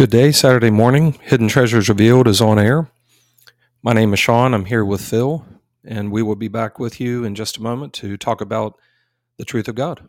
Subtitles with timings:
[0.00, 1.18] Good day, Saturday morning.
[1.24, 2.88] Hidden Treasures Revealed is on air.
[3.82, 4.54] My name is Sean.
[4.54, 5.44] I'm here with Phil,
[5.84, 8.78] and we will be back with you in just a moment to talk about
[9.36, 10.00] the truth of God.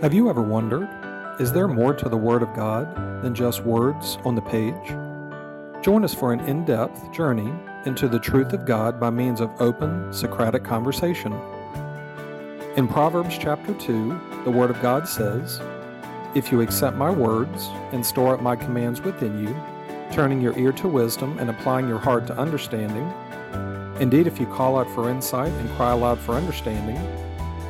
[0.00, 0.88] Have you ever wondered,
[1.38, 5.84] is there more to the Word of God than just words on the page?
[5.84, 7.52] Join us for an in depth journey
[7.84, 11.38] into the truth of God by means of open Socratic conversation.
[12.78, 15.60] In Proverbs chapter 2, the Word of God says,
[16.36, 19.52] If you accept my words and store up my commands within you,
[20.12, 23.12] turning your ear to wisdom and applying your heart to understanding,
[24.00, 26.96] indeed, if you call out for insight and cry aloud for understanding,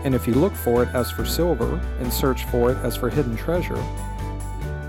[0.04, 3.08] and if you look for it as for silver and search for it as for
[3.08, 3.82] hidden treasure,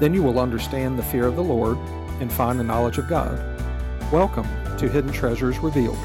[0.02, 1.78] then you will understand the fear of the Lord
[2.20, 3.40] and find the knowledge of God.
[4.12, 4.50] Welcome
[4.80, 5.98] to Hidden Treasures Revealed.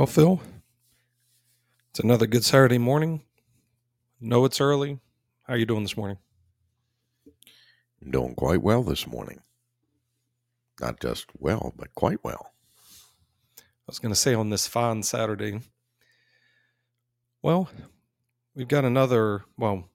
[0.00, 0.40] Well, Phil,
[1.90, 3.20] it's another good Saturday morning.
[4.18, 4.98] Know it's early.
[5.42, 6.16] How are you doing this morning?
[8.02, 9.42] I'm doing quite well this morning.
[10.80, 12.54] Not just well, but quite well.
[13.58, 15.60] I was going to say on this fine Saturday.
[17.42, 17.68] Well,
[18.54, 19.90] we've got another, well,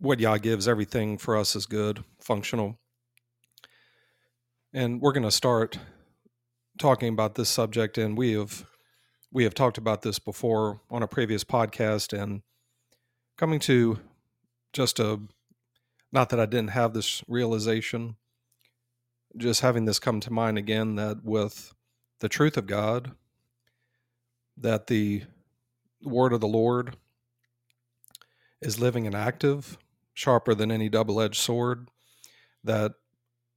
[0.00, 2.80] what Yah gives, everything for us is good, functional.
[4.72, 5.78] And we're going to start
[6.76, 8.66] talking about this subject, and we have
[9.30, 12.42] we have talked about this before on a previous podcast and
[13.36, 13.98] coming to
[14.72, 15.20] just a
[16.10, 18.16] not that I didn't have this realization
[19.36, 21.74] just having this come to mind again that with
[22.20, 23.12] the truth of God
[24.56, 25.22] that the
[26.02, 26.96] word of the Lord
[28.60, 29.78] is living and active
[30.14, 31.88] sharper than any double-edged sword
[32.64, 32.92] that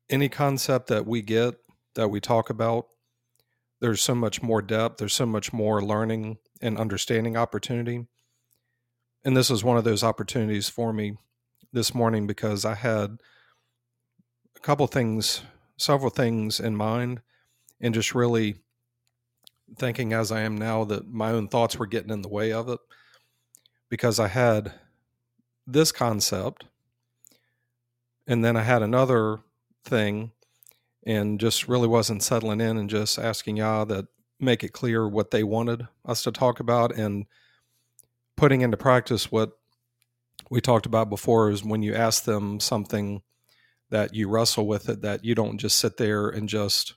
[0.09, 1.55] any concept that we get
[1.95, 2.87] that we talk about
[3.81, 8.05] there's so much more depth there's so much more learning and understanding opportunity.
[9.25, 11.17] And this was one of those opportunities for me
[11.73, 13.17] this morning because i had
[14.55, 15.43] a couple things
[15.77, 17.21] several things in mind
[17.79, 18.55] and just really
[19.77, 22.67] thinking as i am now that my own thoughts were getting in the way of
[22.67, 22.79] it
[23.89, 24.73] because i had
[25.65, 26.65] this concept
[28.27, 29.39] and then i had another
[29.85, 30.31] thing
[31.05, 34.05] and just really wasn't settling in and just asking Yah that
[34.39, 37.25] make it clear what they wanted us to talk about and
[38.35, 39.51] putting into practice what
[40.49, 43.21] we talked about before is when you ask them something
[43.89, 46.95] that you wrestle with it that you don't just sit there and just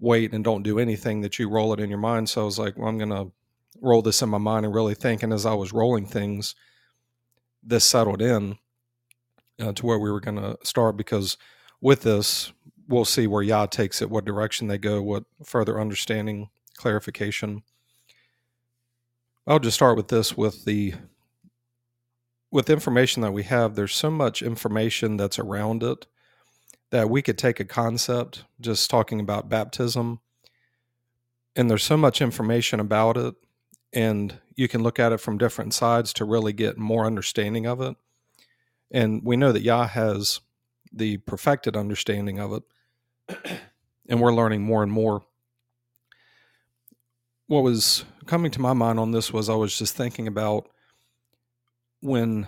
[0.00, 2.28] wait and don't do anything that you roll it in your mind.
[2.28, 3.32] So i was like well i'm going to
[3.80, 6.54] roll this in my mind and really think and as i was rolling things
[7.62, 8.56] this settled in
[9.60, 11.36] uh, to where we were going to start because
[11.80, 12.52] with this
[12.88, 17.62] we'll see where Yah takes it, what direction they go, what further understanding, clarification.
[19.46, 20.94] I'll just start with this with the
[22.50, 26.06] with information that we have, there's so much information that's around it
[26.90, 30.20] that we could take a concept, just talking about baptism,
[31.56, 33.34] and there's so much information about it,
[33.92, 37.80] and you can look at it from different sides to really get more understanding of
[37.80, 37.96] it.
[38.90, 40.40] And we know that Yah has
[40.92, 42.62] the perfected understanding of it
[44.08, 45.22] and we're learning more and more.
[47.46, 50.68] What was coming to my mind on this was I was just thinking about
[52.00, 52.46] when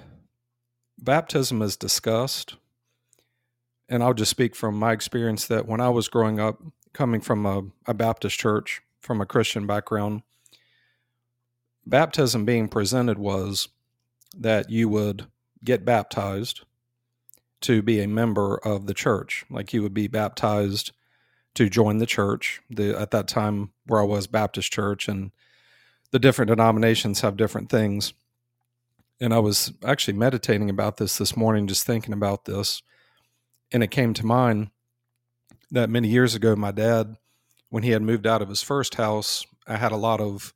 [0.98, 2.56] baptism is discussed,
[3.88, 6.60] and I'll just speak from my experience that when I was growing up,
[6.92, 10.22] coming from a, a Baptist church, from a Christian background,
[11.86, 13.68] baptism being presented was
[14.36, 15.26] that you would
[15.64, 16.62] get baptized
[17.62, 19.44] to be a member of the church.
[19.50, 20.92] Like you would be baptized
[21.54, 22.60] to join the church.
[22.70, 25.32] The at that time where I was Baptist church and
[26.10, 28.12] the different denominations have different things.
[29.20, 32.82] And I was actually meditating about this this morning, just thinking about this.
[33.72, 34.70] And it came to mind
[35.70, 37.16] that many years ago, my dad,
[37.68, 40.54] when he had moved out of his first house, I had a lot of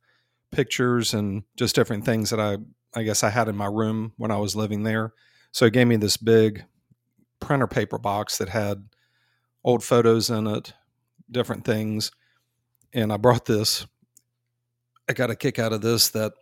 [0.51, 2.57] pictures and just different things that I,
[2.95, 5.13] I guess I had in my room when I was living there.
[5.51, 6.63] So he gave me this big
[7.43, 8.85] printer paper box that had
[9.63, 10.73] old photos in it,
[11.29, 12.11] different things.
[12.93, 13.85] And I brought this.
[15.09, 16.33] I got a kick out of this that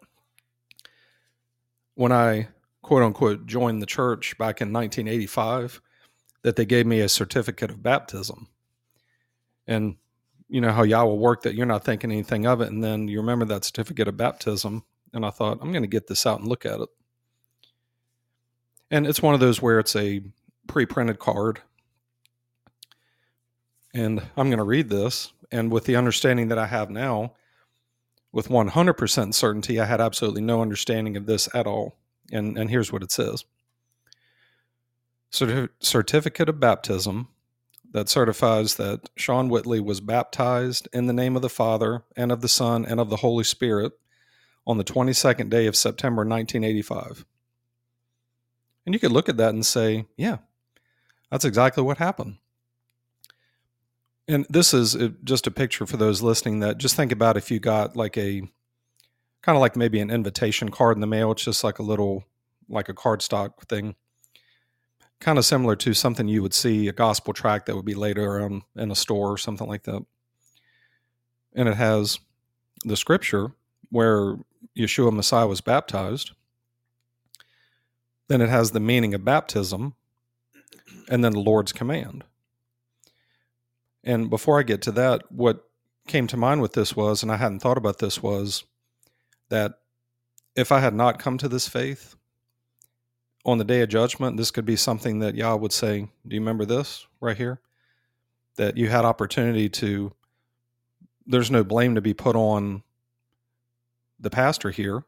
[1.96, 2.50] when I
[2.82, 5.82] quote unquote joined the church back in 1985,
[6.44, 8.48] that they gave me a certificate of baptism.
[9.68, 9.96] And
[10.50, 12.70] you know how Yah will work that you're not thinking anything of it.
[12.70, 14.84] And then you remember that certificate of baptism.
[15.14, 16.90] And I thought, I'm going to get this out and look at it.
[18.90, 20.22] And it's one of those where it's a
[20.72, 21.60] pre printed card.
[23.94, 25.34] And I'm going to read this.
[25.52, 27.34] And with the understanding that I have now,
[28.32, 31.98] with 100% certainty, I had absolutely no understanding of this at all.
[32.32, 33.44] And, and here's what it says
[35.30, 37.28] Certificate of baptism
[37.92, 42.40] that certifies that Sean Whitley was baptized in the name of the Father and of
[42.40, 43.92] the Son and of the Holy Spirit
[44.66, 47.26] on the 22nd day of September 1985.
[48.86, 50.38] And you could look at that and say, yeah,
[51.32, 52.38] that's exactly what happened.
[54.28, 57.50] And this is uh, just a picture for those listening that just think about if
[57.50, 58.42] you got like a
[59.42, 61.32] kind of like maybe an invitation card in the mail.
[61.32, 62.26] It's just like a little,
[62.70, 63.96] like a cardstock thing.
[65.20, 68.42] Kind of similar to something you would see a gospel tract that would be later
[68.42, 70.04] on in a store or something like that.
[71.54, 72.20] And it has
[72.86, 73.52] the scripture
[73.90, 74.38] where
[74.78, 76.32] Yeshua Messiah was baptized.
[78.28, 79.96] Then it has the meaning of baptism
[81.12, 82.24] and then the Lord's command.
[84.04, 85.70] And before I get to that, what
[86.08, 88.64] came to mind with this was, and I hadn't thought about this, was
[89.50, 89.74] that
[90.56, 92.16] if I had not come to this faith
[93.46, 96.40] on the day of judgment, this could be something that Yah would say, Do you
[96.40, 97.60] remember this right here?
[98.56, 100.14] That you had opportunity to,
[101.28, 102.84] there's no blame to be put on
[104.18, 105.04] the pastor here.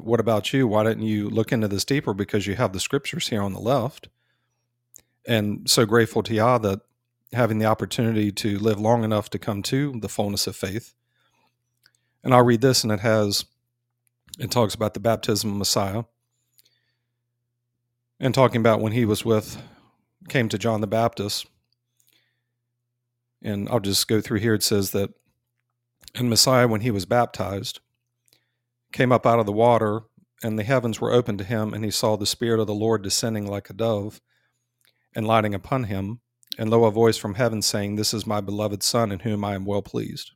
[0.00, 0.66] What about you?
[0.66, 2.14] Why didn't you look into this deeper?
[2.14, 4.08] Because you have the scriptures here on the left.
[5.28, 6.80] And so grateful to Yah that
[7.34, 10.94] having the opportunity to live long enough to come to the fullness of faith.
[12.24, 13.44] And I'll read this, and it has,
[14.38, 16.04] it talks about the baptism of Messiah.
[18.18, 19.62] And talking about when he was with,
[20.30, 21.46] came to John the Baptist.
[23.42, 24.54] And I'll just go through here.
[24.54, 25.10] It says that,
[26.14, 27.80] and Messiah, when he was baptized,
[28.92, 30.00] came up out of the water,
[30.42, 33.02] and the heavens were opened to him, and he saw the Spirit of the Lord
[33.02, 34.22] descending like a dove
[35.18, 36.20] and lighting upon him
[36.60, 39.56] and lo, a voice from heaven saying, This is my beloved Son in whom I
[39.56, 40.30] am well pleased.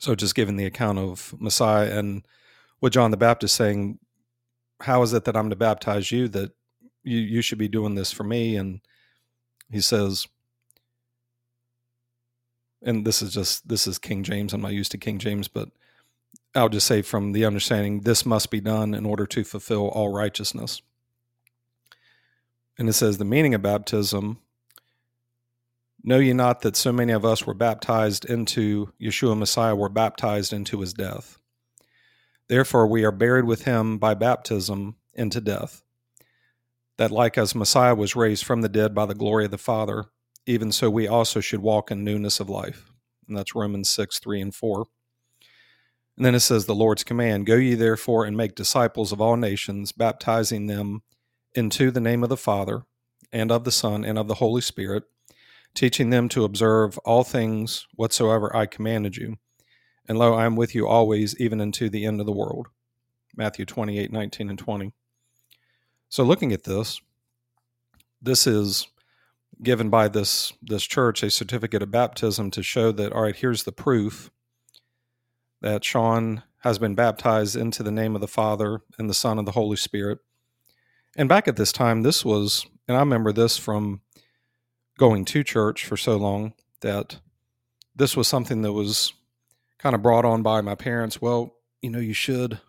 [0.00, 2.26] So, just giving the account of Messiah and
[2.80, 4.00] with John the Baptist saying,
[4.80, 6.26] How is it that I'm to baptize you?
[6.26, 6.50] That
[7.04, 8.56] you, you should be doing this for me.
[8.56, 8.80] And
[9.70, 10.26] he says,
[12.82, 14.52] and this is just, this is King James.
[14.52, 15.68] I'm not used to King James, but
[16.56, 20.12] I'll just say from the understanding, this must be done in order to fulfill all
[20.12, 20.82] righteousness.
[22.78, 24.38] And it says the meaning of baptism
[26.04, 30.52] Know ye not that so many of us were baptized into Yeshua Messiah, were baptized
[30.52, 31.38] into his death?
[32.48, 35.84] Therefore, we are buried with him by baptism into death,
[36.98, 40.06] that like as Messiah was raised from the dead by the glory of the Father,
[40.44, 42.90] even so we also should walk in newness of life.
[43.28, 44.86] And that's Romans 6, 3 and 4.
[46.16, 49.36] And then it says, The Lord's command Go ye therefore and make disciples of all
[49.36, 51.02] nations, baptizing them
[51.54, 52.84] into the name of the Father,
[53.32, 55.04] and of the Son, and of the Holy Spirit
[55.74, 59.38] teaching them to observe all things whatsoever I commanded you.
[60.06, 62.68] And lo, I am with you always, even unto the end of the world.
[63.36, 64.92] Matthew 28 19 and 20.
[66.08, 67.00] So, looking at this,
[68.20, 68.88] this is
[69.62, 73.62] given by this, this church a certificate of baptism to show that, all right, here's
[73.62, 74.30] the proof
[75.60, 79.46] that Sean has been baptized into the name of the Father and the Son and
[79.46, 80.18] the Holy Spirit.
[81.16, 84.00] And back at this time, this was, and I remember this from
[84.98, 87.20] going to church for so long that
[87.94, 89.12] this was something that was
[89.78, 91.20] kind of brought on by my parents.
[91.20, 92.60] Well, you know, you should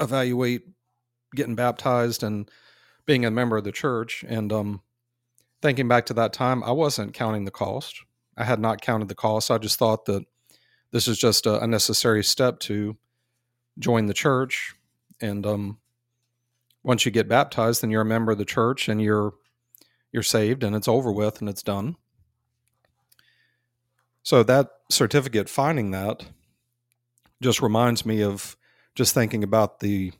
[0.00, 0.62] evaluate
[1.34, 2.50] getting baptized and
[3.06, 4.24] being a member of the church.
[4.26, 4.82] And um,
[5.62, 8.02] thinking back to that time, I wasn't counting the cost.
[8.36, 9.50] I had not counted the cost.
[9.50, 10.24] I just thought that
[10.90, 12.96] this is just a, necessary step to
[13.78, 14.74] join the church.
[15.20, 15.78] And um,
[16.84, 19.32] once you get baptized, then you're a member of the church and you're
[20.12, 21.96] you're saved and it's over with and it's done.
[24.22, 26.24] So that certificate finding that
[27.42, 28.56] just reminds me of
[28.94, 30.12] just thinking about the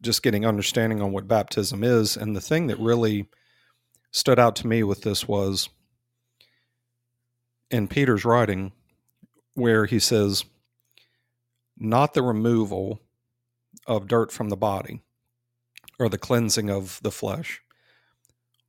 [0.00, 3.28] just getting understanding on what baptism is and the thing that really
[4.12, 5.68] stood out to me with this was
[7.70, 8.72] in Peter's writing
[9.54, 10.44] where he says
[11.76, 13.00] not the removal
[13.86, 15.02] of dirt from the body
[16.00, 17.62] or the cleansing of the flesh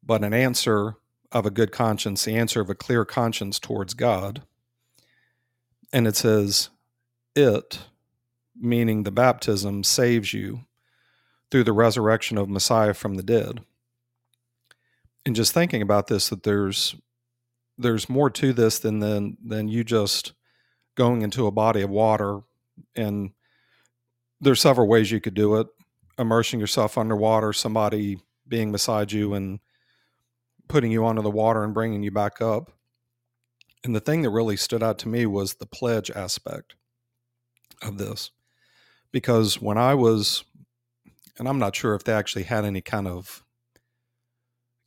[0.03, 0.95] but an answer
[1.31, 4.43] of a good conscience, the answer of a clear conscience towards God.
[5.93, 6.69] And it says,
[7.35, 7.79] it,
[8.55, 10.65] meaning the baptism, saves you
[11.49, 13.61] through the resurrection of Messiah from the dead.
[15.25, 16.95] And just thinking about this, that there's
[17.77, 20.33] there's more to this than than than you just
[20.95, 22.41] going into a body of water
[22.95, 23.31] and
[24.39, 25.67] there's several ways you could do it
[26.21, 29.59] immersing yourself underwater somebody being beside you and
[30.67, 32.71] putting you onto the water and bringing you back up.
[33.83, 36.75] And the thing that really stood out to me was the pledge aspect
[37.81, 38.31] of this.
[39.11, 40.43] Because when I was,
[41.37, 43.43] and I'm not sure if they actually had any kind of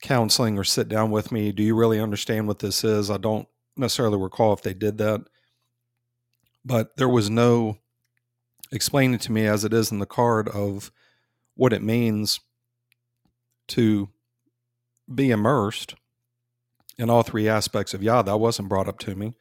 [0.01, 3.11] counseling or sit down with me, do you really understand what this is?
[3.11, 5.23] I don't necessarily recall if they did that.
[6.65, 7.79] But there was no
[8.73, 10.91] explaining to me as it is in the card of
[11.55, 12.41] what it means
[13.69, 14.09] to
[15.13, 15.95] be immersed
[16.99, 18.23] in all three aspects of Yah.
[18.23, 19.35] That wasn't brought up to me.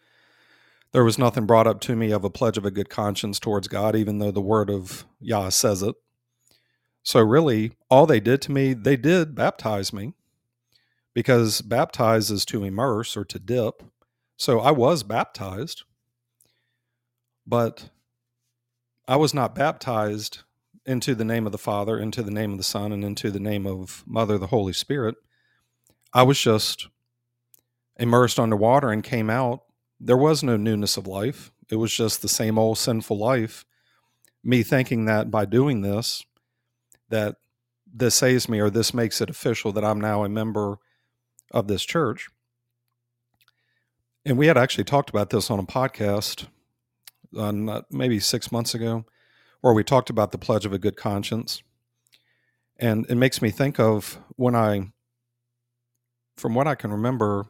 [0.91, 3.67] There was nothing brought up to me of a pledge of a good conscience towards
[3.67, 5.96] God, even though the word of Yah says it.
[7.01, 10.13] So, really, all they did to me, they did baptize me
[11.13, 13.84] because baptize is to immerse or to dip.
[14.38, 15.84] So, I was baptized,
[17.46, 17.89] but
[19.08, 20.43] I was not baptized
[20.85, 23.39] into the name of the Father, into the name of the Son, and into the
[23.39, 25.15] name of Mother, the Holy Spirit.
[26.13, 26.87] I was just
[27.97, 29.61] immersed underwater and came out.
[29.99, 31.51] There was no newness of life.
[31.69, 33.65] It was just the same old sinful life.
[34.43, 36.25] Me thinking that by doing this,
[37.09, 37.37] that
[37.91, 40.77] this saves me or this makes it official that I'm now a member
[41.51, 42.27] of this church.
[44.25, 46.47] And we had actually talked about this on a podcast
[47.37, 49.05] uh, maybe six months ago
[49.63, 51.63] where we talked about the pledge of a good conscience.
[52.77, 54.91] And it makes me think of when I,
[56.36, 57.46] from what I can remember,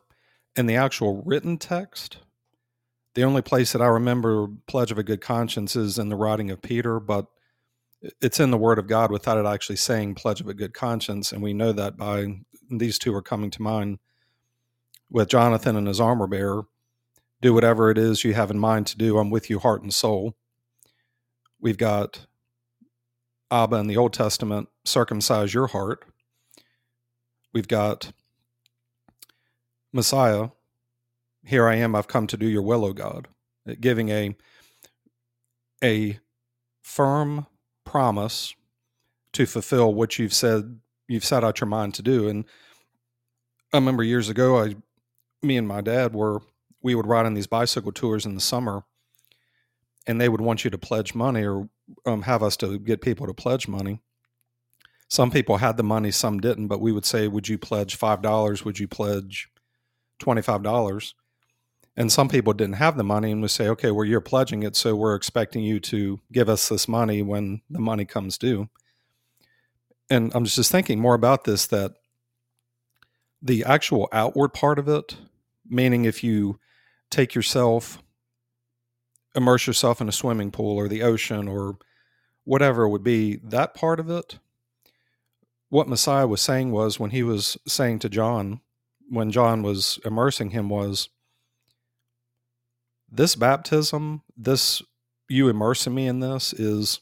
[0.56, 2.20] in the actual written text,
[3.16, 6.52] the only place that I remember pledge of a good conscience is in the writing
[6.52, 7.26] of Peter, but
[8.22, 11.32] it's in the Word of God without it actually saying pledge of a good conscience.
[11.32, 12.28] And we know that by
[12.70, 13.98] these two are coming to mind
[15.10, 16.66] with Jonathan and his armor bearer.
[17.42, 19.18] Do whatever it is you have in mind to do.
[19.18, 20.36] I'm with you, heart and soul.
[21.64, 22.26] We've got
[23.50, 26.04] Abba in the Old Testament, circumcise your heart.
[27.54, 28.12] We've got
[29.94, 30.50] Messiah,
[31.46, 33.30] here I am, I've come to do your will, O God,
[33.80, 34.36] giving a
[35.82, 36.20] a
[36.82, 37.48] firm
[37.86, 38.54] promise
[39.32, 42.28] to fulfill what you've said you've set out your mind to do.
[42.28, 42.44] And
[43.72, 44.76] I remember years ago, I
[45.42, 46.42] me and my dad were
[46.82, 48.84] we would ride on these bicycle tours in the summer
[50.06, 51.70] and they would want you to pledge money or
[52.06, 54.02] um, have us to get people to pledge money.
[55.08, 58.66] Some people had the money, some didn't, but we would say, Would you pledge $5?
[58.66, 59.50] Would you pledge
[60.22, 61.14] $25?
[61.96, 64.76] And some people didn't have the money and would say, Okay, well, you're pledging it,
[64.76, 68.70] so we're expecting you to give us this money when the money comes due.
[70.10, 71.94] And I'm just thinking more about this that
[73.42, 75.18] the actual outward part of it,
[75.68, 76.60] meaning if you
[77.10, 78.03] take yourself
[79.36, 81.78] immerse yourself in a swimming pool or the ocean or
[82.44, 84.40] whatever would be, that part of it,
[85.70, 88.62] what Messiah was saying was when he was saying to John,
[89.10, 91.10] when John was immersing him, was
[93.12, 94.82] this baptism, this
[95.30, 97.00] you immersing me in this is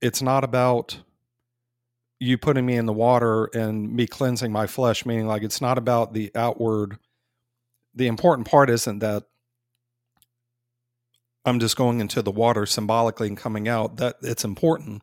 [0.00, 0.98] it's not about
[2.18, 5.78] you putting me in the water and me cleansing my flesh, meaning like it's not
[5.78, 6.98] about the outward.
[7.94, 9.24] The important part isn't that
[11.44, 15.02] I'm just going into the water symbolically and coming out, that it's important.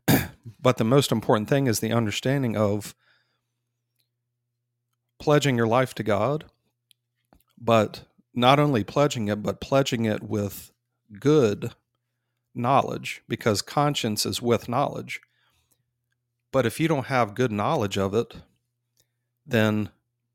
[0.60, 2.94] but the most important thing is the understanding of
[5.18, 6.46] pledging your life to God,
[7.58, 8.04] but
[8.34, 10.72] not only pledging it, but pledging it with
[11.20, 11.72] good
[12.54, 15.20] knowledge, because conscience is with knowledge.
[16.52, 18.34] But if you don't have good knowledge of it,
[19.46, 19.90] then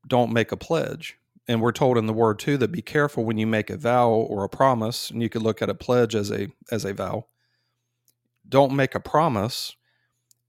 [0.06, 1.18] don't make a pledge
[1.48, 4.10] and we're told in the word too that be careful when you make a vow
[4.10, 7.26] or a promise and you could look at a pledge as a as a vow.
[8.48, 9.76] Don't make a promise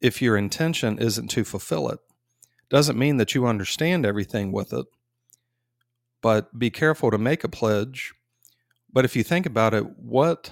[0.01, 1.99] if your intention isn't to fulfill it.
[2.69, 4.85] Doesn't mean that you understand everything with it
[6.23, 8.15] but be careful to make a pledge.
[8.91, 10.51] But if you think about it what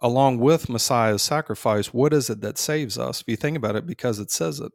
[0.00, 3.22] along with messiah's sacrifice what is it that saves us?
[3.22, 4.72] If you think about it because it says it.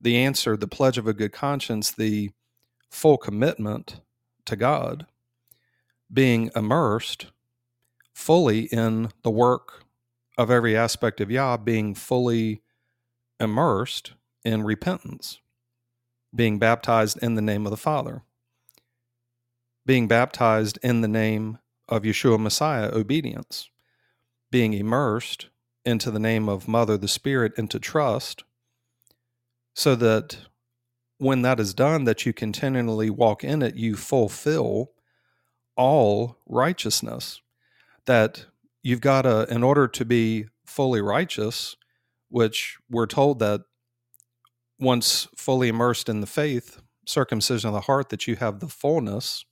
[0.00, 2.30] The answer the pledge of a good conscience the
[2.90, 4.00] full commitment
[4.46, 5.06] to God,
[6.12, 7.26] being immersed
[8.14, 9.84] fully in the work
[10.38, 12.62] of every aspect of Yah, being fully
[13.40, 14.12] immersed
[14.44, 15.40] in repentance,
[16.34, 18.22] being baptized in the name of the Father,
[19.84, 23.70] being baptized in the name of Yeshua Messiah, obedience,
[24.50, 25.48] being immersed
[25.84, 28.44] into the name of Mother the Spirit into trust,
[29.74, 30.38] so that
[31.18, 34.92] when that is done, that you continually walk in it, you fulfill
[35.76, 37.40] all righteousness.
[38.06, 38.46] That
[38.82, 41.76] you've got to, in order to be fully righteous,
[42.28, 43.62] which we're told that
[44.78, 49.44] once fully immersed in the faith, circumcision of the heart, that you have the fullness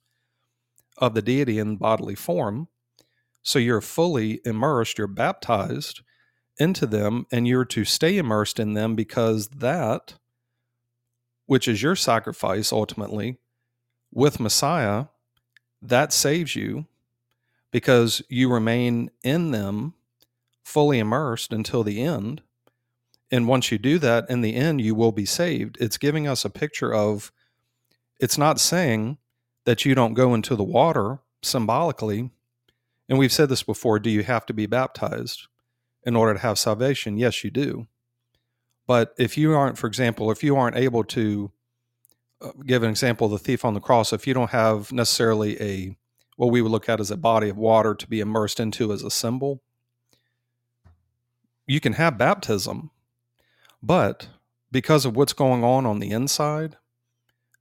[0.97, 2.67] of the deity in bodily form.
[3.41, 6.01] So you're fully immersed, you're baptized
[6.57, 10.15] into them, and you're to stay immersed in them because that,
[11.45, 13.37] which is your sacrifice ultimately,
[14.11, 15.05] with Messiah,
[15.81, 16.85] that saves you
[17.71, 19.93] because you remain in them
[20.63, 22.41] fully immersed until the end.
[23.31, 25.77] And once you do that, in the end, you will be saved.
[25.79, 27.31] It's giving us a picture of,
[28.19, 29.17] it's not saying
[29.65, 32.31] that you don't go into the water symbolically.
[33.09, 35.47] And we've said this before do you have to be baptized
[36.03, 37.17] in order to have salvation?
[37.17, 37.87] Yes, you do.
[38.87, 41.51] But if you aren't, for example, if you aren't able to
[42.41, 45.61] uh, give an example of the thief on the cross, if you don't have necessarily
[45.61, 45.97] a
[46.37, 49.03] what we would look at as a body of water to be immersed into as
[49.03, 49.61] a symbol,
[51.65, 52.91] you can have baptism,
[53.81, 54.27] but
[54.71, 56.75] because of what's going on on the inside,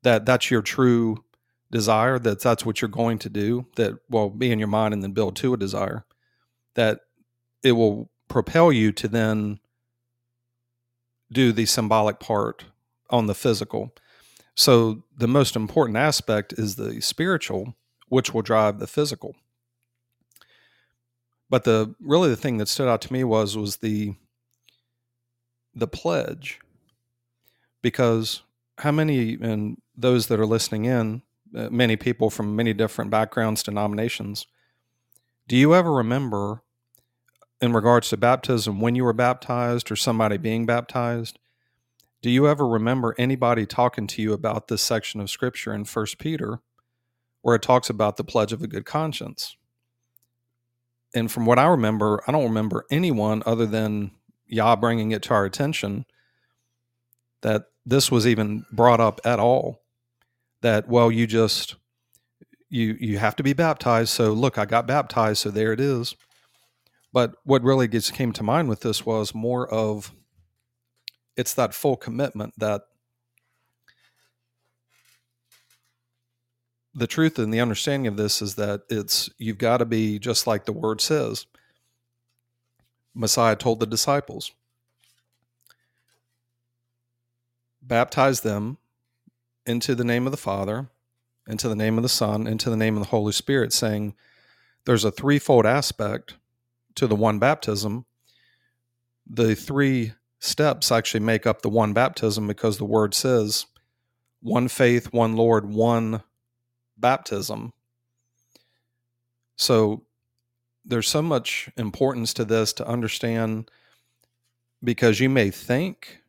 [0.02, 1.24] that that's your true
[1.70, 5.02] desire, that that's what you're going to do, that will be in your mind and
[5.02, 6.04] then build to a desire,
[6.74, 7.00] that
[7.62, 9.60] it will propel you to then
[11.34, 12.64] do the symbolic part
[13.10, 13.92] on the physical.
[14.54, 17.74] So the most important aspect is the spiritual,
[18.08, 19.34] which will drive the physical.
[21.50, 24.14] But the really the thing that stood out to me was was the
[25.74, 26.60] the pledge,
[27.82, 28.42] because
[28.78, 31.22] how many and those that are listening in,
[31.56, 34.46] uh, many people from many different backgrounds, denominations,
[35.46, 36.62] do you ever remember,
[37.64, 41.38] in regards to baptism, when you were baptized or somebody being baptized?
[42.20, 46.18] Do you ever remember anybody talking to you about this section of scripture in First
[46.18, 46.60] Peter,
[47.40, 49.56] where it talks about the pledge of a good conscience?
[51.14, 54.10] And from what I remember, I don't remember anyone other than
[54.46, 56.04] Yah bringing it to our attention
[57.40, 59.82] that this was even brought up at all.
[60.60, 61.76] That well, you just
[62.68, 64.10] you you have to be baptized.
[64.10, 66.14] So look, I got baptized, so there it is.
[67.14, 70.10] But what really came to mind with this was more of
[71.36, 72.82] it's that full commitment that
[76.92, 80.48] the truth and the understanding of this is that it's you've got to be just
[80.48, 81.46] like the word says.
[83.14, 84.50] Messiah told the disciples,
[87.80, 88.78] baptize them
[89.64, 90.88] into the name of the Father,
[91.46, 94.14] into the name of the Son, into the name of the Holy Spirit, saying
[94.84, 96.34] there's a threefold aspect
[96.96, 98.04] to the one baptism.
[99.26, 103.66] The three steps actually make up the one baptism because the word says
[104.40, 106.22] one faith, one Lord, one
[106.98, 107.72] baptism.
[109.56, 110.02] So
[110.84, 113.70] there's so much importance to this to understand
[114.82, 116.20] because you may think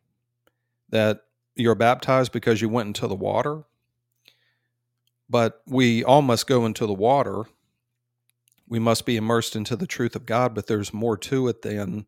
[0.88, 1.24] that
[1.54, 3.64] you're baptized because you went into the water,
[5.28, 7.44] but we all must go into the water.
[8.68, 12.06] We must be immersed into the truth of God, but there's more to it than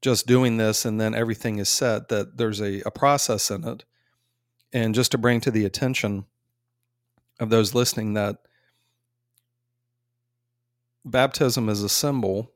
[0.00, 3.84] just doing this and then everything is set, that there's a, a process in it.
[4.72, 6.24] And just to bring to the attention
[7.38, 8.38] of those listening that
[11.04, 12.50] baptism is a symbol.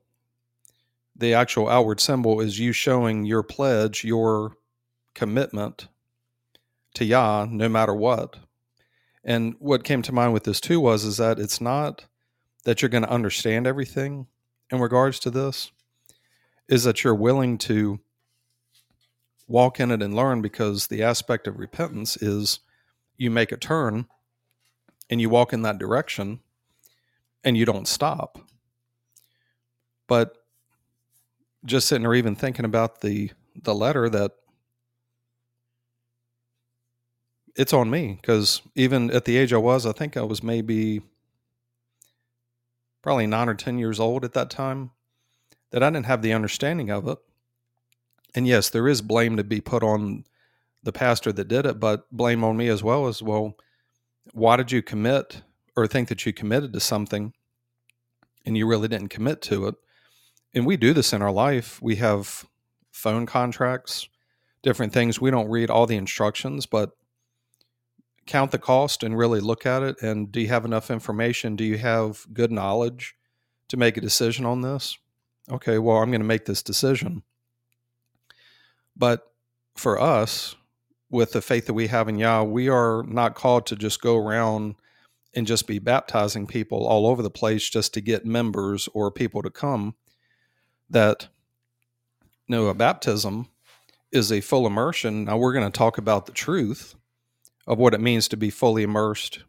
[1.14, 4.56] The actual outward symbol is you showing your pledge, your
[5.14, 5.88] commitment
[6.94, 8.36] to Yah, no matter what.
[9.24, 12.06] And what came to mind with this too was is that it's not
[12.66, 14.26] that you're going to understand everything
[14.70, 15.70] in regards to this,
[16.68, 18.00] is that you're willing to
[19.46, 22.58] walk in it and learn because the aspect of repentance is
[23.16, 24.06] you make a turn
[25.08, 26.40] and you walk in that direction
[27.44, 28.40] and you don't stop.
[30.08, 30.36] But
[31.64, 33.30] just sitting there even thinking about the
[33.62, 34.32] the letter that
[37.54, 41.02] it's on me because even at the age I was, I think I was maybe
[43.06, 44.90] probably nine or 10 years old at that time,
[45.70, 47.18] that I didn't have the understanding of it.
[48.34, 50.24] And yes, there is blame to be put on
[50.82, 53.56] the pastor that did it, but blame on me as well as well.
[54.32, 55.42] Why did you commit
[55.76, 57.34] or think that you committed to something
[58.44, 59.76] and you really didn't commit to it.
[60.52, 61.80] And we do this in our life.
[61.80, 62.44] We have
[62.90, 64.08] phone contracts,
[64.64, 65.20] different things.
[65.20, 66.90] We don't read all the instructions, but
[68.26, 70.02] count the cost and really look at it.
[70.02, 71.56] And do you have enough information?
[71.56, 73.16] Do you have good knowledge
[73.68, 74.98] to make a decision on this?
[75.50, 77.22] Okay, well, I'm going to make this decision.
[78.96, 79.30] But
[79.76, 80.56] for us,
[81.10, 84.16] with the faith that we have in Yah, we are not called to just go
[84.16, 84.74] around
[85.34, 89.42] and just be baptizing people all over the place just to get members or people
[89.42, 89.94] to come.
[90.90, 91.28] That
[92.48, 93.48] no, a baptism
[94.12, 95.24] is a full immersion.
[95.24, 96.94] Now we're going to talk about the truth
[97.66, 99.40] of what it means to be fully immersed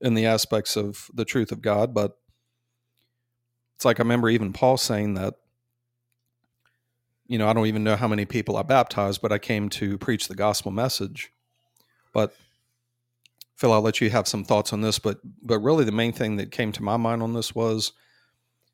[0.00, 2.18] in the aspects of the truth of God, but
[3.76, 5.34] it's like I remember even Paul saying that,
[7.26, 9.98] you know, I don't even know how many people I baptized, but I came to
[9.98, 11.32] preach the gospel message.
[12.12, 12.34] But
[13.56, 16.36] Phil, I'll let you have some thoughts on this, but but really the main thing
[16.36, 17.92] that came to my mind on this was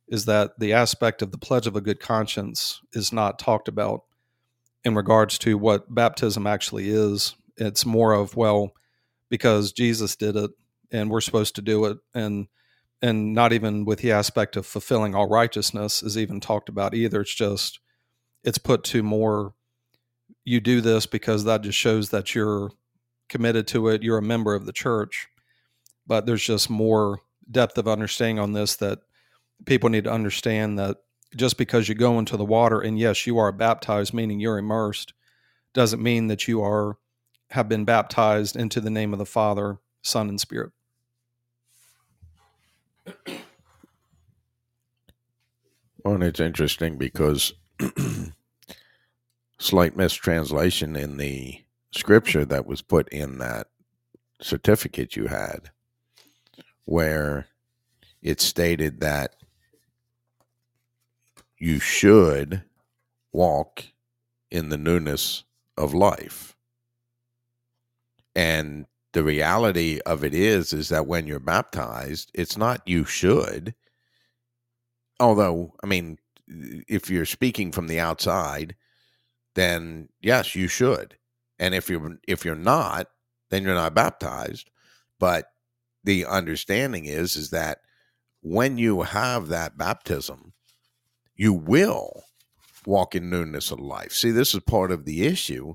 [0.09, 4.03] is that the aspect of the pledge of a good conscience is not talked about
[4.85, 7.35] in regards to what baptism actually is.
[7.57, 8.73] It's more of well,
[9.29, 10.51] because Jesus did it
[10.91, 12.49] and we're supposed to do it and
[13.01, 17.23] and not even with the aspect of fulfilling all righteousness is even talked about either.
[17.23, 17.81] It's just
[18.45, 19.55] it's put to more
[20.45, 22.71] you do this because that just shows that you're
[23.29, 25.29] committed to it, you're a member of the church.
[26.07, 29.01] But there's just more depth of understanding on this that
[29.67, 30.99] people need to understand that
[31.37, 35.15] just because you go into the water and yes, you are baptized, meaning you're immersed,
[35.73, 36.99] doesn't mean that you are
[37.53, 40.73] have been baptized into the name of the Father, Son, and Spirit.
[46.03, 47.53] Well, and it's interesting because
[49.59, 51.63] slight mistranslation in the
[51.93, 53.69] scripture that was put in that
[54.41, 55.71] certificate you had,
[56.87, 57.49] where
[58.23, 59.37] it stated that
[61.59, 62.63] you should
[63.31, 63.85] walk
[64.51, 65.45] in the newness
[65.77, 66.52] of life.
[68.35, 73.75] And the reality of it is is that when you're baptized, it's not you should.
[75.21, 78.75] Although, I mean, if you're speaking from the outside,
[79.55, 81.17] then yes, you should.
[81.59, 83.09] And if you're if you're not,
[83.51, 84.71] then you're not baptized.
[85.21, 85.47] But
[86.05, 87.79] the understanding is is that
[88.41, 90.53] when you have that baptism,
[91.37, 92.25] you will
[92.87, 94.13] walk in newness of life.
[94.13, 95.75] See, this is part of the issue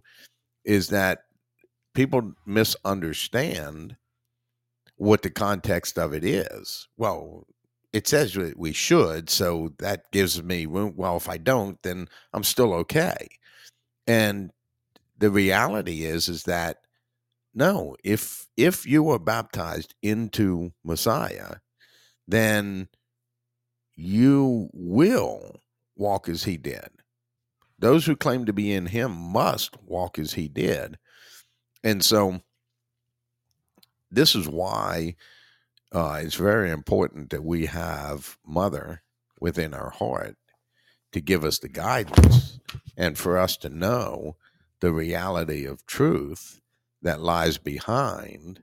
[0.65, 1.19] is that
[1.97, 3.97] people misunderstand
[4.97, 6.87] what the context of it is.
[6.95, 7.47] Well,
[7.91, 10.67] it says we should, so that gives me.
[10.67, 13.27] Well, if I don't, then I'm still okay.
[14.05, 14.51] And
[15.17, 16.77] the reality is, is that
[17.55, 21.55] no, if if you are baptized into Messiah,
[22.27, 22.89] then
[23.95, 25.61] you will
[25.95, 26.89] walk as he did.
[27.79, 30.99] Those who claim to be in him must walk as he did.
[31.83, 32.41] And so
[34.11, 35.15] this is why
[35.91, 39.03] uh, it's very important that we have mother
[39.39, 40.37] within our heart
[41.11, 42.59] to give us the guidance
[42.97, 44.35] and for us to know
[44.79, 46.61] the reality of truth
[47.01, 48.61] that lies behind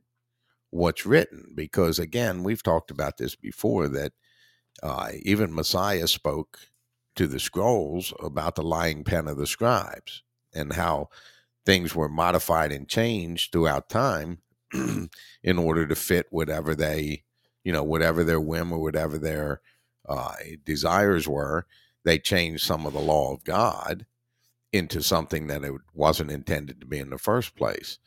[0.70, 1.52] what's written.
[1.54, 4.12] Because again, we've talked about this before that
[4.82, 6.58] uh, even Messiah spoke
[7.16, 10.22] to the scrolls about the lying pen of the scribes
[10.52, 11.08] and how
[11.64, 14.38] things were modified and changed throughout time
[15.42, 17.24] in order to fit whatever they,
[17.62, 19.60] you know, whatever their whim or whatever their
[20.08, 21.66] uh, desires were.
[22.04, 24.06] They changed some of the law of God
[24.72, 27.98] into something that it wasn't intended to be in the first place.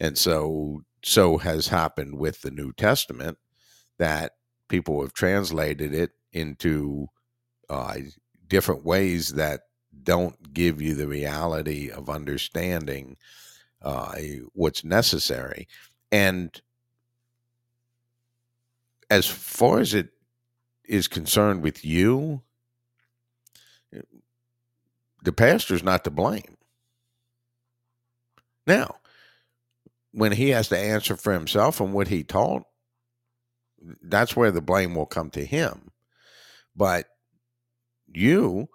[0.00, 3.38] And so, so has happened with the New Testament
[3.98, 4.32] that
[4.68, 7.08] people have translated it into
[7.68, 7.96] uh,
[8.48, 9.60] different ways that
[10.04, 13.16] don't give you the reality of understanding
[13.82, 14.14] uh,
[14.52, 15.68] what's necessary.
[16.12, 16.60] And
[19.10, 20.10] as far as it
[20.84, 22.42] is concerned with you,
[25.22, 26.56] the pastor's not to blame.
[28.66, 28.96] Now,
[30.12, 32.62] when he has to answer for himself and what he taught,
[34.02, 35.90] that's where the blame will come to him.
[36.76, 37.06] But
[38.12, 38.68] you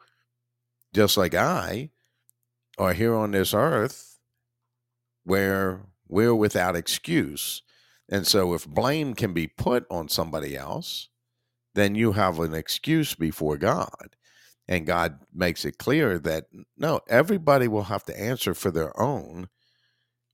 [0.94, 1.92] just like I,
[2.80, 4.18] are here on this earth
[5.24, 7.62] where we're without excuse.
[8.10, 11.10] And so, if blame can be put on somebody else,
[11.76, 14.16] then you have an excuse before God.
[14.68, 16.46] And God makes it clear that
[16.78, 19.50] no, everybody will have to answer for their own,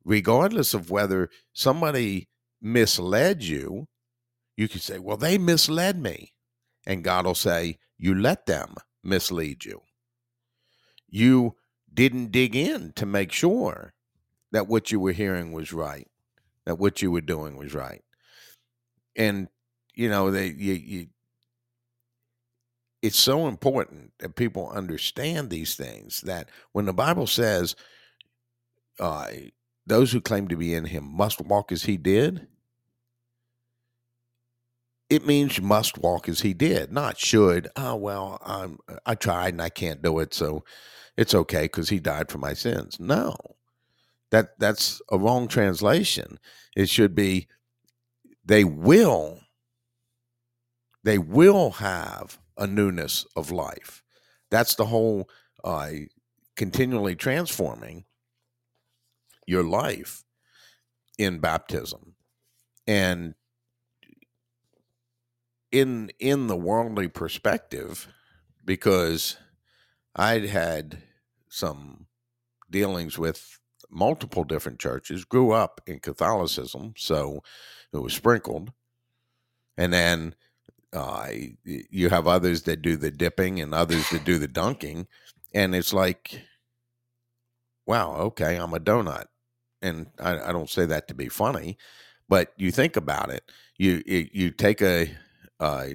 [0.06, 2.30] regardless of whether somebody
[2.62, 3.88] misled you.
[4.56, 6.34] You can say, well, they misled me.
[6.86, 9.82] And God will say, you let them mislead you
[11.16, 11.56] you
[11.94, 13.94] didn't dig in to make sure
[14.52, 16.10] that what you were hearing was right,
[16.66, 18.04] that what you were doing was right.
[19.16, 19.48] And,
[19.94, 21.08] you know, they, you, you,
[23.02, 27.78] it's so important that people understand these things that when the Bible says,
[29.00, 29.28] uh,
[29.88, 32.48] those who claim to be in him must walk as he did,
[35.10, 37.70] it means you must walk as he did, not should.
[37.78, 40.66] Oh well, I'm, I tried and I can't do it, so
[41.18, 43.00] it's okay because he died for my sins.
[43.00, 43.36] No,
[44.32, 46.40] that that's a wrong translation.
[46.76, 47.48] It should be
[48.44, 49.40] they will
[51.04, 54.04] they will have a newness of life.
[54.50, 55.30] That's the whole
[55.64, 55.90] uh,
[56.56, 58.06] continually transforming
[59.46, 60.24] your life
[61.18, 62.16] in baptism.
[62.88, 63.36] And
[65.72, 68.08] in in the worldly perspective,
[68.64, 69.38] because
[70.16, 71.04] I'd had
[71.50, 72.08] some
[72.70, 77.44] dealings with multiple different churches, grew up in Catholicism, so
[77.94, 78.72] it was sprinkled.
[79.78, 80.36] And then
[80.94, 81.30] uh,
[81.64, 85.08] you have others that do the dipping and others that do the dunking.
[85.54, 86.42] And it's like,
[87.86, 89.26] wow, okay, I'm a donut.
[89.82, 91.78] And I, I don't say that to be funny,
[92.30, 93.52] but you think about it.
[93.78, 95.12] You you take a,
[95.60, 95.88] uh,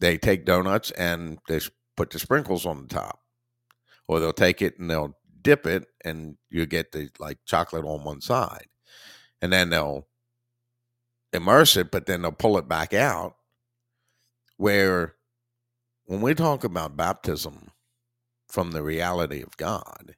[0.00, 1.60] they take donuts and they
[1.96, 3.20] put the sprinkles on the top,
[4.08, 8.04] or they'll take it and they'll dip it, and you get the like chocolate on
[8.04, 8.66] one side,
[9.40, 10.06] and then they'll
[11.32, 13.36] immerse it, but then they'll pull it back out
[14.56, 15.14] where
[16.06, 17.70] when we talk about baptism
[18.48, 20.14] from the reality of God,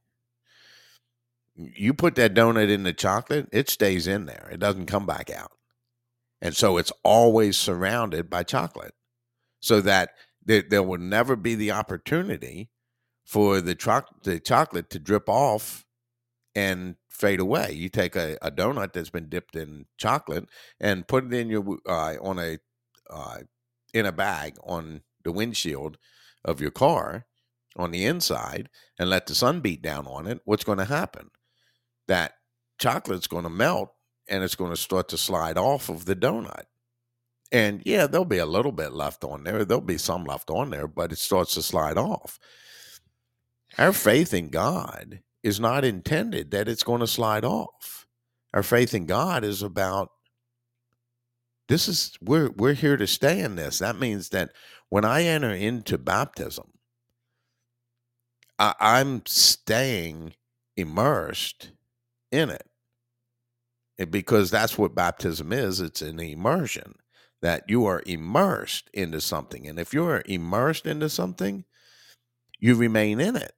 [1.56, 4.48] you put that donut in the chocolate, it stays in there.
[4.52, 5.52] It doesn't come back out.
[6.40, 8.94] And so it's always surrounded by chocolate
[9.60, 10.10] so that
[10.48, 12.70] there, there will never be the opportunity
[13.24, 15.84] for the, tro- the chocolate to drip off
[16.54, 17.72] and fade away.
[17.72, 20.48] You take a, a, donut that's been dipped in chocolate
[20.80, 22.58] and put it in your uh, on a
[23.10, 23.38] uh,
[23.94, 25.98] in a bag on the windshield
[26.44, 27.26] of your car
[27.76, 31.30] on the inside and let the sun beat down on it, what's going to happen?
[32.06, 32.32] That
[32.78, 33.90] chocolate's going to melt
[34.28, 36.64] and it's going to start to slide off of the donut.
[37.50, 39.64] And yeah, there'll be a little bit left on there.
[39.64, 42.38] There'll be some left on there, but it starts to slide off.
[43.78, 48.06] Our faith in God is not intended that it's going to slide off.
[48.52, 50.10] Our faith in God is about
[51.68, 53.78] this is we're we're here to stay in this.
[53.78, 54.50] That means that
[54.88, 56.72] when I enter into baptism,
[58.58, 60.34] I, I'm staying
[60.76, 61.72] immersed
[62.32, 62.66] in it.
[63.98, 64.10] it.
[64.10, 65.80] Because that's what baptism is.
[65.80, 66.94] It's an immersion
[67.40, 69.66] that you are immersed into something.
[69.66, 71.64] And if you're immersed into something,
[72.58, 73.52] you remain in it.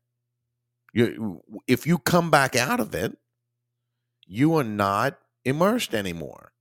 [0.93, 3.17] You, if you come back out of it,
[4.27, 6.53] you are not immersed anymore.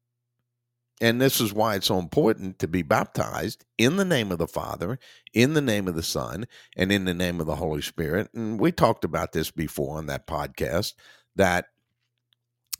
[1.02, 4.48] And this is why it's so important to be baptized in the name of the
[4.48, 5.00] Father,
[5.34, 8.30] in the name of the Son, and in the name of the Holy Spirit.
[8.34, 10.94] And we talked about this before on that podcast
[11.36, 11.68] that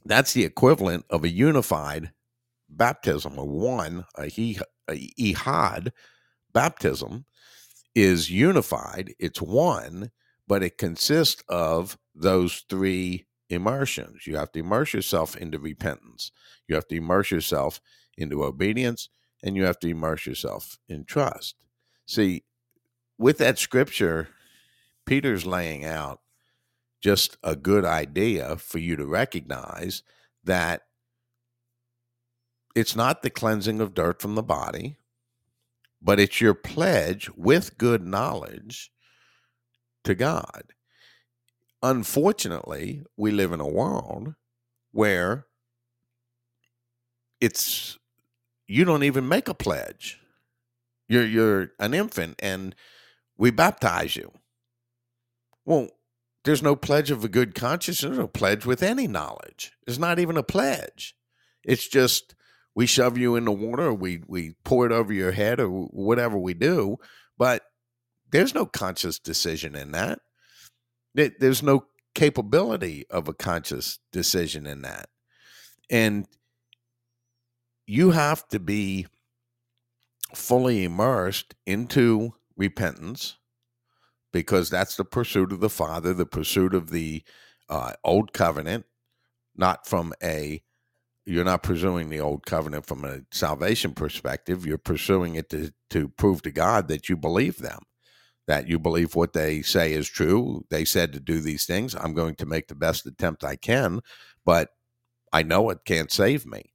[0.06, 2.12] that's the equivalent of a unified
[2.70, 5.92] baptism, one, a, he, a echad
[6.54, 7.26] baptism
[7.96, 10.12] is unified, it's one,
[10.48, 14.28] but it consists of those three immersions.
[14.28, 16.32] You have to immerse yourself into repentance.
[16.68, 17.82] You have to immerse yourself
[18.18, 19.10] into obedience
[19.44, 21.56] and you have to immerse yourself in trust.
[22.06, 22.44] See,
[23.18, 24.30] with that scripture,
[25.06, 26.20] Peter's laying out
[27.02, 30.04] just a good idea for you to recognize
[30.44, 30.84] that
[32.76, 34.98] it's not the cleansing of dirt from the body,
[36.02, 38.92] but it's your pledge with good knowledge
[40.04, 40.74] to God.
[41.82, 44.36] Unfortunately, we live in a world
[44.92, 45.46] where
[47.40, 47.98] it's
[48.68, 50.20] you don't even make a pledge.
[51.08, 52.76] You're you're an infant and
[53.38, 54.32] we baptize you.
[55.66, 55.90] Well,
[56.44, 58.02] there's no pledge of a good conscience.
[58.02, 59.74] There's no pledge with any knowledge.
[59.88, 61.16] It's not even a pledge.
[61.64, 62.36] It's just
[62.80, 66.38] we shove you in the water, we we pour it over your head, or whatever
[66.38, 66.96] we do.
[67.38, 67.64] But
[68.32, 70.20] there's no conscious decision in that.
[71.14, 75.10] There's no capability of a conscious decision in that.
[75.90, 76.26] And
[77.86, 79.08] you have to be
[80.34, 83.36] fully immersed into repentance
[84.32, 87.24] because that's the pursuit of the Father, the pursuit of the
[87.68, 88.86] uh, old covenant,
[89.54, 90.62] not from a
[91.30, 94.66] you're not pursuing the old covenant from a salvation perspective.
[94.66, 97.80] You're pursuing it to, to prove to God that you believe them,
[98.48, 100.66] that you believe what they say is true.
[100.70, 101.96] They said to do these things.
[101.96, 104.02] I'm going to make the best attempt I can,
[104.46, 104.70] but
[105.32, 106.74] I know it can't save me.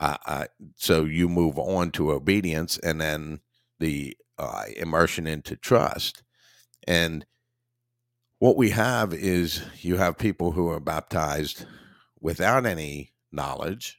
[0.00, 3.40] Uh, so you move on to obedience and then
[3.78, 6.22] the uh, immersion into trust.
[6.86, 7.24] And
[8.38, 11.64] what we have is you have people who are baptized
[12.20, 13.98] without any knowledge.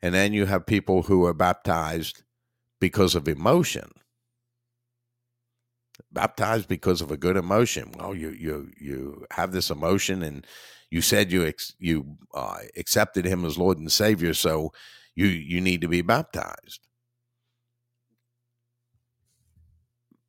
[0.00, 2.22] And then you have people who are baptized
[2.80, 3.90] because of emotion.
[6.12, 7.92] Baptized because of a good emotion.
[7.98, 10.46] Well, you you you have this emotion and
[10.90, 14.72] you said you ex- you uh, accepted him as Lord and Savior, so
[15.14, 16.80] you you need to be baptized.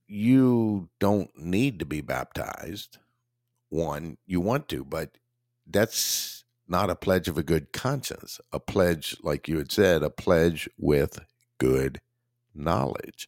[0.08, 2.98] You don't need to be baptized.
[3.70, 5.18] One, you want to, but
[5.68, 6.39] that's
[6.70, 8.40] not a pledge of a good conscience.
[8.52, 11.20] A pledge, like you had said, a pledge with
[11.58, 12.02] good
[12.54, 13.28] knowledge.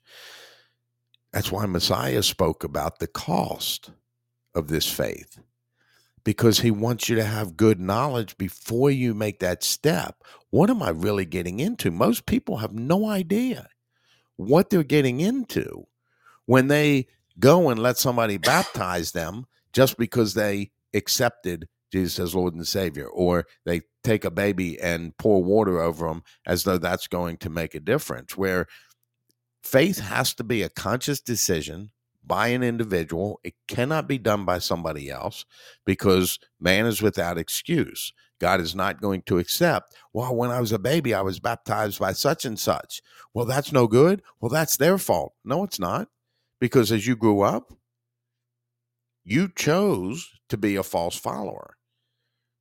[1.33, 3.91] That's why Messiah spoke about the cost
[4.53, 5.39] of this faith
[6.23, 10.23] because he wants you to have good knowledge before you make that step.
[10.49, 11.89] What am I really getting into?
[11.89, 13.67] Most people have no idea
[14.35, 15.87] what they're getting into
[16.45, 17.07] when they
[17.39, 23.07] go and let somebody baptize them just because they accepted Jesus as Lord and Savior,
[23.07, 27.49] or they take a baby and pour water over them as though that's going to
[27.49, 28.37] make a difference.
[28.37, 28.67] Where
[29.63, 31.91] faith has to be a conscious decision
[32.23, 33.39] by an individual.
[33.43, 35.45] It cannot be done by somebody else
[35.85, 38.13] because man is without excuse.
[38.39, 41.99] God is not going to accept, well, when I was a baby, I was baptized
[41.99, 43.01] by such and such.
[43.33, 44.23] Well, that's no good.
[44.39, 45.33] Well, that's their fault.
[45.45, 46.07] No, it's not.
[46.59, 47.73] Because as you grew up,
[49.23, 51.75] you chose to be a false follower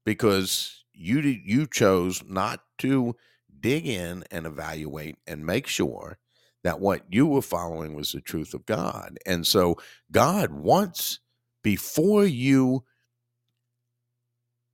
[0.04, 3.16] because you you chose not to
[3.60, 6.18] dig in and evaluate and make sure
[6.62, 9.18] that what you were following was the truth of God.
[9.26, 9.76] And so
[10.12, 11.20] God wants,
[11.62, 12.84] before you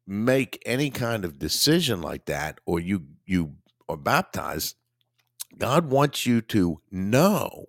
[0.07, 3.55] make any kind of decision like that, or you you
[3.89, 4.77] are baptized,
[5.59, 7.67] God wants you to know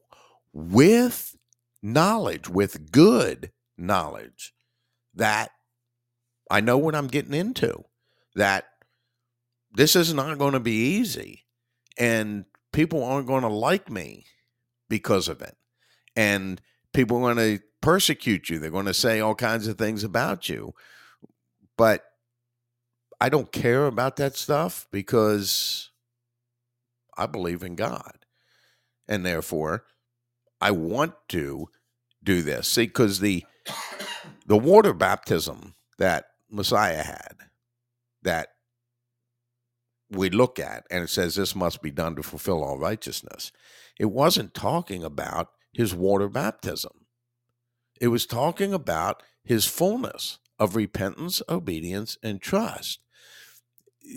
[0.53, 1.35] with
[1.81, 4.53] knowledge, with good knowledge,
[5.13, 5.51] that
[6.49, 7.83] I know what I'm getting into,
[8.35, 8.65] that
[9.71, 11.45] this is not going to be easy.
[11.97, 14.25] And people aren't going to like me
[14.89, 15.55] because of it.
[16.15, 16.61] And
[16.93, 18.59] people are going to persecute you.
[18.59, 20.73] They're going to say all kinds of things about you.
[21.77, 22.03] But
[23.19, 25.89] I don't care about that stuff because
[27.17, 28.25] I believe in God.
[29.07, 29.85] And therefore,
[30.61, 31.69] I want to
[32.23, 32.67] do this.
[32.67, 33.45] See, because the
[34.45, 37.35] the water baptism that Messiah had,
[38.23, 38.49] that
[40.09, 43.51] we look at and it says this must be done to fulfill all righteousness.
[43.99, 47.05] It wasn't talking about his water baptism.
[47.99, 52.99] It was talking about his fullness of repentance, obedience, and trust.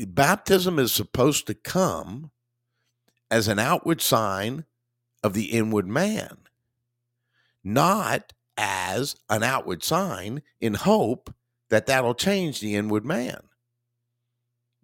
[0.06, 2.30] Baptism is supposed to come
[3.30, 4.64] as an outward sign
[5.22, 6.38] of the inward man,
[7.62, 11.34] not as an outward sign in hope
[11.70, 13.40] that that'll change the inward man.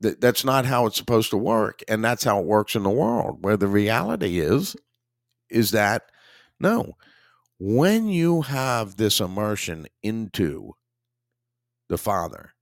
[0.01, 2.90] That, that's not how it's supposed to work and that's how it works in the
[2.90, 3.38] world.
[3.42, 4.77] Where the reality is
[5.49, 6.03] is that
[6.61, 6.94] no.
[7.59, 10.75] When you have this immersion into
[11.88, 12.53] the father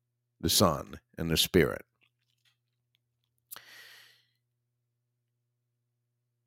[0.41, 1.85] the son and the spirit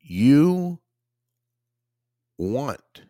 [0.00, 0.78] you
[2.38, 3.02] want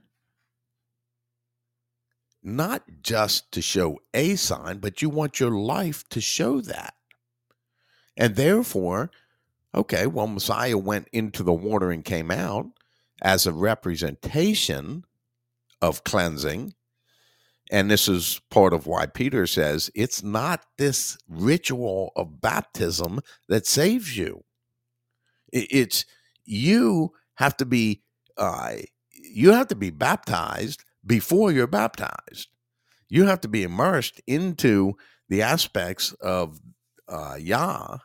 [2.56, 6.94] not just to show a sign but you want your life to show that
[8.18, 9.10] and therefore,
[9.74, 12.66] okay, well, Messiah went into the water and came out
[13.22, 15.04] as a representation
[15.80, 16.74] of cleansing.
[17.70, 23.66] And this is part of why Peter says it's not this ritual of baptism that
[23.66, 24.42] saves you.
[25.52, 26.04] It's
[26.44, 28.02] you have to be
[28.36, 28.72] uh,
[29.12, 32.48] you have to be baptized before you're baptized.
[33.08, 34.94] You have to be immersed into
[35.28, 36.60] the aspects of
[37.08, 37.98] uh, Yah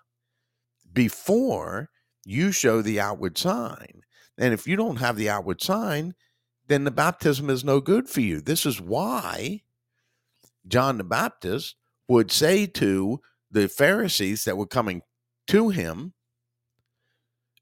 [0.93, 1.89] before
[2.25, 4.01] you show the outward sign.
[4.37, 6.15] And if you don't have the outward sign,
[6.67, 8.39] then the baptism is no good for you.
[8.39, 9.61] This is why
[10.65, 11.75] John the Baptist
[12.07, 13.19] would say to
[13.51, 15.01] the Pharisees that were coming
[15.47, 16.13] to him,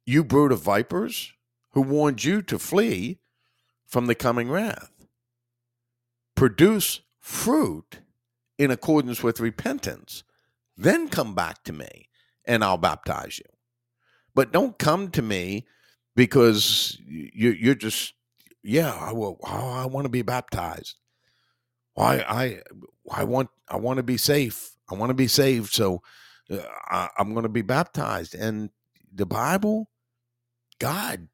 [0.05, 1.33] You brood of vipers,
[1.71, 3.19] who warned you to flee
[3.87, 5.00] from the coming wrath.
[6.41, 7.99] Produce fruit
[8.57, 10.23] in accordance with repentance,
[10.75, 12.09] then come back to me
[12.45, 13.45] and I'll baptize you.
[14.33, 15.67] But don't come to me
[16.15, 18.15] because you, you're just,
[18.63, 19.37] yeah, I will.
[19.43, 20.95] Oh, I want to be baptized.
[21.93, 22.61] Why I,
[23.11, 24.71] I want, I want to be safe.
[24.89, 25.71] I want to be saved.
[25.71, 26.01] So
[26.49, 28.33] uh, I, I'm going to be baptized.
[28.33, 28.71] And
[29.13, 29.91] the Bible,
[30.79, 31.27] God,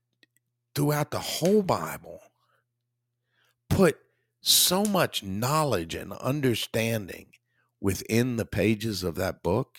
[0.75, 2.19] throughout the whole Bible,
[3.69, 3.97] put
[4.47, 7.27] so much knowledge and understanding
[7.81, 9.77] within the pages of that book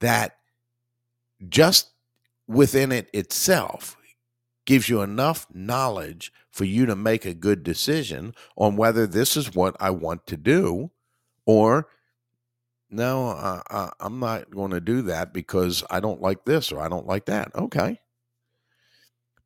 [0.00, 0.36] that
[1.48, 1.90] just
[2.46, 3.96] within it itself
[4.64, 9.54] gives you enough knowledge for you to make a good decision on whether this is
[9.54, 10.90] what I want to do
[11.46, 11.88] or
[12.90, 16.88] no, uh, I'm not going to do that because I don't like this or I
[16.88, 17.54] don't like that.
[17.54, 18.00] Okay.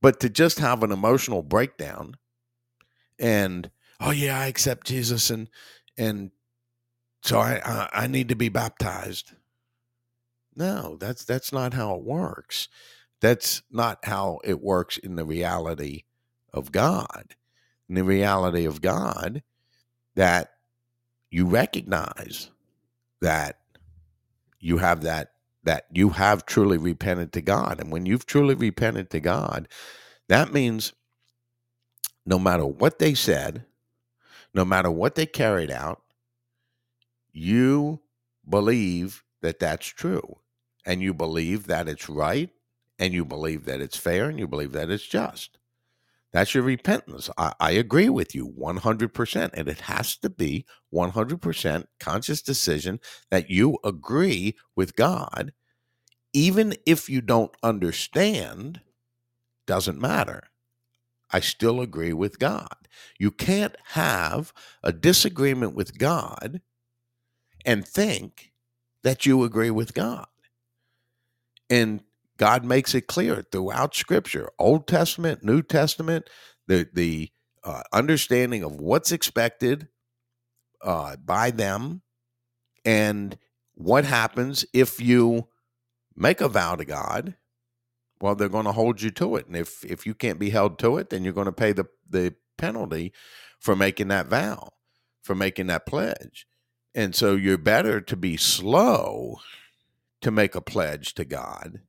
[0.01, 2.15] But to just have an emotional breakdown
[3.23, 3.71] and,
[4.01, 5.49] oh, yeah, I accept Jesus and,
[5.97, 6.33] and
[7.23, 9.33] so I, I, need to be baptized.
[10.57, 12.69] No, that's, that's not how it works.
[13.21, 16.03] That's not how it works in the reality
[16.53, 17.37] of God.
[17.89, 19.43] In the reality of God,
[20.17, 20.55] that
[21.31, 22.51] you recognize
[23.21, 23.61] that
[24.59, 25.33] you have that
[25.65, 27.81] that you have truly repented to God.
[27.81, 29.69] And when you've truly repented to God,
[30.29, 30.93] that means
[32.25, 33.65] no matter what they said,
[34.55, 36.03] no matter what they carried out,
[37.33, 38.01] you
[38.49, 40.39] believe that that's true.
[40.85, 42.51] And you believe that it's right,
[42.99, 45.59] and you believe that it's fair, and you believe that it's just.
[46.33, 47.29] That's your repentance.
[47.37, 49.51] I, I, agree with you 100%.
[49.53, 53.01] And it has to be 100% conscious decision
[53.31, 55.53] that you agree with God.
[56.33, 58.81] Even if you don't understand,
[59.67, 60.45] doesn't matter.
[61.33, 62.89] I still agree with God.
[63.19, 64.53] You can't have
[64.83, 66.61] a disagreement with God
[67.65, 68.53] and think
[69.03, 70.27] that you agree with God.
[71.71, 72.03] And
[72.37, 76.29] God makes it clear throughout Scripture, Old Testament, New Testament,
[76.67, 77.31] the the
[77.65, 79.89] uh, understanding of what's expected
[80.83, 82.03] uh, by them,
[82.85, 83.39] and
[83.75, 85.49] what happens if you
[86.17, 87.37] make a vow to God.
[88.23, 90.79] Well, they're going to hold you to it, and if if you can't be held
[90.79, 93.13] to it, then you're going to pay the the penalty
[93.59, 94.71] for making that vow,
[95.25, 96.47] for making that pledge.
[96.95, 99.39] And so you're better to be slow
[100.21, 101.81] to make a pledge to God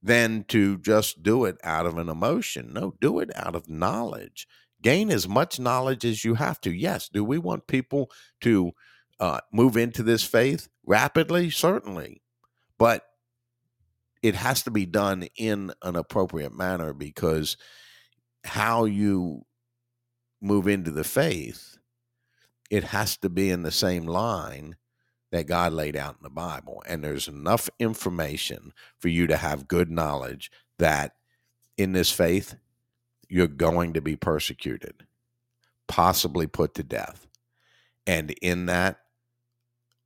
[0.00, 2.72] than to just do it out of an emotion.
[2.72, 4.46] No, do it out of knowledge.
[4.80, 6.72] Gain as much knowledge as you have to.
[6.72, 7.08] Yes.
[7.08, 8.12] Do we want people
[8.42, 8.70] to
[9.18, 11.50] uh, move into this faith rapidly?
[11.50, 12.22] Certainly.
[12.78, 13.02] But
[14.22, 17.56] it has to be done in an appropriate manner because
[18.44, 19.44] how you
[20.40, 21.78] move into the faith,
[22.70, 24.76] it has to be in the same line
[25.30, 26.82] that God laid out in the Bible.
[26.86, 31.16] And there's enough information for you to have good knowledge that
[31.76, 32.54] in this faith,
[33.28, 35.06] you're going to be persecuted,
[35.88, 37.26] possibly put to death.
[38.06, 38.98] And in that,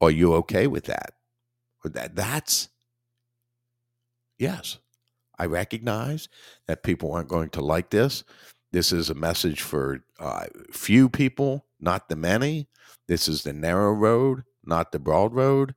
[0.01, 1.15] are you okay with that?
[1.85, 2.69] That that's
[4.39, 4.79] yes.
[5.39, 6.29] I recognize
[6.67, 8.25] that people aren't going to like this.
[8.73, 12.69] This is a message for uh, few people, not the many.
[13.07, 15.75] This is the narrow road not the broad road,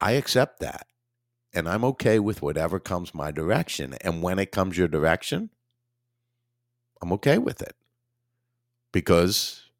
[0.00, 0.86] I accept that.
[1.54, 3.94] And I'm okay with whatever comes my direction.
[4.00, 5.50] And when it comes your direction,
[7.00, 7.76] I'm okay with it
[8.90, 9.70] because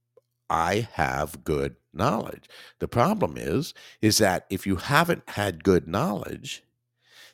[0.50, 2.48] I have good knowledge.
[2.78, 6.62] The problem is is that if you haven't had good knowledge,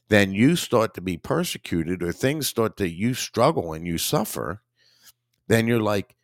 [0.09, 4.63] then you start to be persecuted or things start to you struggle and you suffer,
[5.49, 6.17] then you're like,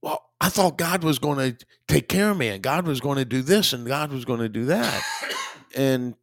[0.00, 3.18] well, I thought God was going to take care of me and God was going
[3.18, 5.02] to do this and God was going to do that.
[5.76, 6.14] and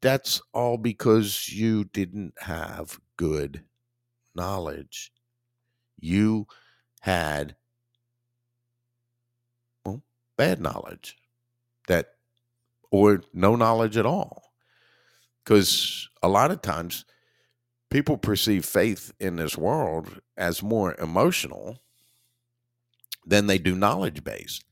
[0.00, 3.62] that's all because you didn't have good
[4.34, 5.12] knowledge.
[6.00, 6.46] You
[7.00, 7.56] had
[9.84, 10.02] well,
[10.36, 11.16] bad knowledge
[11.88, 12.14] that
[12.90, 14.41] or no knowledge at all.
[15.44, 17.04] Because a lot of times
[17.90, 21.78] people perceive faith in this world as more emotional
[23.26, 24.64] than they do knowledge based.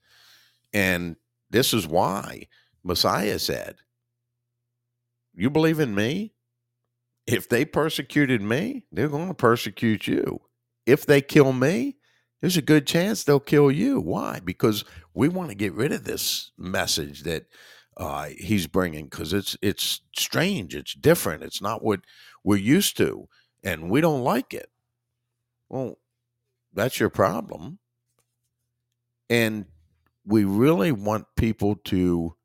[0.73, 1.17] And
[1.51, 2.49] this is why
[2.83, 3.77] Messiah said,
[5.35, 6.35] You believe in me?
[7.27, 10.41] If they persecuted me, they're going to persecute you.
[10.87, 11.97] If they kill me,
[12.41, 14.01] there's a good chance they'll kill you.
[14.01, 14.41] Why?
[14.43, 17.47] Because we want to get rid of this message that
[18.01, 22.01] uh, he's bringing because it's it's strange, it's different, it's not what
[22.43, 23.29] we're used to,
[23.63, 24.71] and we don't like it.
[25.69, 25.99] Well,
[26.73, 27.79] that's your problem.
[29.29, 29.67] And
[30.25, 32.37] we really want people to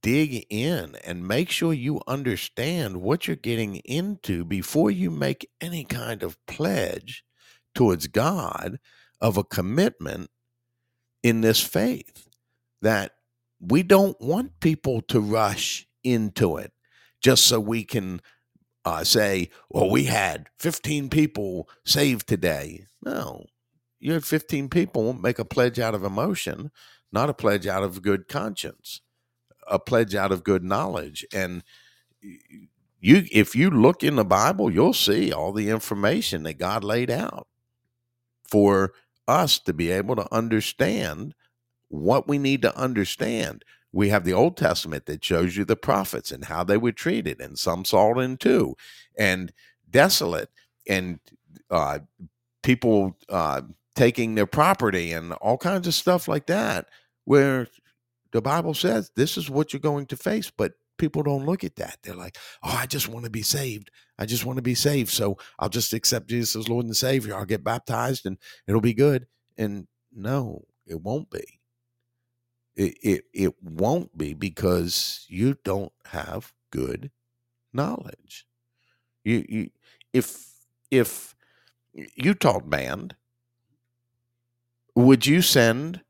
[0.00, 5.84] dig in and make sure you understand what you're getting into before you make any
[5.84, 7.22] kind of pledge
[7.74, 8.78] towards God
[9.20, 10.30] of a commitment
[11.22, 12.28] in this faith.
[12.80, 13.12] That
[13.68, 16.72] we don't want people to rush into it
[17.20, 18.20] just so we can
[18.84, 22.86] uh, say, well, we had 15 people saved today.
[23.04, 23.46] No,
[23.98, 26.70] you had 15 people make a pledge out of emotion,
[27.12, 29.00] not a pledge out of good conscience,
[29.66, 31.24] a pledge out of good knowledge.
[31.32, 31.62] And
[32.20, 37.10] you if you look in the Bible, you'll see all the information that God laid
[37.10, 37.46] out
[38.48, 38.92] for
[39.26, 41.34] us to be able to understand
[41.94, 43.64] what we need to understand.
[43.92, 47.40] we have the Old Testament that shows you the prophets and how they were treated,
[47.40, 48.76] and some saw it in too,
[49.16, 49.52] and
[49.88, 50.50] desolate,
[50.88, 51.20] and
[51.70, 52.00] uh,
[52.64, 53.62] people uh,
[53.94, 56.88] taking their property and all kinds of stuff like that,
[57.24, 57.68] where
[58.32, 61.76] the Bible says this is what you're going to face, but people don't look at
[61.76, 61.98] that.
[62.02, 63.90] They're like, oh, I just want to be saved.
[64.18, 65.10] I just want to be saved.
[65.10, 67.36] So I'll just accept Jesus as Lord and Savior.
[67.36, 69.26] I'll get baptized and it'll be good.
[69.56, 71.60] And no, it won't be.
[72.76, 77.10] It, it, it won't be because you don't have good
[77.72, 78.46] knowledge.
[79.22, 79.70] You, you
[80.12, 80.52] if
[80.90, 81.34] if
[81.92, 83.14] you taught band,
[84.94, 86.02] would you send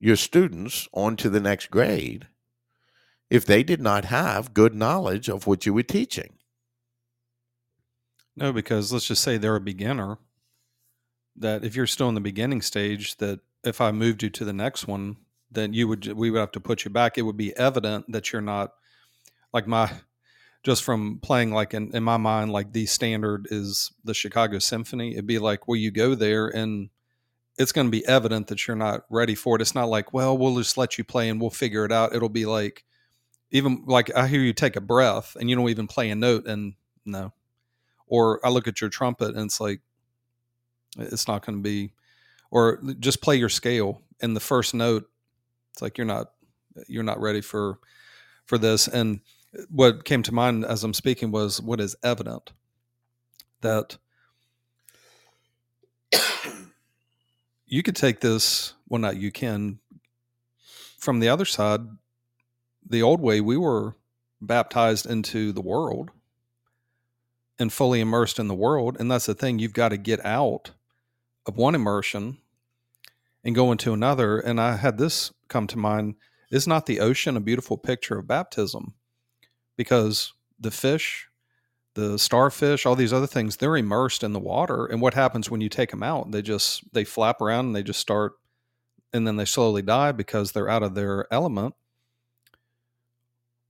[0.00, 2.28] your students on to the next grade
[3.30, 6.34] if they did not have good knowledge of what you were teaching?
[8.36, 10.18] No, because let's just say they're a beginner.
[11.36, 14.52] That if you're still in the beginning stage, that if I moved you to the
[14.52, 15.16] next one,
[15.50, 17.18] then you would we would have to put you back.
[17.18, 18.72] It would be evident that you're not
[19.52, 19.90] like my
[20.62, 25.12] just from playing like in, in my mind like the standard is the Chicago Symphony.
[25.12, 26.90] It'd be like, well, you go there and
[27.56, 29.62] it's going to be evident that you're not ready for it.
[29.62, 32.14] It's not like, well, we'll just let you play and we'll figure it out.
[32.14, 32.84] It'll be like,
[33.50, 36.46] even like I hear you take a breath and you don't even play a note
[36.46, 36.74] and
[37.04, 37.32] no.
[38.06, 39.80] Or I look at your trumpet and it's like,
[40.98, 41.92] it's not going to be,
[42.50, 45.08] or just play your scale and the first note.
[45.78, 46.32] It's like you're not,
[46.88, 47.78] you're not ready for,
[48.46, 48.88] for this.
[48.88, 49.20] And
[49.70, 52.50] what came to mind as I'm speaking was what is evident
[53.60, 53.96] that
[57.66, 59.78] you could take this well not you can
[60.98, 61.82] from the other side
[62.84, 63.94] the old way we were
[64.40, 66.10] baptized into the world
[67.56, 70.72] and fully immersed in the world and that's the thing you've got to get out
[71.46, 72.38] of one immersion
[73.48, 76.14] and go into another and i had this come to mind
[76.52, 78.94] is not the ocean a beautiful picture of baptism
[79.76, 81.28] because the fish
[81.98, 84.86] the starfish, all these other things, they're immersed in the water.
[84.86, 86.30] And what happens when you take them out?
[86.30, 88.34] They just they flap around and they just start
[89.12, 91.74] and then they slowly die because they're out of their element.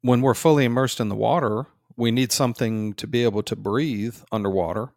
[0.03, 4.17] When we're fully immersed in the water, we need something to be able to breathe
[4.31, 4.91] underwater.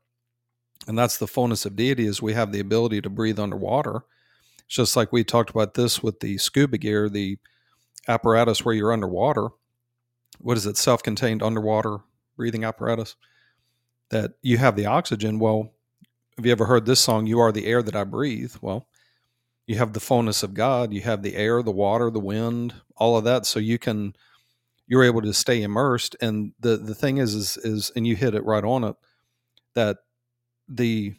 [0.85, 4.03] And that's the fullness of deity is we have the ability to breathe underwater.
[4.71, 7.37] Just like we talked about this with the scuba gear, the
[8.07, 9.49] apparatus where you're underwater.
[10.39, 10.77] What is it?
[10.77, 11.97] Self-contained underwater
[12.37, 13.17] breathing apparatus
[14.11, 15.39] that you have the oxygen.
[15.39, 15.73] Well,
[16.37, 18.55] have you ever heard this song, You Are the Air That I Breathe?
[18.61, 18.87] Well,
[19.67, 23.17] you have the fullness of God, you have the air, the water, the wind, all
[23.17, 23.45] of that.
[23.45, 24.15] So you can,
[24.87, 26.15] you're able to stay immersed.
[26.21, 28.95] And the, the thing is, is, is, and you hit it right on it,
[29.75, 29.97] that
[30.69, 31.15] the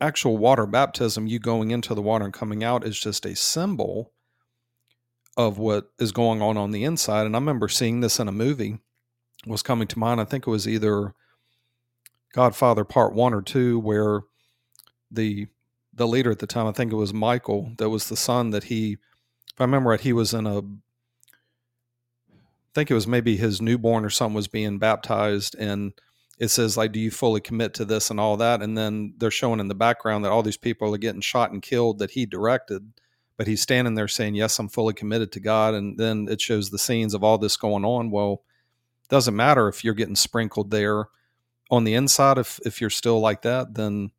[0.00, 4.12] actual water baptism, you going into the water and coming out, is just a symbol
[5.36, 7.26] of what is going on on the inside.
[7.26, 8.78] And I remember seeing this in a movie
[9.46, 10.20] was coming to mind.
[10.20, 11.14] I think it was either
[12.32, 14.22] Godfather Part One or Two, where
[15.10, 15.48] the
[15.92, 18.64] the leader at the time, I think it was Michael, that was the son that
[18.64, 20.62] he, if I remember right, he was in a, I
[22.74, 25.92] think it was maybe his newborn or something was being baptized, and
[26.40, 29.30] it says like, "Do you fully commit to this and all that?" And then they're
[29.30, 32.26] showing in the background that all these people are getting shot and killed that he
[32.26, 32.92] directed,
[33.36, 36.70] but he's standing there saying, "Yes, I'm fully committed to God." And then it shows
[36.70, 38.10] the scenes of all this going on.
[38.10, 38.42] Well
[39.10, 41.06] doesn't matter if you're getting sprinkled there
[41.70, 42.38] on the inside.
[42.38, 44.12] If if you're still like that, then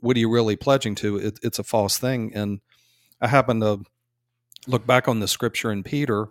[0.00, 1.16] what are you really pledging to?
[1.16, 2.32] It, it's a false thing.
[2.34, 2.60] And
[3.20, 3.82] I happened to
[4.66, 6.28] look back on the scripture in Peter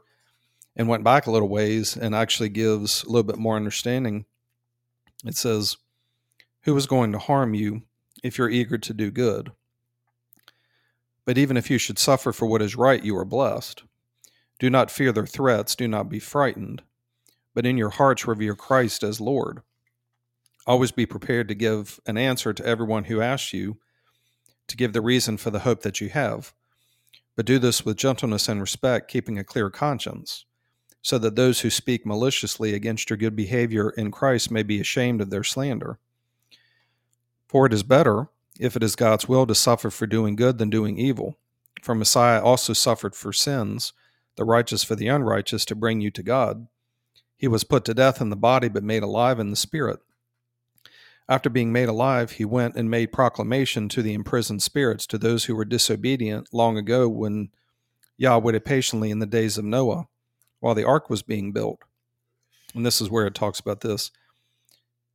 [0.75, 4.25] and went back a little ways and actually gives a little bit more understanding.
[5.25, 5.77] It says,
[6.63, 7.83] Who is going to harm you
[8.23, 9.51] if you're eager to do good?
[11.25, 13.83] But even if you should suffer for what is right, you are blessed.
[14.59, 16.81] Do not fear their threats, do not be frightened
[17.53, 19.61] but in your hearts revere Christ as Lord.
[20.67, 23.77] Always be prepared to give an answer to everyone who asks you
[24.67, 26.53] to give the reason for the hope that you have.
[27.35, 30.45] But do this with gentleness and respect, keeping a clear conscience,
[31.01, 35.21] so that those who speak maliciously against your good behavior in Christ may be ashamed
[35.21, 35.99] of their slander.
[37.47, 38.29] For it is better,
[38.59, 41.37] if it is God's will, to suffer for doing good than doing evil.
[41.81, 43.93] For Messiah also suffered for sins,
[44.35, 46.67] the righteous for the unrighteous, to bring you to God
[47.41, 49.99] he was put to death in the body, but made alive in the spirit.
[51.27, 55.45] After being made alive, he went and made proclamation to the imprisoned spirits, to those
[55.45, 57.49] who were disobedient long ago when
[58.15, 60.07] Yah waited patiently in the days of Noah
[60.61, 61.81] while the ark was being built.
[62.73, 64.11] And this is where it talks about this.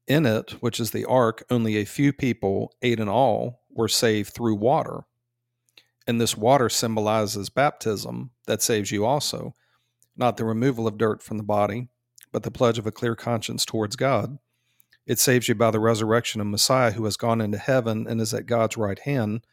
[0.06, 4.34] In it, which is the ark, only a few people, eight in all, were saved
[4.34, 5.04] through water.
[6.06, 9.54] And this water symbolizes baptism that saves you also,
[10.16, 11.88] not the removal of dirt from the body,
[12.30, 14.38] but the pledge of a clear conscience towards God.
[15.06, 18.34] It saves you by the resurrection of Messiah, who has gone into heaven and is
[18.34, 19.44] at God's right hand,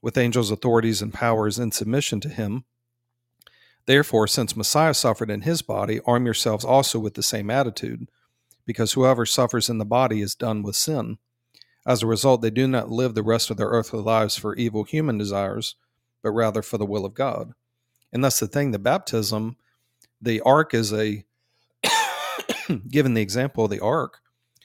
[0.00, 2.64] with angels, authorities, and powers in submission to him.
[3.86, 8.08] Therefore, since Messiah suffered in his body, arm yourselves also with the same attitude,
[8.64, 11.18] because whoever suffers in the body is done with sin.
[11.86, 14.84] As a result, they do not live the rest of their earthly lives for evil
[14.84, 15.76] human desires,
[16.22, 17.52] but rather for the will of God.
[18.10, 19.56] And that's the thing the baptism,
[20.20, 21.24] the ark is a,
[22.88, 24.20] given the example of the ark,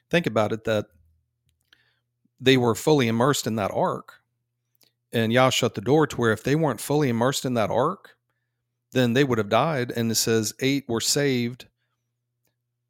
[0.10, 0.86] think about it that
[2.40, 4.22] they were fully immersed in that ark.
[5.12, 8.16] And Yah shut the door to where if they weren't fully immersed in that ark,
[8.92, 9.92] then they would have died.
[9.96, 11.68] And it says eight were saved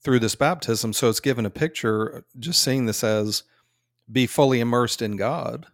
[0.04, 0.94] through this baptism.
[0.94, 3.44] So it's given a picture, just seeing this as
[4.12, 5.68] be fully immersed in God.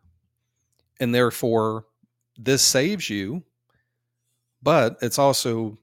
[0.99, 1.86] And therefore,
[2.38, 3.43] this saves you.
[4.61, 5.78] But it's also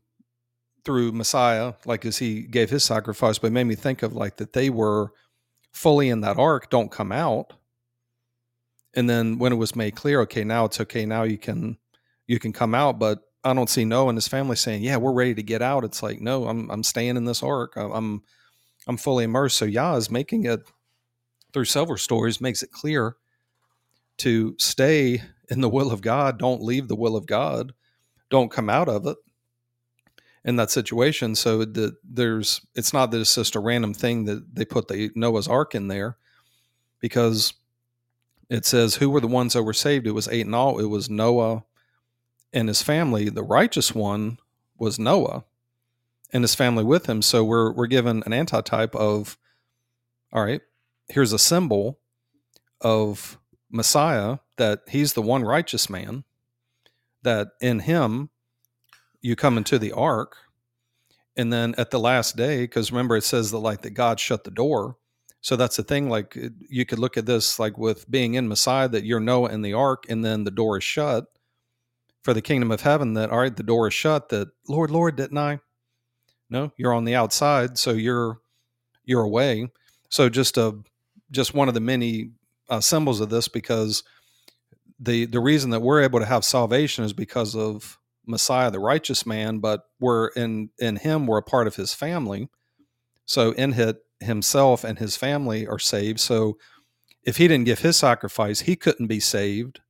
[0.84, 4.52] through Messiah, like as he gave his sacrifice, but made me think of like that
[4.52, 5.12] they were
[5.72, 7.52] fully in that ark, don't come out.
[8.94, 11.78] And then when it was made clear, okay, now it's okay, now you can
[12.26, 15.12] you can come out, but I don't see Noah and his family saying, "Yeah, we're
[15.12, 17.74] ready to get out." It's like, no, I'm I'm staying in this ark.
[17.76, 18.22] I'm
[18.86, 19.56] I'm fully immersed.
[19.56, 20.60] So Yah is making it
[21.52, 23.16] through several stories makes it clear
[24.18, 26.38] to stay in the will of God.
[26.38, 27.72] Don't leave the will of God.
[28.30, 29.16] Don't come out of it
[30.44, 31.34] in that situation.
[31.34, 35.10] So that there's it's not that it's just a random thing that they put the
[35.14, 36.16] Noah's Ark in there
[37.00, 37.54] because
[38.48, 40.06] it says who were the ones that were saved.
[40.06, 40.78] It was eight and all.
[40.78, 41.64] It was Noah
[42.52, 43.28] and his family.
[43.28, 44.38] The righteous one
[44.78, 45.44] was Noah
[46.32, 47.22] and his family with him.
[47.22, 49.38] So we're we're given an antitype of
[50.32, 50.62] all right,
[51.08, 51.98] here's a symbol
[52.80, 53.38] of
[53.70, 56.24] Messiah that he's the one righteous man,
[57.22, 58.30] that in him
[59.20, 60.36] you come into the ark.
[61.36, 64.44] And then at the last day, because remember it says that like that God shut
[64.44, 64.96] the door.
[65.40, 66.08] So that's the thing.
[66.08, 66.36] Like
[66.68, 69.72] you could look at this like with being in Messiah, that you're Noah in the
[69.72, 71.26] ark, and then the door is shut
[72.22, 73.14] for the kingdom of heaven.
[73.14, 74.28] That all right, the door is shut.
[74.30, 75.60] That Lord, Lord, didn't I?
[76.50, 78.40] No, you're on the outside, so you're
[79.04, 79.68] you're away.
[80.08, 80.78] So just a
[81.30, 82.32] just one of the many
[82.68, 84.02] uh, symbols of this because
[85.00, 89.26] the the reason that we're able to have salvation is because of Messiah, the righteous
[89.26, 92.48] man, but we're in in him we're a part of his family.
[93.24, 96.20] So in it himself and his family are saved.
[96.20, 96.58] So
[97.24, 99.80] if he didn't give his sacrifice, he couldn't be saved,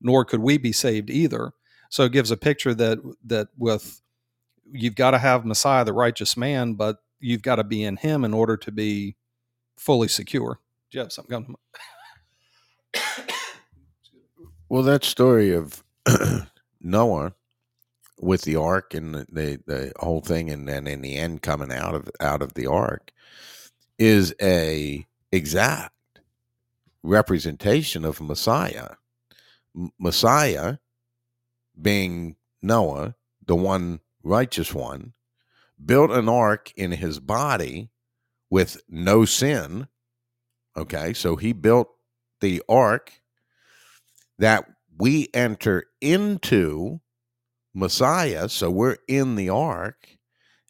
[0.00, 1.52] nor could we be saved either.
[1.90, 4.00] So it gives a picture that that with
[4.72, 8.24] you've got to have Messiah, the righteous man, but you've got to be in him
[8.24, 9.16] in order to be
[9.76, 10.60] fully secure.
[10.90, 11.56] Do you have something coming?
[14.68, 15.82] well, that story of
[16.80, 17.34] Noah
[18.18, 21.72] with the ark and the, the, the whole thing, and then in the end coming
[21.72, 23.12] out of out of the ark,
[23.98, 25.94] is a exact
[27.02, 28.90] representation of Messiah.
[29.98, 30.78] Messiah
[31.82, 33.14] being Noah,
[33.46, 35.14] the one righteous one,
[35.84, 37.90] built an ark in his body
[38.50, 39.86] with no sin
[40.76, 41.90] Okay, so he built
[42.40, 43.12] the ark
[44.38, 44.64] that
[44.98, 47.00] we enter into
[47.74, 48.48] Messiah.
[48.48, 50.16] So we're in the ark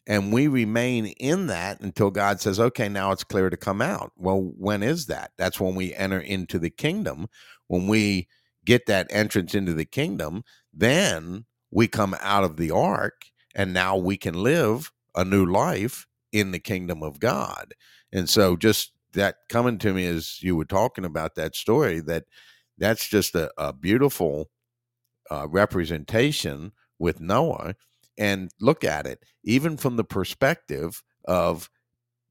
[0.07, 4.11] and we remain in that until God says, okay, now it's clear to come out.
[4.17, 5.31] Well, when is that?
[5.37, 7.27] That's when we enter into the kingdom.
[7.67, 8.27] When we
[8.65, 10.43] get that entrance into the kingdom,
[10.73, 13.23] then we come out of the ark
[13.55, 17.73] and now we can live a new life in the kingdom of God.
[18.11, 22.23] And so just that coming to me as you were talking about that story that
[22.77, 24.49] that's just a, a beautiful
[25.29, 27.75] uh, representation with Noah.
[28.17, 31.69] And look at it, even from the perspective of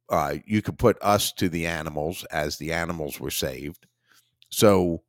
[0.09, 3.87] uh, you could put us to the animals as the animals were saved.
[4.51, 5.03] So,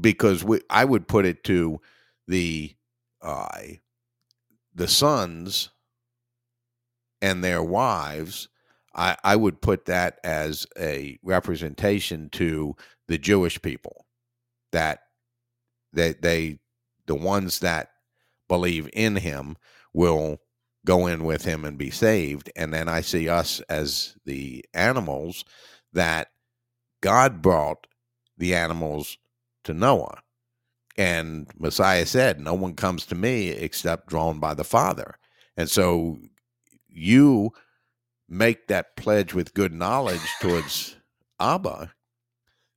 [0.00, 1.80] because we, I would put it to
[2.30, 2.74] the
[3.20, 3.48] uh,
[4.74, 5.70] the sons
[7.20, 8.48] and their wives
[8.94, 12.76] I, I would put that as a representation to
[13.08, 14.06] the Jewish people
[14.72, 15.00] that
[15.92, 16.58] they, they
[17.06, 17.90] the ones that
[18.48, 19.56] believe in him
[19.92, 20.38] will
[20.86, 22.50] go in with him and be saved.
[22.56, 25.44] And then I see us as the animals
[25.92, 26.28] that
[27.00, 27.86] God brought
[28.36, 29.18] the animals
[29.64, 30.22] to Noah.
[30.98, 35.18] And Messiah said, No one comes to me except drawn by the Father.
[35.56, 36.18] And so
[36.88, 37.52] you
[38.28, 40.96] make that pledge with good knowledge towards
[41.40, 41.92] Abba,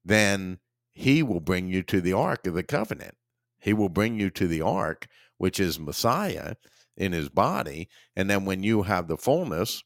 [0.05, 0.59] then
[0.93, 3.15] he will bring you to the ark of the covenant
[3.59, 5.07] He will bring you to the ark,
[5.37, 6.55] which is Messiah
[6.97, 7.89] in his body.
[8.15, 9.83] And then when you have the fullness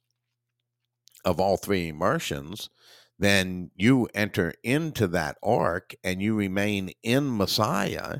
[1.26, 2.70] of all three immersions,
[3.20, 8.20] then you enter into that ark and you remain in Messiah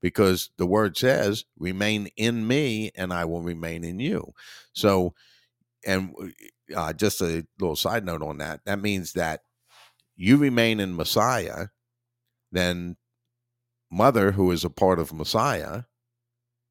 [0.00, 4.32] because the word says, remain in me and I will remain in you.
[4.72, 5.14] So,
[5.86, 6.14] and
[6.74, 9.40] uh, just a little side note on that, that means that
[10.16, 11.68] you remain in Messiah,
[12.50, 12.96] then
[13.90, 15.82] Mother, who is a part of Messiah,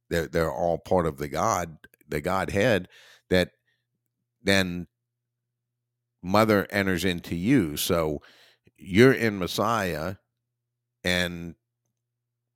[0.09, 2.89] they're, they're all part of the God, the Godhead,
[3.30, 3.51] that
[4.43, 4.88] then
[6.22, 7.78] Mother enters into you.
[7.78, 8.22] So
[8.78, 10.15] you're in Messiah
[11.03, 11.55] and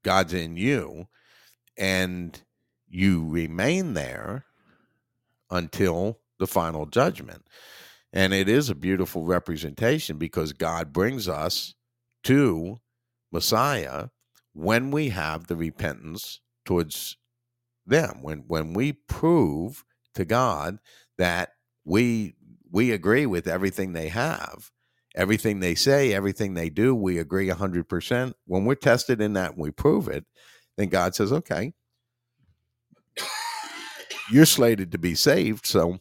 [0.03, 1.07] God's in you,
[1.77, 2.39] and
[2.87, 4.45] you remain there
[5.49, 7.47] until the final judgment.
[8.13, 11.73] And it is a beautiful representation because God brings us
[12.23, 12.77] to
[13.31, 14.09] Messiah
[14.53, 17.17] when we have the repentance towards
[17.85, 20.79] them, when when we prove to God
[21.17, 21.49] that
[21.83, 22.34] we
[22.75, 24.71] we agree with everything they have
[25.15, 28.33] everything they say, everything they do, we agree 100%.
[28.45, 30.25] When we're tested in that and we prove it,
[30.77, 31.73] then God says, okay,
[34.31, 35.65] you're slated to be saved.
[35.65, 35.99] So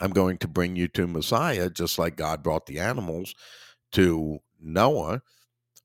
[0.00, 3.34] I'm going to bring you to Messiah, just like God brought the animals
[3.92, 5.22] to Noah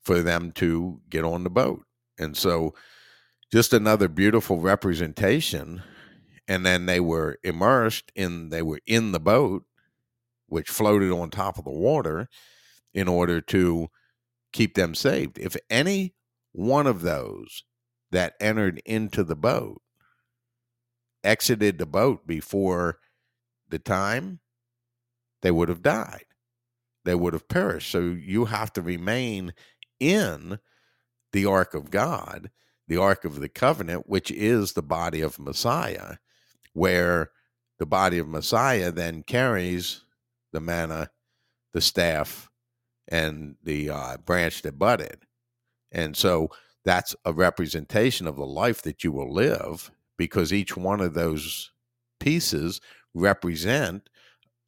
[0.04, 1.84] for them to get on the boat.
[2.18, 2.74] And so
[3.52, 5.84] just another beautiful representation.
[6.50, 9.64] And then they were immersed in, they were in the boat
[10.48, 12.28] which floated on top of the water
[12.92, 13.88] in order to
[14.52, 15.38] keep them saved.
[15.38, 16.16] If any
[16.52, 17.64] one of those
[18.12, 19.80] that entered into the boat
[21.24, 22.98] exited the boat before
[23.70, 24.40] the time,
[25.44, 26.26] they would have died.
[27.06, 27.92] They would have perished.
[27.92, 29.54] So you have to remain
[30.00, 30.58] in
[31.32, 32.50] the ark of God,
[32.88, 36.16] the ark of the covenant, which is the body of Messiah,
[36.80, 37.30] where
[37.78, 40.06] the body of Messiah then carries
[40.54, 41.10] the manna,
[41.74, 42.50] the staff,
[43.10, 45.26] and the uh, branch that budded.
[45.92, 46.50] And so
[46.86, 51.72] that's a representation of the life that you will live because each one of those
[52.22, 52.80] pieces
[53.14, 54.10] represent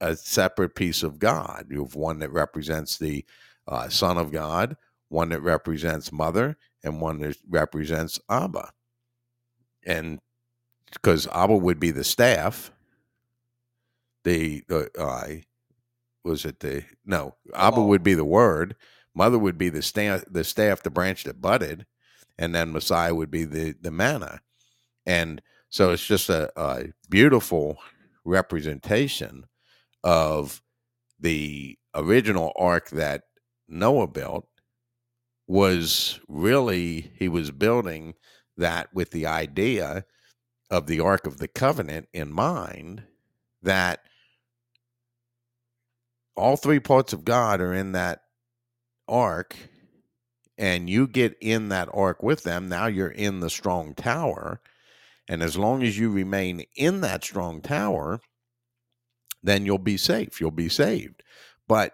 [0.02, 1.68] a separate piece of God.
[1.70, 3.24] You have one that represents the
[3.70, 4.76] uh, Son of God,
[5.08, 8.72] one that represents Mother, and one that represents Abba.
[9.86, 10.20] And
[10.94, 12.72] because Abba would be the staff,
[14.24, 15.28] the, uh,
[16.24, 18.76] was it the no Abba would be the word,
[19.16, 21.86] mother would be the staff, the staff, the branch that budded,
[22.38, 24.42] and then Messiah would be the the manna,
[25.06, 27.78] and so it's just a, a beautiful
[28.26, 29.46] representation
[30.04, 30.62] of
[31.20, 33.24] the original ark that
[33.68, 34.48] Noah built
[35.48, 38.14] was really he was building
[38.58, 40.06] that with the idea
[40.72, 43.04] of the ark of the covenant in mind
[43.62, 44.00] that
[46.36, 48.22] all three parts of God are in that
[49.08, 49.56] ark,
[50.58, 52.70] and you get in that ark with them.
[52.70, 54.62] Now you're in the strong tower.
[55.28, 58.20] And as long as you remain in that strong tower,
[59.44, 60.40] then you'll be safe.
[60.40, 61.22] You'll be saved.
[61.68, 61.94] But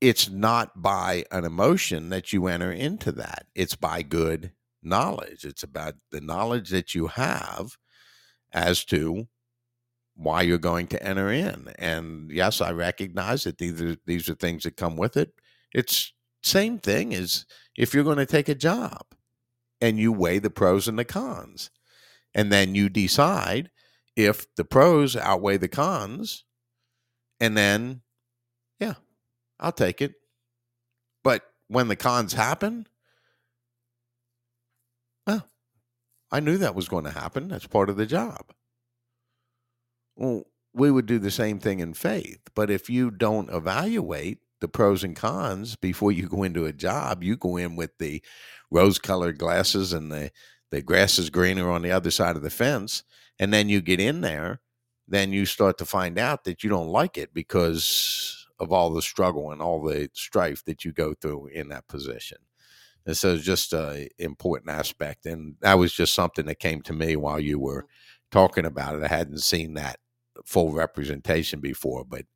[0.00, 4.52] it's not by an emotion that you enter into that, it's by good
[4.88, 5.44] knowledge.
[5.44, 7.76] It's about the knowledge that you have
[8.52, 9.28] as to
[10.16, 11.68] why you're going to enter in.
[11.78, 15.32] And yes, I recognize that these are, these are things that come with it.
[15.72, 16.12] It's
[16.42, 19.02] same thing as if you're going to take a job
[19.80, 21.70] and you weigh the pros and the cons.
[22.34, 23.70] And then you decide
[24.16, 26.44] if the pros outweigh the cons.
[27.40, 28.02] And then,
[28.80, 28.94] yeah,
[29.60, 30.14] I'll take it.
[31.22, 32.86] But when the cons happen,
[35.26, 35.48] well,
[36.30, 37.48] I knew that was going to happen.
[37.48, 38.52] That's part of the job.
[40.16, 42.40] Well, we would do the same thing in faith.
[42.54, 47.22] But if you don't evaluate the pros and cons before you go into a job,
[47.22, 48.22] you go in with the
[48.70, 50.30] rose colored glasses and the,
[50.70, 53.02] the grass is greener on the other side of the fence.
[53.38, 54.60] And then you get in there,
[55.06, 59.02] then you start to find out that you don't like it because of all the
[59.02, 62.38] struggle and all the strife that you go through in that position.
[63.08, 65.24] And so it's just an important aspect.
[65.24, 67.86] And that was just something that came to me while you were
[68.30, 69.02] talking about it.
[69.02, 69.96] I hadn't seen that
[70.44, 72.26] full representation before, but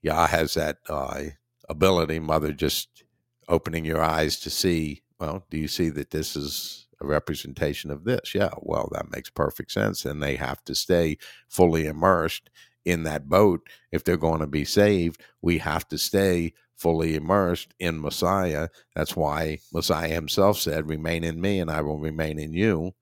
[0.00, 1.24] Yah has that uh,
[1.68, 3.04] ability, Mother, just
[3.48, 5.02] opening your eyes to see.
[5.20, 8.34] Well, do you see that this is a representation of this?
[8.34, 10.06] Yeah, well, that makes perfect sense.
[10.06, 11.18] And they have to stay
[11.50, 12.48] fully immersed
[12.82, 15.22] in that boat if they're going to be saved.
[15.42, 18.68] We have to stay fully immersed in Messiah.
[18.94, 22.94] That's why Messiah himself said, "Remain in me, and I will remain in you."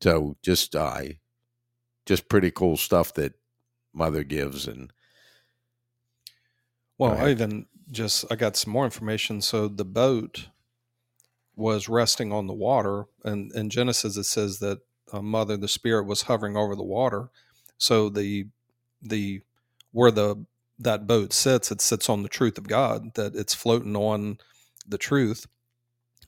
[0.00, 1.02] So just uh,
[2.06, 3.34] just pretty cool stuff that
[3.92, 4.92] Mother gives, and
[6.98, 9.40] well, I even just I got some more information.
[9.40, 10.48] So the boat
[11.56, 14.80] was resting on the water, and in Genesis it says that
[15.12, 17.30] uh, Mother, the Spirit, was hovering over the water.
[17.78, 18.46] So the
[19.02, 19.42] the
[19.92, 20.44] where the
[20.78, 24.38] that boat sits, it sits on the truth of God, that it's floating on
[24.86, 25.46] the truth.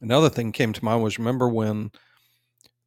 [0.00, 1.90] Another thing came to mind was remember when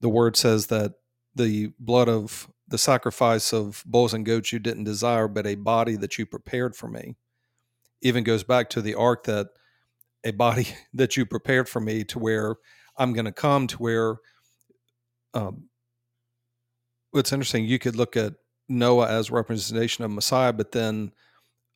[0.01, 0.93] the word says that
[1.36, 5.95] the blood of the sacrifice of bulls and goats you didn't desire, but a body
[5.95, 7.16] that you prepared for me.
[8.01, 9.47] Even goes back to the ark that
[10.24, 12.55] a body that you prepared for me to where
[12.97, 14.18] I'm going to come to where
[15.34, 15.70] um,
[17.14, 17.66] it's interesting.
[17.66, 18.34] You could look at
[18.68, 21.12] Noah as representation of Messiah, but then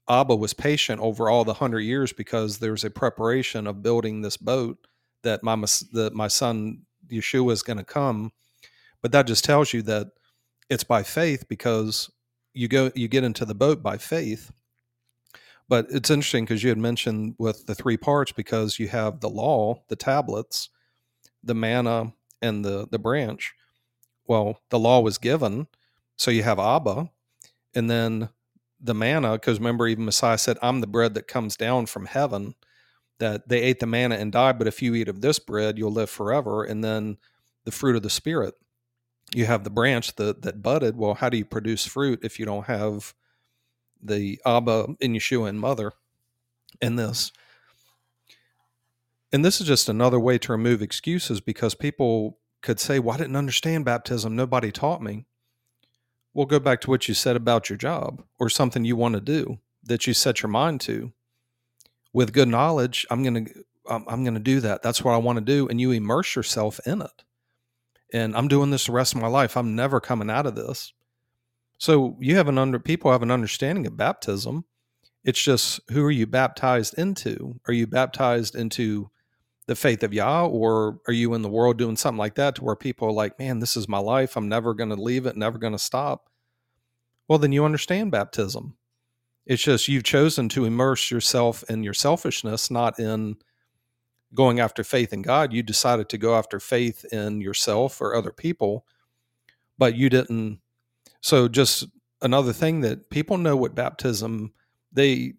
[0.10, 4.38] Abba was patient over all the hundred years because there's a preparation of building this
[4.38, 4.78] boat
[5.24, 5.56] that my
[5.93, 8.32] that my son Yeshua is going to come.
[9.01, 10.08] But that just tells you that
[10.70, 12.10] it's by faith because
[12.54, 14.51] you go you get into the boat by faith.
[15.70, 19.30] But it's interesting because you had mentioned with the three parts because you have the
[19.30, 20.70] law, the tablets,
[21.43, 23.54] the manna, and the the branch.
[24.28, 25.68] Well, the law was given,
[26.18, 27.10] so you have Abba,
[27.74, 28.30] and then
[28.84, 32.56] the manna, because remember, even Messiah said, I'm the bread that comes down from heaven,
[33.20, 35.92] that they ate the manna and died, but if you eat of this bread, you'll
[35.92, 36.64] live forever.
[36.64, 37.18] And then
[37.64, 38.56] the fruit of the Spirit.
[39.34, 40.98] You have the branch that, that budded.
[40.98, 43.14] Well, how do you produce fruit if you don't have
[44.02, 45.94] the Abba in Yeshua and Mother
[46.82, 47.32] in this?
[49.32, 53.18] And this is just another way to remove excuses because people could say, Well, I
[53.18, 54.36] didn't understand baptism.
[54.36, 55.26] Nobody taught me
[56.34, 59.22] we'll go back to what you said about your job or something you want to
[59.22, 61.12] do that you set your mind to.
[62.12, 64.82] With good knowledge i'm going to i'm going to do that.
[64.82, 67.24] That's what i want to do and you immerse yourself in it.
[68.12, 69.58] And i'm doing this the rest of my life.
[69.58, 70.94] I'm never coming out of this.
[71.78, 74.66] So you have an under people have an understanding of baptism.
[75.24, 77.60] It's just who are you baptized into?
[77.68, 79.10] Are you baptized into
[79.66, 82.64] the faith of Yah, or are you in the world doing something like that to
[82.64, 84.36] where people are like, man, this is my life.
[84.36, 86.30] I'm never going to leave it, never going to stop.
[87.28, 88.76] Well, then you understand baptism.
[89.45, 93.38] It's just you've chosen to immerse yourself in your selfishness, not in
[94.34, 95.53] going after faith in God.
[95.53, 98.86] You decided to go after faith in yourself or other people,
[99.78, 100.59] but you didn't.
[101.22, 101.86] So, just
[102.22, 104.53] another thing that people know what baptism
[104.91, 105.34] they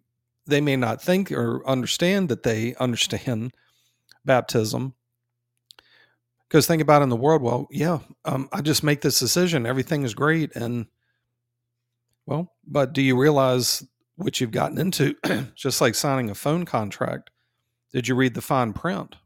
[0.47, 3.53] they may not think or understand that they understand
[4.25, 4.95] baptism.
[6.49, 10.05] Because think about in the world, well, yeah, um, I just make this decision, everything
[10.05, 10.87] is great, and
[12.27, 13.85] well, but do you realize
[14.17, 15.15] what you've gotten into?
[15.55, 17.31] just like signing a phone contract.
[17.93, 19.17] Did you read the fine print?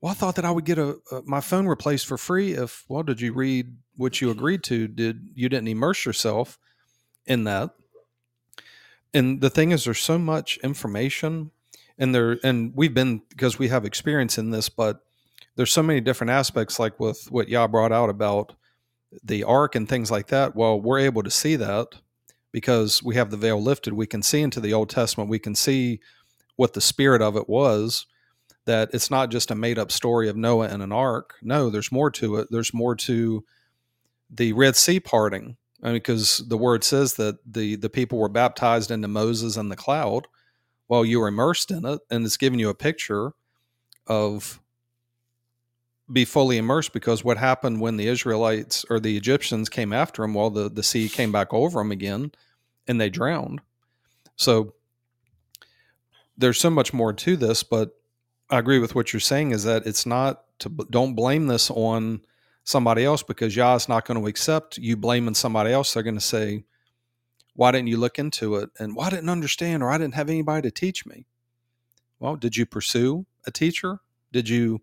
[0.00, 2.84] Well, I thought that I would get a, a, my phone replaced for free if.
[2.88, 4.86] Well, did you read what you agreed to?
[4.86, 6.58] Did you didn't immerse yourself
[7.26, 7.70] in that?
[9.12, 11.50] And the thing is, there's so much information
[11.98, 15.02] and there and we've been because we have experience in this but
[15.56, 18.54] there's so many different aspects like with what Yah brought out about
[19.24, 20.54] the ark and things like that.
[20.54, 21.88] Well we're able to see that
[22.52, 23.92] because we have the veil lifted.
[23.92, 25.28] We can see into the old testament.
[25.28, 26.00] We can see
[26.56, 28.06] what the spirit of it was
[28.64, 31.34] that it's not just a made up story of noah and an ark.
[31.42, 32.48] No there's more to it.
[32.50, 33.44] There's more to
[34.30, 35.56] the red sea parting.
[35.82, 39.70] I mean, because the word says that the the people were baptized into moses and
[39.70, 40.26] the cloud
[40.88, 43.32] while you were immersed in it and it's giving you a picture
[44.06, 44.60] of
[46.10, 50.34] be fully immersed because what happened when the Israelites or the Egyptians came after them,
[50.34, 52.32] well, the, the sea came back over them again
[52.86, 53.60] and they drowned.
[54.36, 54.74] So
[56.38, 57.90] there's so much more to this, but
[58.50, 62.22] I agree with what you're saying is that it's not to don't blame this on
[62.64, 65.92] somebody else because Yah is not going to accept you blaming somebody else.
[65.92, 66.64] They're going to say,
[67.58, 68.70] why didn't you look into it?
[68.78, 71.26] And why well, didn't understand or I didn't have anybody to teach me?
[72.20, 73.98] Well, did you pursue a teacher?
[74.30, 74.80] Did you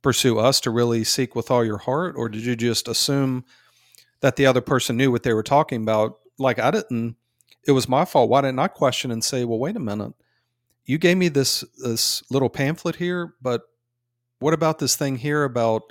[0.00, 2.14] pursue us to really seek with all your heart?
[2.16, 3.44] Or did you just assume
[4.20, 6.14] that the other person knew what they were talking about?
[6.38, 7.16] Like I didn't,
[7.66, 8.30] it was my fault.
[8.30, 10.14] Why didn't I question and say, well, wait a minute.
[10.86, 13.60] You gave me this this little pamphlet here, but
[14.38, 15.82] what about this thing here about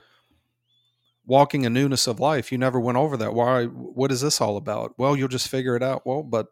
[1.25, 2.51] walking a newness of life.
[2.51, 3.33] You never went over that.
[3.33, 3.65] Why?
[3.65, 4.93] What is this all about?
[4.97, 6.05] Well, you'll just figure it out.
[6.05, 6.47] Well, but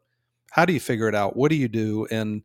[0.52, 1.36] how do you figure it out?
[1.36, 2.08] What do you do?
[2.12, 2.44] And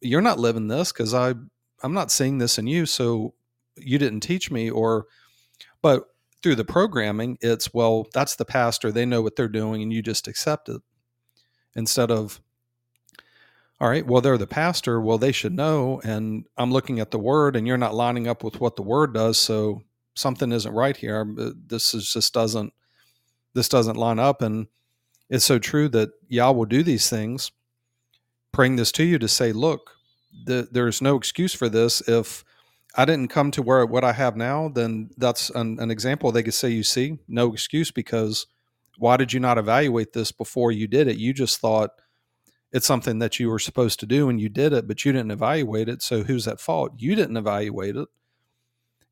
[0.00, 1.34] you're not living this because I
[1.82, 2.86] I'm not seeing this in you.
[2.86, 3.34] So
[3.76, 5.06] you didn't teach me, or
[5.82, 6.04] but
[6.42, 8.92] through the programming, it's well that's the pastor.
[8.92, 10.80] They know what they're doing, and you just accept it
[11.74, 12.40] instead of
[13.80, 15.00] all right, well, they're the pastor.
[15.00, 16.02] Well, they should know.
[16.04, 19.14] And I'm looking at the word, and you're not lining up with what the word
[19.14, 19.38] does.
[19.38, 19.82] So
[20.14, 21.20] something isn't right here.
[21.20, 22.72] Um, uh, this is just doesn't
[23.54, 24.42] this doesn't line up.
[24.42, 24.68] And
[25.28, 27.50] it's so true that Yah will do these things,
[28.52, 29.92] praying this to you to say, look,
[30.44, 32.00] the, there's no excuse for this.
[32.08, 32.44] If
[32.96, 36.42] I didn't come to where what I have now, then that's an, an example they
[36.42, 38.46] could say, you see, no excuse because
[38.98, 41.16] why did you not evaluate this before you did it?
[41.16, 41.90] You just thought
[42.72, 45.30] it's something that you were supposed to do and you did it, but you didn't
[45.30, 46.02] evaluate it.
[46.02, 46.92] So who's at fault?
[46.98, 48.08] You didn't evaluate it.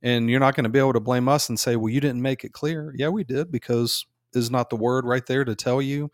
[0.02, 2.22] And you're not going to be able to blame us and say, well, you didn't
[2.22, 2.94] make it clear.
[2.96, 6.10] Yeah, we did because is not the word right there to tell you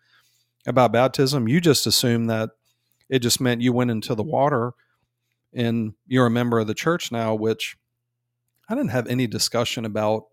[0.66, 1.48] about baptism.
[1.48, 2.50] You just assume that
[3.08, 4.72] it just meant you went into the water
[5.52, 7.76] and you're a member of the church now, which
[8.68, 10.24] I didn't have any discussion about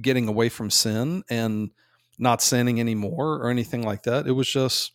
[0.00, 1.70] getting away from sin and
[2.18, 4.26] not sinning anymore or anything like that.
[4.26, 4.92] It was just,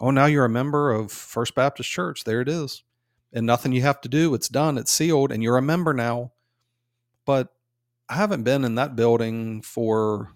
[0.00, 2.24] oh, now you're a member of First Baptist Church.
[2.24, 2.82] There it is.
[3.32, 4.34] And nothing you have to do.
[4.34, 4.78] It's done.
[4.78, 5.32] It's sealed.
[5.32, 6.32] And you're a member now.
[7.24, 7.52] But
[8.08, 10.32] I haven't been in that building for,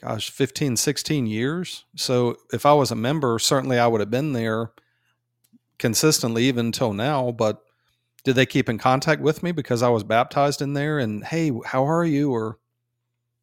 [0.00, 1.84] gosh, 15, 16 years.
[1.96, 4.72] So if I was a member, certainly I would have been there
[5.78, 7.30] consistently even until now.
[7.30, 7.62] But
[8.24, 10.98] did they keep in contact with me because I was baptized in there?
[10.98, 12.32] And hey, how are you?
[12.32, 12.58] Or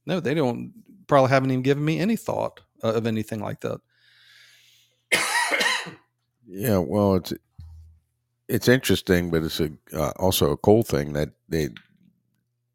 [0.06, 0.74] no, they don't
[1.08, 3.80] probably haven't even given me any thought uh, of anything like that.
[6.48, 7.34] yeah, well, it's
[8.48, 11.70] it's interesting, but it's a, uh, also a cool thing that they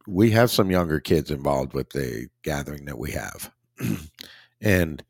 [0.07, 3.53] we have some younger kids involved with the gathering that we have,
[4.61, 5.05] and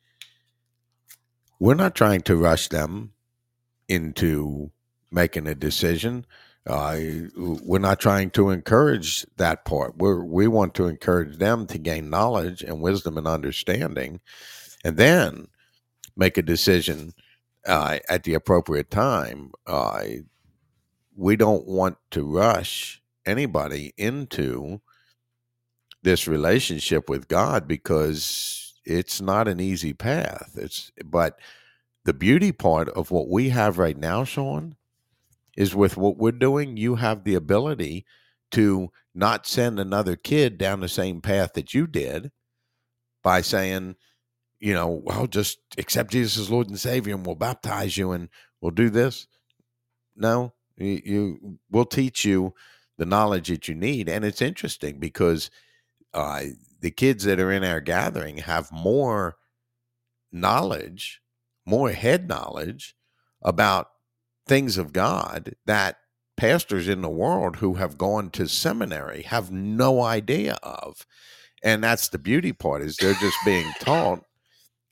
[1.59, 3.13] we're not trying to rush them
[3.89, 4.71] into
[5.11, 6.27] making a decision.
[6.67, 6.99] Uh,
[7.37, 9.95] we're not trying to encourage that part.
[9.97, 14.21] We we want to encourage them to gain knowledge and wisdom and understanding,
[14.85, 15.49] and then
[16.17, 17.13] make a decision
[17.67, 19.53] uh, at the appropriate time.
[19.67, 20.03] Uh,
[21.21, 24.81] we don't want to rush anybody into
[26.03, 30.53] this relationship with God because it's not an easy path.
[30.57, 31.39] It's but
[32.07, 34.77] the beauty part of what we have right now, Sean,
[35.59, 38.07] is with what we're doing, you have the ability
[38.53, 42.33] to not send another kid down the same path that you did
[43.23, 43.95] by saying,
[44.59, 48.31] you know, well, just accept Jesus as Lord and Savior and we'll baptize you and
[48.63, 49.27] we'll do this.
[50.17, 52.55] No, you, you we'll teach you
[52.99, 54.09] the knowledge that you need.
[54.09, 55.51] And it's interesting because
[56.13, 56.43] uh,
[56.81, 59.37] the kids that are in our gathering have more
[60.33, 61.21] knowledge,
[61.67, 62.95] more head knowledge
[63.43, 63.89] about
[64.47, 65.97] things of God that
[66.37, 71.07] pastors in the world who have gone to seminary have no idea of.
[71.63, 74.25] And that's the beauty part is they're just being taught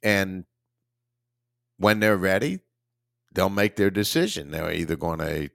[0.02, 0.44] and
[1.78, 2.60] when they're ready,
[3.32, 4.50] they'll make their decision.
[4.50, 5.50] They're either going to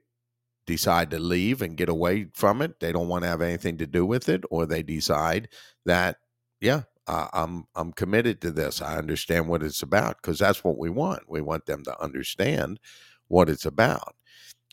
[0.66, 2.80] decide to leave and get away from it.
[2.80, 5.48] They don't want to have anything to do with it, or they decide
[5.84, 6.16] that,
[6.60, 8.80] yeah, uh, I'm I'm committed to this.
[8.82, 11.24] I understand what it's about because that's what we want.
[11.28, 12.80] We want them to understand
[13.28, 14.14] what it's about.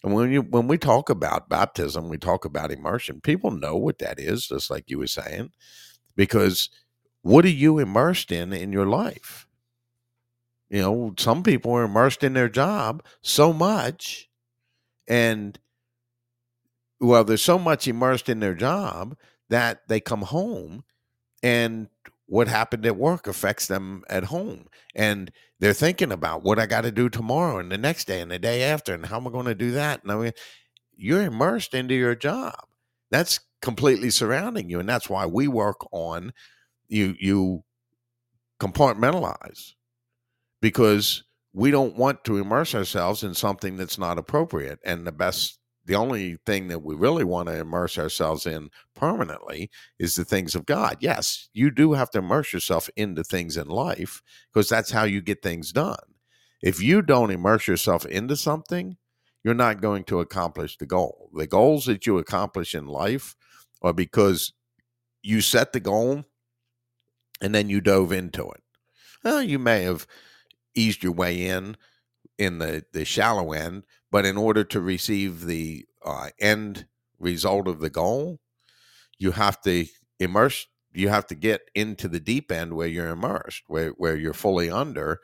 [0.04, 3.22] And when you when we talk about baptism, we talk about immersion.
[3.22, 5.52] People know what that is, just like you were saying,
[6.16, 6.70] because
[7.24, 9.48] what are you immersed in in your life?
[10.70, 14.30] You know, some people are immersed in their job so much,
[15.08, 15.60] and
[17.02, 19.18] well, there's so much immersed in their job
[19.49, 20.84] that they come home
[21.43, 21.88] and
[22.28, 24.68] what happened at work affects them at home.
[24.95, 28.32] And they're thinking about what I got to do tomorrow and the next day and
[28.32, 30.04] the day after and how am I going to do that?
[30.04, 30.32] And I mean,
[30.95, 32.68] you're immersed into your job.
[33.10, 34.80] That's completely surrounding you.
[34.80, 36.34] And that's why we work on
[36.88, 37.64] you, you
[38.60, 39.74] compartmentalize
[40.62, 44.80] because we don't want to immerse ourselves in something that's not appropriate.
[44.86, 49.70] And the best the only thing that we really want to immerse ourselves in permanently
[50.00, 50.98] is the things of God.
[51.00, 54.22] Yes, you do have to immerse yourself into things in life
[54.54, 55.98] because that's how you get things done.
[56.62, 58.98] If you don't immerse yourself into something,
[59.44, 61.30] you're not going to accomplish the goal.
[61.34, 63.36] The goals that you accomplish in life
[63.82, 64.54] are because
[65.24, 66.24] you set the goal
[67.42, 68.62] and then you dove into it.
[69.24, 70.06] Well, you may have
[70.76, 71.76] eased your way in
[72.38, 76.86] in the, the shallow end, but in order to receive the uh, end
[77.20, 78.39] result of the goal,
[79.18, 79.86] you have to
[80.20, 80.68] immerse.
[80.93, 84.70] You have to get into the deep end where you're immersed, where where you're fully
[84.70, 85.20] under,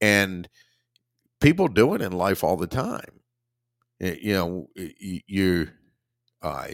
[0.00, 0.48] and
[1.40, 3.20] people do it in life all the time.
[3.98, 5.68] You know, you,
[6.42, 6.66] uh,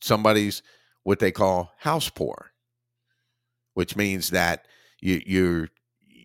[0.00, 0.62] somebody's
[1.02, 2.52] what they call house poor,
[3.74, 4.66] which means that
[5.00, 5.68] you you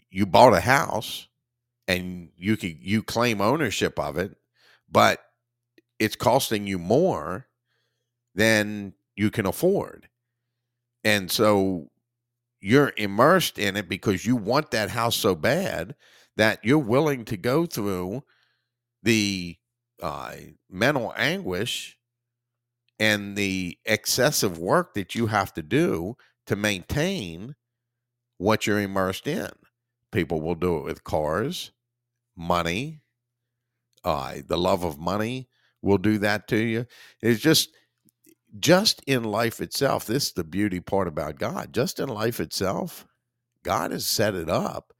[0.09, 1.27] you bought a house
[1.87, 4.35] and you can you claim ownership of it,
[4.89, 5.19] but
[5.99, 7.47] it's costing you more
[8.33, 10.09] than you can afford.
[11.03, 11.89] And so
[12.59, 15.95] you're immersed in it because you want that house so bad
[16.35, 18.23] that you're willing to go through
[19.03, 19.55] the
[20.01, 20.33] uh,
[20.69, 21.97] mental anguish
[22.99, 26.17] and the excessive work that you have to do
[26.47, 27.55] to maintain
[28.37, 29.49] what you're immersed in.
[30.11, 31.71] People will do it with cars,
[32.37, 33.01] money,
[34.03, 35.49] uh, the love of money
[35.81, 36.85] will do that to you.
[37.21, 37.69] It's just,
[38.59, 40.05] just in life itself.
[40.05, 41.73] This is the beauty part about God.
[41.73, 43.05] Just in life itself,
[43.63, 44.93] God has set it up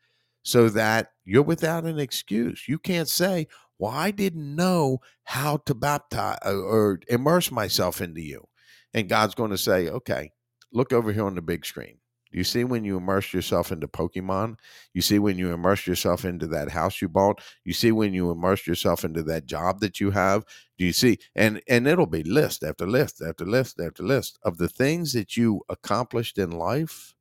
[0.43, 2.67] so that you're without an excuse.
[2.67, 3.47] You can't say,
[3.79, 8.47] well, I didn't know how to baptize uh, or immerse myself into you.
[8.93, 10.31] And God's going to say, okay,
[10.71, 11.97] look over here on the big screen.
[12.35, 14.59] You see when you immerse yourself into Pokemon?
[14.93, 17.39] You see when you immerse yourself into that house you bought?
[17.63, 20.43] You see when you immerse yourself into that job that you have?
[20.77, 21.19] Do you see?
[21.33, 25.37] And and it'll be list after list after list after list of the things that
[25.37, 27.15] you accomplished in life.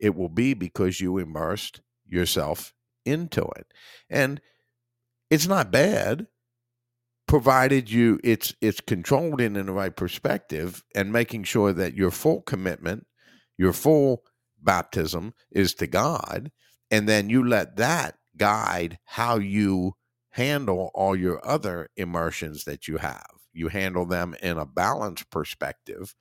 [0.00, 2.74] It will be because you immersed yourself
[3.04, 3.66] into it.
[4.08, 4.40] And
[5.28, 6.28] it's not bad
[7.26, 12.12] provided you it's it's controlled in, in the right perspective and making sure that your
[12.12, 13.07] full commitment
[13.58, 14.22] your full
[14.62, 16.50] baptism is to god
[16.90, 19.92] and then you let that guide how you
[20.30, 26.14] handle all your other immersions that you have you handle them in a balanced perspective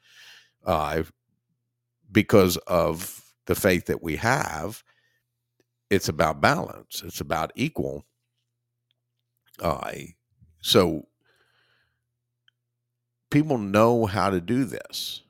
[0.65, 1.03] uh,
[2.11, 4.83] because of the faith that we have
[5.89, 8.05] it's about balance it's about equal
[9.61, 9.91] uh,
[10.61, 11.07] so
[13.29, 15.21] people know how to do this.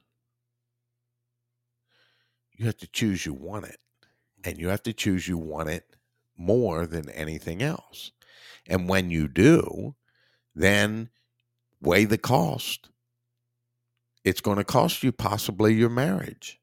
[2.57, 3.77] You have to choose you want it.
[4.43, 5.95] And you have to choose you want it
[6.37, 8.11] more than anything else.
[8.67, 9.95] And when you do,
[10.55, 11.09] then
[11.81, 12.89] weigh the cost.
[14.23, 16.59] It's going to cost you possibly your marriage.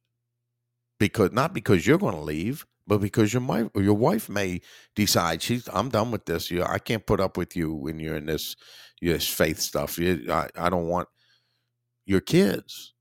[0.99, 4.61] Because not because you're going to leave, but because your wife your wife may
[4.95, 6.51] decide she's I'm done with this.
[6.51, 8.57] You I can't put up with you when you're in this
[9.01, 9.99] this faith stuff.
[9.99, 11.09] You, I I don't want
[12.07, 12.94] your kids,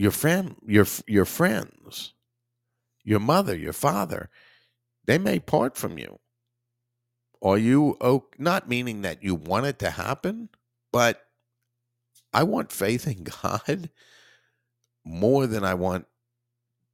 [0.00, 2.14] your friend, your your friends,
[3.04, 4.30] your mother, your father.
[5.04, 6.18] They may part from you.
[7.42, 10.48] Are you oh, not meaning that you want it to happen,
[10.90, 11.20] but
[12.32, 13.90] I want faith in God
[15.04, 16.06] more than I want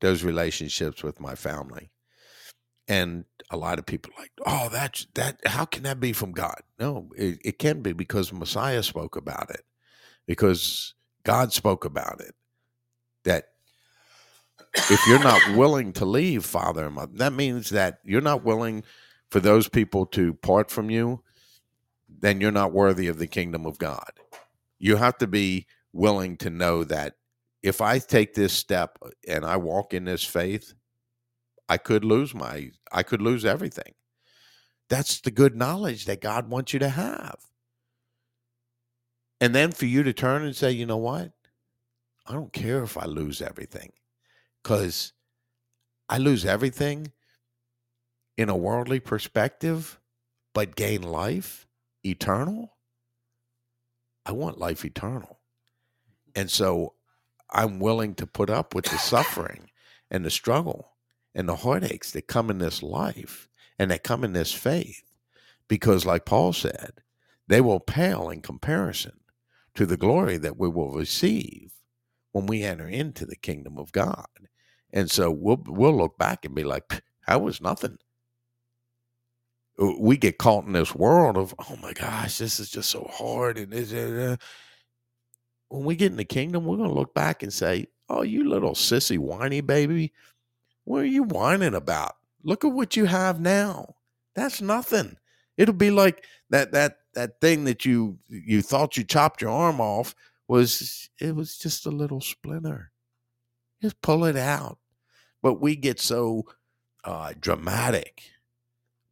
[0.01, 1.93] those relationships with my family.
[2.89, 5.39] And a lot of people like, oh, that's that.
[5.47, 6.61] How can that be from God?
[6.81, 9.65] No, it, it can be because Messiah spoke about it,
[10.27, 12.35] because God spoke about it.
[13.27, 13.49] That
[14.75, 18.85] if you're not willing to leave father and mother, that means that you're not willing
[19.31, 21.23] for those people to part from you,
[22.09, 24.11] then you're not worthy of the kingdom of God.
[24.79, 27.15] You have to be willing to know that
[27.63, 30.75] if I take this step and I walk in this faith,
[31.69, 33.95] I could lose my, I could lose everything.
[34.89, 37.39] That's the good knowledge that God wants you to have.
[39.41, 41.33] And then for you to turn and say, you know what?
[42.29, 43.93] I don't care if I lose everything
[44.63, 45.13] because
[46.09, 47.13] I lose everything
[48.37, 50.01] in a worldly perspective,
[50.55, 51.67] but gain life
[52.05, 52.77] eternal.
[54.25, 55.41] I want life eternal.
[56.35, 56.95] And so
[57.51, 59.71] I'm willing to put up with the suffering
[60.11, 60.93] and the struggle
[61.35, 63.49] and the heartaches that come in this life
[63.79, 65.03] and that come in this faith.
[65.69, 67.03] Because, like Paul said,
[67.49, 69.21] they will pale in comparison
[69.75, 71.73] to the glory that we will receive
[72.37, 74.27] when we enter into the kingdom of God.
[74.93, 77.97] And so we'll we'll look back and be like, that was nothing.
[79.79, 83.57] We get caught in this world of, oh my gosh, this is just so hard,
[83.59, 84.37] and this, uh,
[85.69, 88.49] when we get in the kingdom, we're going to look back and say, Oh, you
[88.49, 90.13] little sissy whiny baby,
[90.85, 92.17] what are you whining about?
[92.45, 93.97] Look at what you have now.
[94.35, 95.17] That's nothing.
[95.57, 99.81] It'll be like that that that thing that you you thought you chopped your arm
[99.81, 100.15] off
[100.49, 102.93] was it was just a little splinter.
[103.83, 104.79] Just pull it out.
[105.43, 106.45] But we get so
[107.05, 108.23] uh, dramatic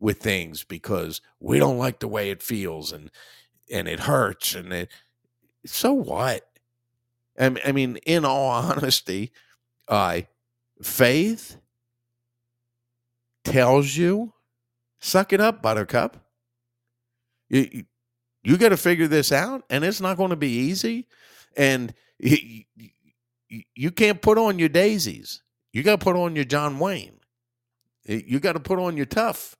[0.00, 3.10] with things because we don't like the way it feels and
[3.70, 4.90] and it hurts and it
[5.66, 6.46] so what?
[7.38, 9.32] I, I mean, in all honesty,
[9.88, 10.22] uh,
[10.82, 11.56] faith
[13.44, 14.32] tells you,
[15.00, 16.18] suck it up, buttercup.
[17.48, 17.84] You,
[18.42, 21.06] you got to figure this out, and it's not going to be easy.
[21.56, 22.64] And you,
[23.48, 25.42] you can't put on your daisies.
[25.72, 27.20] You got to put on your John Wayne.
[28.04, 29.56] You got to put on your tough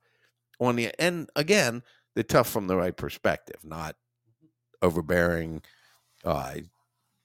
[0.59, 3.95] on the and again, they're tough from the right perspective, not
[4.81, 5.61] overbearing,
[6.23, 6.55] uh,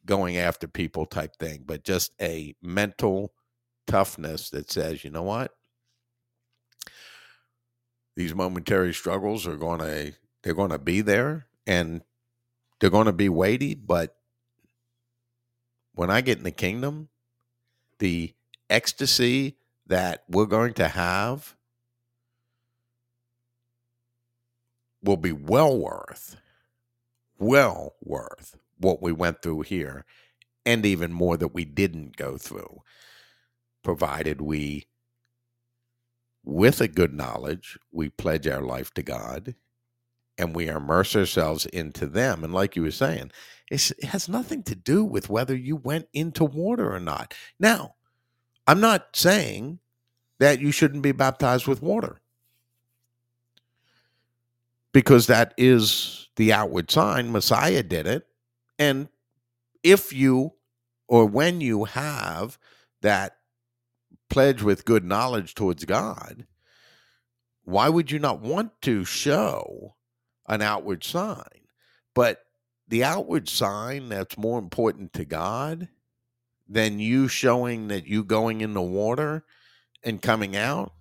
[0.05, 3.33] going after people type thing, but just a mental
[3.87, 5.53] toughness that says, you know what?
[8.17, 12.03] These momentary struggles are going to they're going to be there and
[12.81, 14.17] they're going to be weighty, but
[16.01, 17.11] when I get in the kingdom,
[17.99, 18.33] the
[18.71, 21.55] ecstasy that we're going to have
[25.03, 26.37] will be well worth,
[27.39, 30.07] well worth what we went through here,
[30.65, 32.81] and even more that we didn't go through,
[33.83, 34.87] provided we,
[36.43, 39.55] with a good knowledge, we pledge our life to God
[40.41, 42.43] and we immerse ourselves into them.
[42.43, 43.31] And like you were saying,
[43.71, 47.35] it has nothing to do with whether you went into water or not.
[47.59, 47.95] Now,
[48.67, 49.79] I'm not saying
[50.39, 52.21] that you shouldn't be baptized with water
[54.93, 57.31] because that is the outward sign.
[57.31, 58.27] Messiah did it.
[58.79, 59.09] And
[59.83, 60.55] if you
[61.07, 62.59] or when you have
[63.03, 63.37] that
[64.31, 66.47] pledge with good knowledge towards God,
[67.65, 69.95] why would you not want to show
[70.51, 71.69] an outward sign.
[72.15, 72.41] But
[72.89, 75.89] the outward sign that's more important to God
[76.69, 79.45] than you showing that you going in the water
[80.03, 80.93] and coming out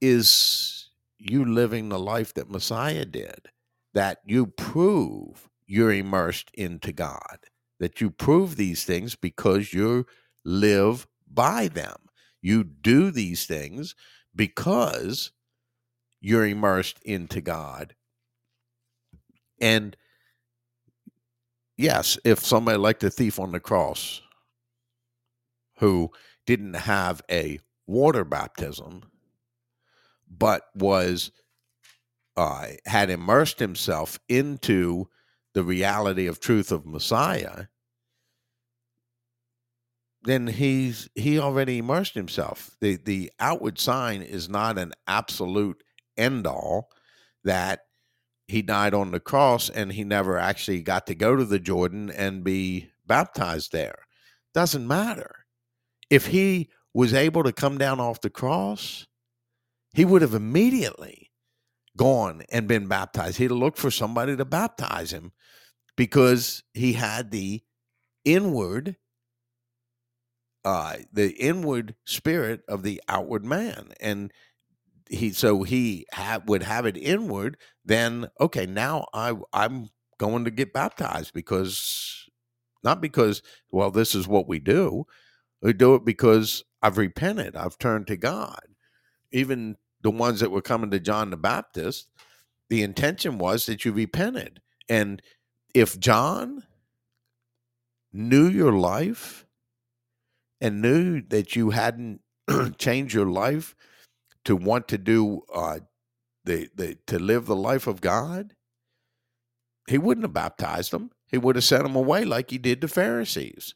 [0.00, 3.48] is you living the life that Messiah did,
[3.94, 7.38] that you prove you're immersed into God,
[7.80, 10.04] that you prove these things because you
[10.44, 11.96] live by them.
[12.42, 13.94] You do these things
[14.34, 15.30] because
[16.22, 17.94] you're immersed into God.
[19.60, 19.96] And
[21.76, 24.22] yes, if somebody like the thief on the cross
[25.78, 26.10] who
[26.46, 29.02] didn't have a water baptism,
[30.30, 31.32] but was
[32.36, 35.08] uh, had immersed himself into
[35.54, 37.64] the reality of truth of Messiah,
[40.22, 42.70] then he's he already immersed himself.
[42.80, 45.82] The the outward sign is not an absolute
[46.16, 46.90] end all
[47.44, 47.80] that
[48.48, 52.10] he died on the cross and he never actually got to go to the Jordan
[52.10, 54.06] and be baptized there.
[54.54, 55.46] Doesn't matter.
[56.10, 59.06] If he was able to come down off the cross,
[59.94, 61.30] he would have immediately
[61.96, 63.38] gone and been baptized.
[63.38, 65.32] He'd looked for somebody to baptize him
[65.96, 67.62] because he had the
[68.24, 68.96] inward
[70.64, 74.32] uh the inward spirit of the outward man and
[75.10, 76.06] he so he
[76.46, 79.88] would have it inward then okay now i i'm
[80.18, 82.28] going to get baptized because
[82.84, 85.04] not because well this is what we do
[85.62, 88.60] we do it because i've repented i've turned to god.
[89.34, 92.08] Even the ones that were coming to john the baptist
[92.70, 95.22] the intention was that you repented and
[95.74, 96.62] if john
[98.12, 99.46] knew your life
[100.60, 102.20] and knew that you hadn't
[102.78, 103.74] changed your life
[104.44, 105.80] to want to do uh,
[106.44, 108.54] the the to live the life of God,
[109.88, 111.10] he wouldn't have baptized them.
[111.26, 113.74] He would have sent them away like he did the Pharisees.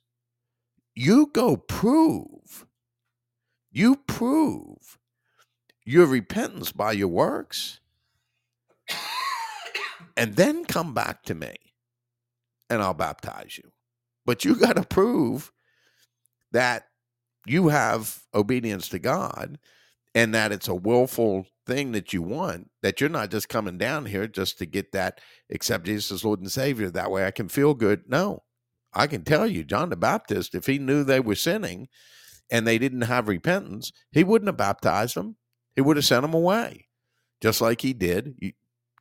[0.94, 2.66] You go prove,
[3.70, 4.98] you prove
[5.84, 7.80] your repentance by your works,
[10.16, 11.54] and then come back to me,
[12.68, 13.70] and I'll baptize you.
[14.24, 15.52] But you got to prove
[16.52, 16.88] that
[17.46, 19.58] you have obedience to God
[20.16, 24.06] and that it's a willful thing that you want, that you're not just coming down
[24.06, 25.20] here just to get that,
[25.52, 26.90] accept Jesus as Lord and Savior.
[26.90, 28.04] That way I can feel good.
[28.08, 28.42] No,
[28.94, 31.88] I can tell you, John the Baptist, if he knew they were sinning
[32.50, 35.36] and they didn't have repentance, he wouldn't have baptized them.
[35.74, 36.88] He would have sent them away,
[37.42, 38.36] just like he did.
[38.38, 38.52] You,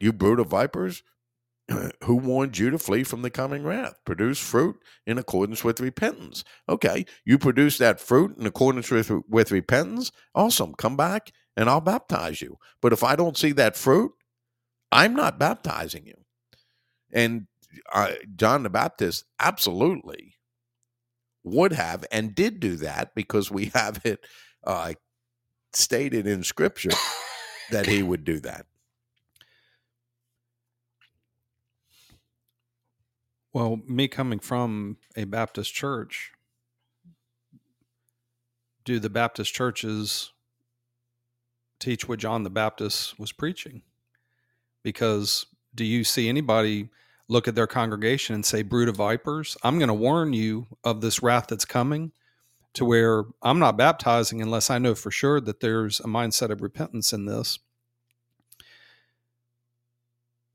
[0.01, 1.01] you brood of vipers,
[2.03, 3.99] who warned you to flee from the coming wrath?
[4.05, 6.43] Produce fruit in accordance with repentance.
[6.69, 10.11] Okay, you produce that fruit in accordance with, with repentance.
[10.33, 10.73] Awesome.
[10.75, 12.57] Come back and I'll baptize you.
[12.81, 14.11] But if I don't see that fruit,
[14.91, 16.15] I'm not baptizing you.
[17.11, 17.47] And
[17.93, 20.35] uh, John the Baptist absolutely
[21.43, 24.19] would have and did do that because we have it
[24.63, 24.93] uh,
[25.73, 26.91] stated in Scripture
[27.71, 28.65] that he would do that.
[33.55, 36.33] Well, me coming from a Baptist church,
[38.83, 40.33] do the Baptist churches
[41.79, 43.83] teach what John the Baptist was preaching?
[44.83, 46.89] Because do you see anybody
[47.29, 50.99] look at their congregation and say, Brood of vipers, I'm going to warn you of
[50.99, 52.11] this wrath that's coming,
[52.73, 56.61] to where I'm not baptizing unless I know for sure that there's a mindset of
[56.61, 57.59] repentance in this.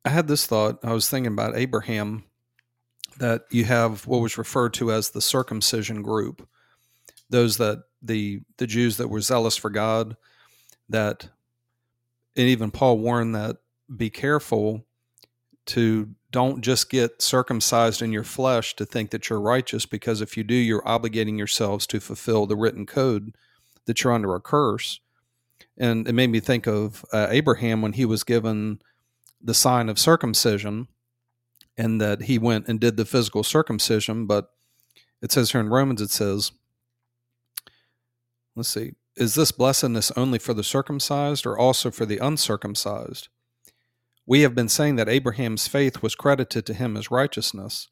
[0.04, 0.80] I had this thought.
[0.84, 2.24] I was thinking about Abraham
[3.20, 6.48] that you have what was referred to as the circumcision group,
[7.28, 10.16] those that the the Jews that were zealous for God,
[10.88, 11.28] that
[12.34, 13.58] and even Paul warned that
[13.94, 14.86] be careful
[15.66, 20.36] to don't just get circumcised in your flesh to think that you're righteous because if
[20.36, 23.34] you do you're obligating yourselves to fulfill the written code
[23.84, 25.00] that you're under a curse.
[25.76, 28.80] And it made me think of uh, Abraham when he was given
[29.42, 30.88] the sign of circumcision
[31.80, 34.26] and that he went and did the physical circumcision.
[34.26, 34.50] But
[35.22, 36.52] it says here in Romans, it says,
[38.54, 43.28] let's see, is this blessedness only for the circumcised or also for the uncircumcised?
[44.26, 47.88] We have been saying that Abraham's faith was credited to him as righteousness.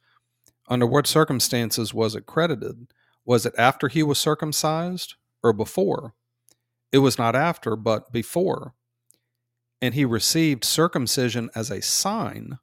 [0.68, 2.88] Under what circumstances was it credited?
[3.24, 6.12] Was it after he was circumcised or before?
[6.92, 8.74] It was not after, but before.
[9.80, 12.58] And he received circumcision as a sign,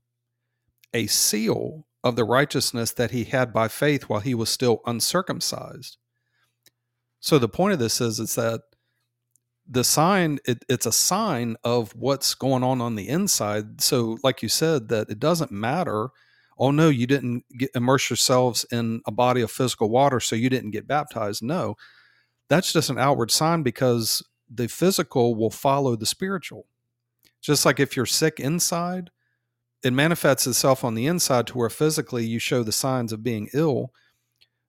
[0.96, 5.98] a seal of the righteousness that he had by faith while he was still uncircumcised.
[7.20, 8.62] So the point of this is, is that
[9.68, 14.44] the sign it, it's a sign of what's going on on the inside so like
[14.44, 16.10] you said that it doesn't matter
[16.60, 20.52] oh no you didn't get, immerse yourselves in a body of physical water so you
[20.52, 21.76] didn't get baptized no
[22.48, 26.66] that's just an outward sign because the physical will follow the spiritual.
[27.42, 29.12] Just like if you're sick inside,
[29.86, 33.50] it manifests itself on the inside to where physically you show the signs of being
[33.54, 33.94] ill.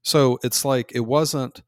[0.02, 1.62] So it's like it wasn't,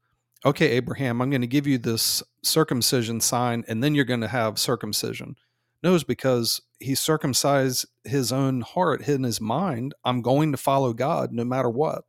[0.45, 4.27] okay, Abraham, I'm going to give you this circumcision sign and then you're going to
[4.27, 5.35] have circumcision.
[5.81, 9.95] No, it's because he circumcised his own heart, hidden his mind.
[10.05, 12.03] I'm going to follow God no matter what.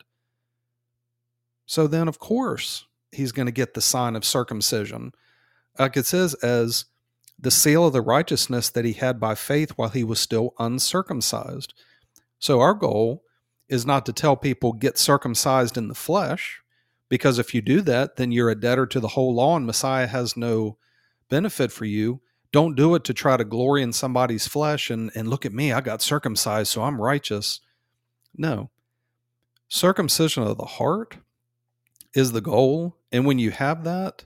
[1.65, 5.13] So then, of course, he's going to get the sign of circumcision.
[5.79, 6.85] Like it says, as
[7.41, 11.73] the seal of the righteousness that he had by faith while he was still uncircumcised.
[12.39, 13.25] So our goal
[13.69, 16.61] is not to tell people get circumcised in the flesh,
[17.09, 20.07] because if you do that, then you're a debtor to the whole law and Messiah
[20.07, 20.77] has no
[21.29, 22.21] benefit for you.
[22.53, 25.73] Don't do it to try to glory in somebody's flesh and, and look at me,
[25.73, 27.61] I got circumcised, so I'm righteous.
[28.37, 28.71] No.
[29.69, 31.17] Circumcision of the heart
[32.13, 32.97] is the goal.
[33.13, 34.25] And when you have that,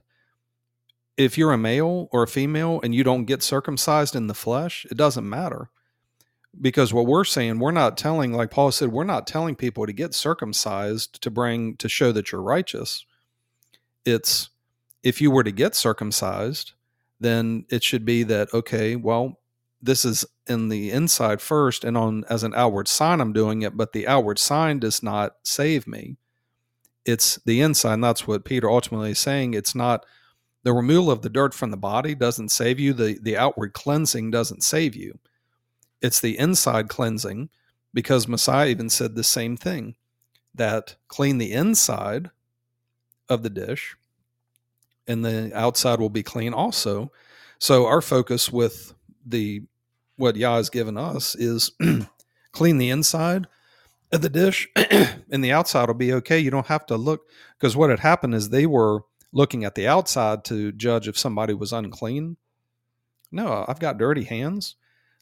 [1.16, 4.86] if you're a male or a female and you don't get circumcised in the flesh,
[4.90, 5.70] it doesn't matter.
[6.60, 9.92] Because what we're saying, we're not telling, like Paul said, we're not telling people to
[9.92, 13.04] get circumcised to bring, to show that you're righteous.
[14.04, 14.50] It's
[15.02, 16.72] if you were to get circumcised,
[17.18, 19.40] then it should be that, okay, well,
[19.82, 23.76] this is in the inside first and on as an outward sign I'm doing it,
[23.76, 26.16] but the outward sign does not save me
[27.04, 27.94] it's the inside.
[27.94, 29.54] And that's what Peter ultimately is saying.
[29.54, 30.04] It's not
[30.64, 32.92] the removal of the dirt from the body doesn't save you.
[32.92, 35.18] The, the outward cleansing doesn't save you.
[36.00, 37.50] It's the inside cleansing
[37.92, 39.94] because Messiah even said the same thing
[40.54, 42.30] that clean the inside
[43.28, 43.96] of the dish
[45.06, 47.12] and the outside will be clean also.
[47.58, 49.62] So our focus with the
[50.16, 51.72] what Yah has given us is
[52.52, 53.46] clean the inside
[54.12, 56.38] of the dish and the outside will be okay.
[56.38, 57.28] You don't have to look
[57.58, 59.02] because what had happened is they were
[59.34, 62.36] looking at the outside to judge if somebody was unclean.
[63.32, 64.76] No, I've got dirty hands.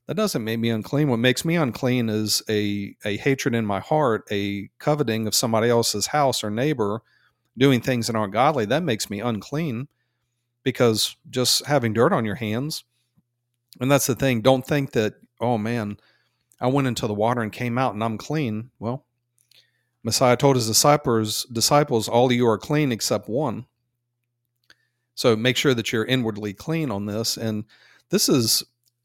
[0.06, 1.08] That doesn't make me unclean.
[1.08, 5.70] What makes me unclean is a, a hatred in my heart, a coveting of somebody
[5.70, 7.02] else's house or neighbor
[7.56, 8.66] doing things that aren't godly.
[8.66, 9.88] That makes me unclean
[10.62, 12.84] because just having dirt on your hands.
[13.80, 14.42] And that's the thing.
[14.42, 15.96] Don't think that, oh man,
[16.60, 18.70] I went into the water and came out and I'm clean.
[18.78, 19.06] Well,
[20.02, 23.66] Messiah told his disciples, disciples, all you are clean except one.
[25.22, 27.36] So make sure that you're inwardly clean on this.
[27.36, 27.62] And
[28.10, 28.64] this is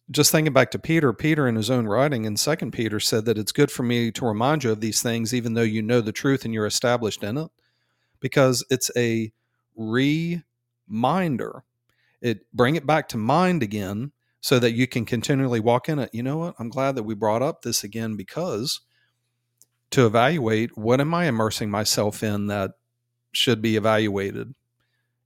[0.09, 1.13] just thinking back to Peter.
[1.13, 4.25] Peter, in his own writing in Second Peter, said that it's good for me to
[4.25, 7.37] remind you of these things, even though you know the truth and you're established in
[7.37, 7.51] it,
[8.19, 9.31] because it's a
[9.75, 10.41] reminder.
[12.19, 14.11] It bring it back to mind again
[14.41, 16.09] so that you can continually walk in it.
[16.13, 16.55] You know what?
[16.57, 18.81] I'm glad that we brought up this again because
[19.91, 22.71] to evaluate what am I immersing myself in that
[23.33, 24.55] should be evaluated.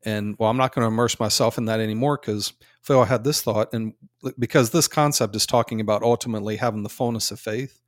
[0.03, 3.41] And well, I'm not going to immerse myself in that anymore because Phil had this
[3.41, 3.93] thought, and
[4.39, 7.81] because this concept is talking about ultimately having the fullness of faith,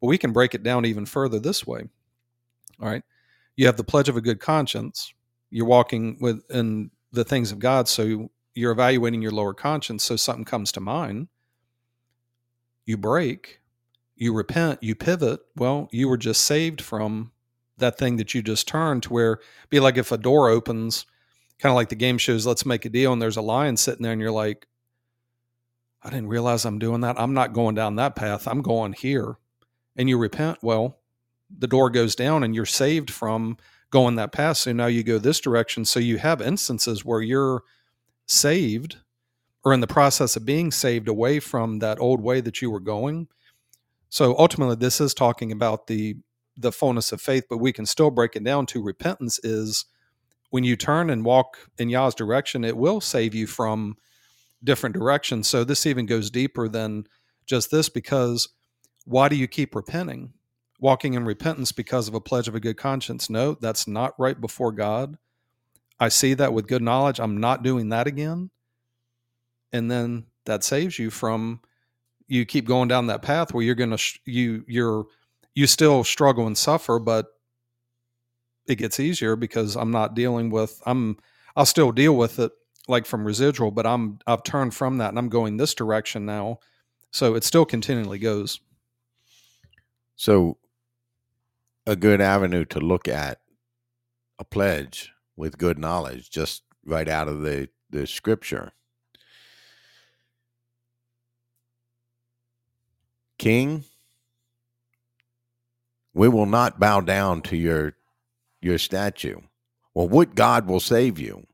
[0.00, 1.84] but we can break it down even further this way.
[2.80, 3.02] All right,
[3.56, 5.14] you have the pledge of a good conscience.
[5.50, 10.44] You're walking within the things of God, so you're evaluating your lower conscience so something
[10.44, 11.28] comes to mind
[12.84, 13.60] you break
[14.16, 17.32] you repent you pivot well you were just saved from
[17.78, 19.38] that thing that you just turned to where
[19.70, 21.06] be like if a door opens
[21.62, 24.02] kind of like the game shows let's make a deal and there's a lion sitting
[24.02, 24.66] there and you're like
[26.02, 27.18] I didn't realize I'm doing that.
[27.18, 28.48] I'm not going down that path.
[28.48, 29.36] I'm going here.
[29.94, 30.98] And you repent, well,
[31.56, 33.56] the door goes down and you're saved from
[33.90, 34.56] going that path.
[34.56, 35.84] So now you go this direction.
[35.84, 37.62] So you have instances where you're
[38.26, 38.96] saved
[39.64, 42.80] or in the process of being saved away from that old way that you were
[42.80, 43.28] going.
[44.08, 46.16] So ultimately, this is talking about the
[46.54, 49.86] the fullness of faith, but we can still break it down to repentance is
[50.52, 53.96] when you turn and walk in Yah's direction, it will save you from
[54.62, 55.48] different directions.
[55.48, 57.06] So this even goes deeper than
[57.46, 58.50] just this because
[59.06, 60.34] why do you keep repenting?
[60.78, 63.30] Walking in repentance because of a pledge of a good conscience.
[63.30, 65.16] No, that's not right before God.
[65.98, 67.18] I see that with good knowledge.
[67.18, 68.50] I'm not doing that again.
[69.72, 71.62] And then that saves you from
[72.28, 75.06] you keep going down that path where you're going to you you're
[75.54, 77.28] you still struggle and suffer, but
[78.66, 81.18] it gets easier because I'm not dealing with I'm
[81.56, 82.52] I'll still deal with it
[82.88, 86.58] like from residual, but I'm I've turned from that and I'm going this direction now.
[87.10, 88.60] So it still continually goes.
[90.16, 90.58] So
[91.86, 93.40] a good avenue to look at
[94.38, 98.72] a pledge with good knowledge, just right out of the, the scripture.
[103.38, 103.84] King,
[106.14, 107.94] we will not bow down to your
[108.62, 109.40] your statue.
[109.94, 111.46] Well, what God will save you?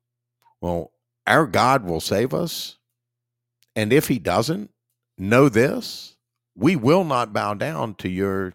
[0.61, 0.93] Well,
[1.27, 2.77] our God will save us.
[3.75, 4.71] And if he doesn't,
[5.17, 6.17] know this
[6.59, 8.55] we will not bow down to your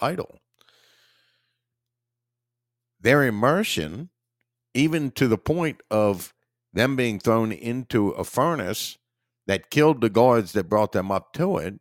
[0.00, 0.40] idol.
[3.00, 4.10] Their immersion,
[4.74, 6.34] even to the point of
[6.72, 8.98] them being thrown into a furnace
[9.46, 11.78] that killed the guards that brought them up to it.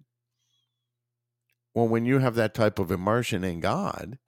[1.74, 4.20] Well, when you have that type of immersion in God,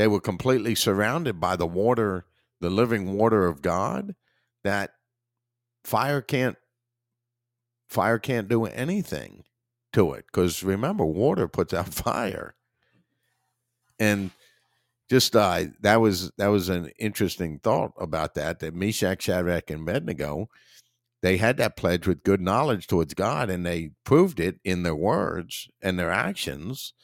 [0.00, 2.24] they were completely surrounded by the water,
[2.58, 4.14] the living water of God,
[4.64, 4.92] that
[5.84, 6.56] fire can't
[7.86, 9.44] fire can't do anything
[9.92, 10.24] to it.
[10.32, 12.54] Because remember water puts out fire.
[13.98, 14.30] And
[15.10, 19.86] just uh, that was that was an interesting thought about that that Meshach, Shadrach, and
[19.86, 20.48] Abednego
[21.20, 24.96] they had that pledge with good knowledge towards God, and they proved it in their
[24.96, 26.94] words and their actions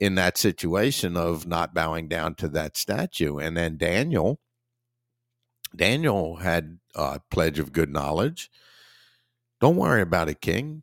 [0.00, 3.36] in that situation of not bowing down to that statue.
[3.36, 4.40] And then Daniel,
[5.76, 8.50] Daniel had a pledge of good knowledge.
[9.60, 10.82] Don't worry about it, King.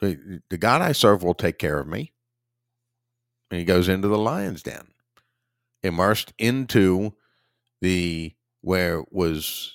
[0.00, 2.12] The, the God I serve will take care of me.
[3.50, 4.88] And he goes into the lion's den,
[5.82, 7.12] immersed into
[7.82, 9.74] the where was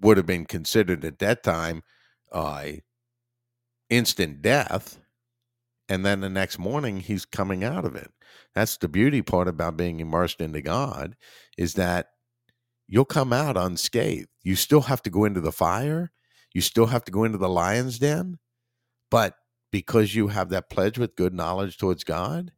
[0.00, 1.82] would have been considered at that time
[2.30, 2.66] uh,
[3.88, 5.00] instant death
[5.88, 8.10] and then the next morning he's coming out of it.
[8.54, 11.16] That's the beauty part about being immersed into god
[11.56, 12.08] is that
[12.88, 14.28] you'll come out unscathed.
[14.42, 16.12] You still have to go into the fire.
[16.54, 18.38] You still have to go into the lion's den.
[19.10, 19.34] But
[19.76, 22.52] because you have that pledge with good knowledge towards god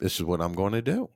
[0.00, 1.08] this is what i'm going to do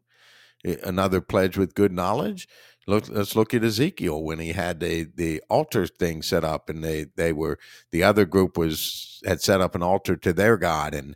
[0.64, 2.48] another pledge with good knowledge
[2.86, 6.82] Look, let's look at Ezekiel when he had the the altar thing set up, and
[6.82, 7.59] they they were
[7.93, 11.14] the other group was had set up an altar to their god, and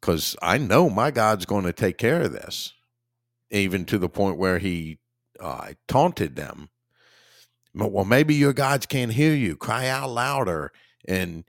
[0.00, 2.72] because uh, I know my God's going to take care of this,
[3.50, 4.98] even to the point where he
[5.38, 6.70] uh, taunted them.
[7.72, 9.56] Well, maybe your gods can't hear you.
[9.56, 10.72] Cry out louder,
[11.06, 11.44] and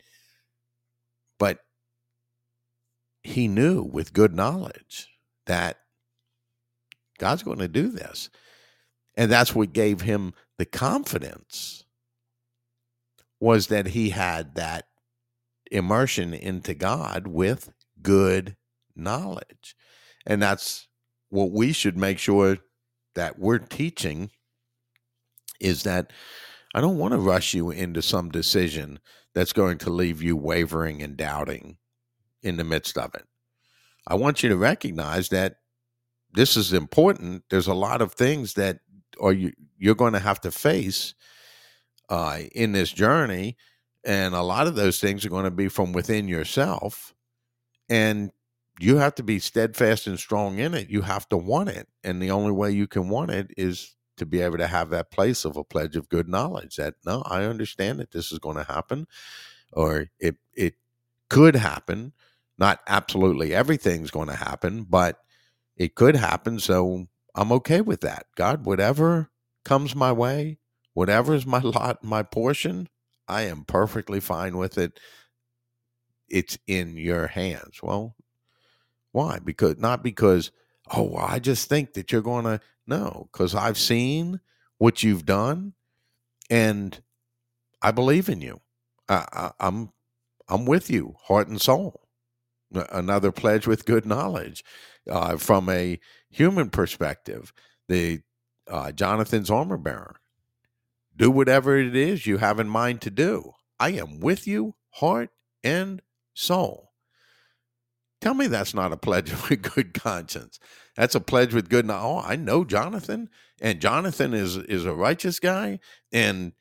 [1.39, 1.59] but
[3.23, 5.07] he knew with good knowledge
[5.45, 5.77] that
[7.17, 8.29] God's going to do this.
[9.15, 11.85] And that's what gave him the confidence
[13.39, 14.85] was that he had that
[15.71, 17.71] immersion into God with
[18.01, 18.55] good
[18.95, 19.75] knowledge.
[20.25, 20.87] And that's
[21.29, 22.57] what we should make sure
[23.15, 24.31] that we're teaching
[25.59, 26.11] is that
[26.73, 28.99] I don't want to rush you into some decision
[29.33, 31.77] that's going to leave you wavering and doubting
[32.43, 33.23] in the midst of it.
[34.07, 35.55] I want you to recognize that
[36.33, 37.43] this is important.
[37.49, 38.79] There's a lot of things that
[39.21, 41.13] are you you're going to have to face
[42.09, 43.57] uh, in this journey,
[44.03, 47.13] and a lot of those things are going to be from within yourself,
[47.89, 48.31] and
[48.79, 50.89] you have to be steadfast and strong in it.
[50.89, 54.25] You have to want it, and the only way you can want it is to
[54.25, 57.43] be able to have that place of a pledge of good knowledge that no, I
[57.43, 59.07] understand that this is going to happen,
[59.71, 60.75] or it it
[61.29, 62.13] could happen
[62.64, 65.19] not absolutely everything's going to happen, but
[65.76, 66.60] it could happen.
[66.60, 68.27] So I'm okay with that.
[68.38, 69.30] God, whatever
[69.65, 70.60] comes my way,
[70.94, 72.88] whatever is my lot, my portion,
[73.27, 74.98] I am perfectly fine with it.
[76.30, 77.81] It's in your hands.
[77.84, 78.15] Well,
[79.11, 79.40] why?
[79.44, 80.49] Because not because,
[80.95, 84.40] oh, well, I just think that you're going to, no, because I've seen
[84.77, 85.73] what you've done
[86.49, 87.02] and
[87.81, 88.61] I believe in you.
[89.10, 89.91] I, I, I'm
[90.48, 92.02] I'm with you, heart and soul.
[92.73, 94.63] Another pledge with good knowledge.
[95.09, 97.53] Uh, from a human perspective,
[97.87, 98.21] the
[98.69, 100.15] uh, Jonathan's armor bearer.
[101.15, 103.51] Do whatever it is you have in mind to do.
[103.79, 105.29] I am with you, heart
[105.63, 106.01] and
[106.33, 106.91] soul.
[108.21, 110.59] Tell me that's not a pledge with good conscience.
[110.95, 111.89] That's a pledge with good.
[111.89, 113.29] Oh, I know Jonathan,
[113.61, 115.79] and Jonathan is is a righteous guy,
[116.11, 116.53] and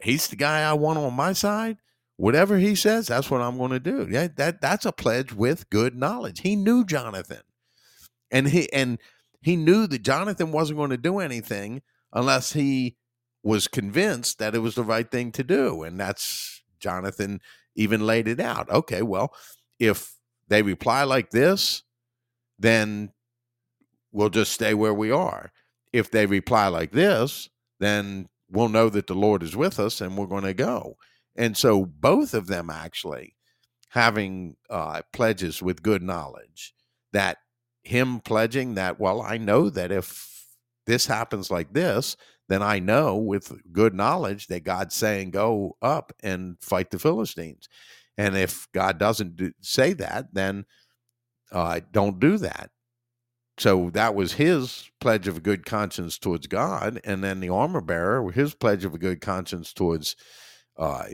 [0.00, 1.76] he's the guy I want on my side.
[2.18, 4.08] Whatever he says, that's what I'm going to do.
[4.10, 6.40] Yeah, that that's a pledge with good knowledge.
[6.40, 7.42] He knew Jonathan,
[8.30, 8.98] and he and
[9.40, 11.80] he knew that Jonathan wasn't going to do anything
[12.12, 12.96] unless he
[13.44, 17.40] was convinced that it was the right thing to do, and that's Jonathan
[17.76, 18.68] even laid it out.
[18.68, 19.32] Okay, well,
[19.78, 20.16] if
[20.48, 21.84] they reply like this,
[22.58, 23.12] then
[24.10, 25.52] we'll just stay where we are.
[25.92, 30.16] If they reply like this, then we'll know that the Lord is with us and
[30.16, 30.96] we're going to go.
[31.38, 33.36] And so both of them actually
[33.90, 36.74] having uh, pledges with good knowledge
[37.12, 37.38] that
[37.82, 40.44] him pledging that, well, I know that if
[40.86, 42.16] this happens like this,
[42.48, 47.68] then I know with good knowledge that God's saying, go up and fight the Philistines.
[48.16, 50.64] And if God doesn't do, say that, then
[51.52, 52.70] uh, don't do that.
[53.58, 57.00] So that was his pledge of a good conscience towards God.
[57.04, 60.16] And then the armor bearer, his pledge of a good conscience towards
[60.76, 61.06] uh,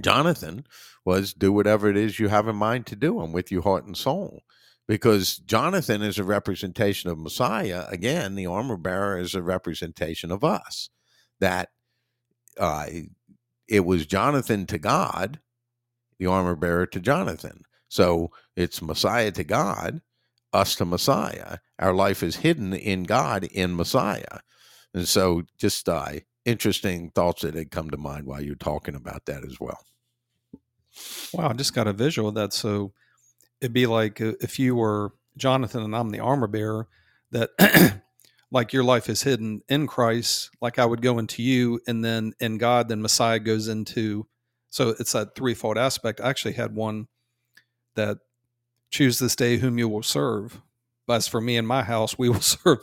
[0.00, 0.66] Jonathan
[1.04, 3.20] was do whatever it is you have in mind to do.
[3.20, 4.42] I'm with you, heart and soul.
[4.88, 7.84] Because Jonathan is a representation of Messiah.
[7.88, 10.90] Again, the armor bearer is a representation of us.
[11.40, 11.70] That
[12.58, 12.86] uh,
[13.68, 15.40] it was Jonathan to God
[16.22, 17.62] the armor bearer to Jonathan.
[17.88, 20.00] So it's Messiah to God,
[20.52, 21.58] us to Messiah.
[21.80, 24.38] Our life is hidden in God in Messiah.
[24.94, 26.10] And so just uh,
[26.44, 29.78] interesting thoughts that had come to mind while you're talking about that as well.
[31.32, 32.52] Wow, I just got a visual of that.
[32.52, 32.92] So
[33.60, 36.88] it'd be like uh, if you were Jonathan and I'm the armor bearer,
[37.30, 37.50] that
[38.50, 42.32] like your life is hidden in Christ, like I would go into you, and then
[42.40, 44.26] in God, then Messiah goes into
[44.72, 46.20] so it's that threefold aspect.
[46.20, 47.08] I actually had one
[47.94, 48.18] that
[48.90, 50.62] choose this day whom you will serve.
[51.06, 52.78] But as for me and my house, we will serve.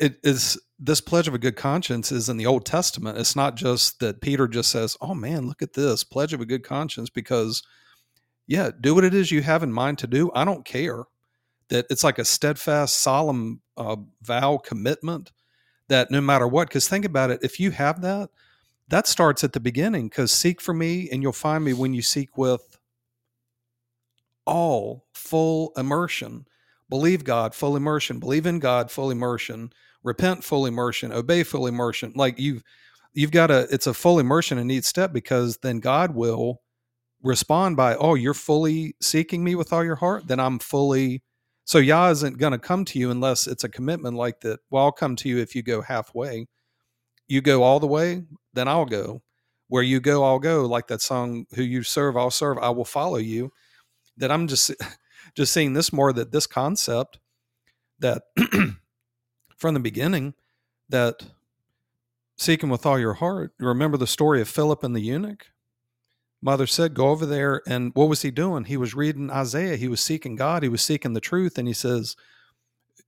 [0.00, 3.18] It is this pledge of a good conscience is in the Old Testament.
[3.18, 6.46] It's not just that Peter just says, "Oh man, look at this pledge of a
[6.46, 7.62] good conscience," because
[8.46, 10.30] yeah, do what it is you have in mind to do.
[10.34, 11.04] I don't care
[11.68, 15.32] that it's like a steadfast, solemn uh, vow commitment
[15.88, 16.68] that no matter what.
[16.68, 18.30] Because think about it, if you have that,
[18.88, 22.02] that starts at the beginning because seek for me and you'll find me when you
[22.02, 22.78] seek with
[24.46, 26.46] all full immersion
[26.88, 29.70] believe god full immersion believe in god full immersion
[30.08, 32.62] repent full immersion obey full immersion like you've
[33.12, 36.60] you've got a it's a full immersion and neat step because then god will
[37.22, 41.22] respond by oh you're fully seeking me with all your heart then i'm fully
[41.64, 44.84] so yah isn't going to come to you unless it's a commitment like that well
[44.84, 46.46] i'll come to you if you go halfway
[47.28, 48.22] you go all the way,
[48.54, 49.22] then I'll go.
[49.68, 50.64] Where you go, I'll go.
[50.64, 52.58] Like that song, "Who you serve, I'll serve.
[52.58, 53.52] I will follow you."
[54.16, 54.70] That I'm just
[55.36, 57.18] just seeing this more that this concept
[57.98, 58.22] that
[59.58, 60.34] from the beginning
[60.88, 61.26] that
[62.36, 63.52] seeking with all your heart.
[63.58, 65.48] Remember the story of Philip and the eunuch.
[66.40, 68.64] Mother said, "Go over there." And what was he doing?
[68.64, 69.76] He was reading Isaiah.
[69.76, 70.62] He was seeking God.
[70.62, 71.58] He was seeking the truth.
[71.58, 72.16] And he says,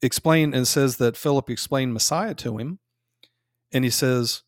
[0.03, 2.81] "Explain." And says that Philip explained Messiah to him
[3.73, 4.43] and he says,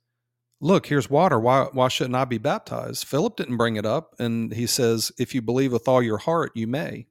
[0.61, 1.41] Look, here's water.
[1.41, 3.05] Why, why shouldn't I be baptized?
[3.05, 4.15] Philip didn't bring it up.
[4.21, 7.07] And he says, If you believe with all your heart, you may.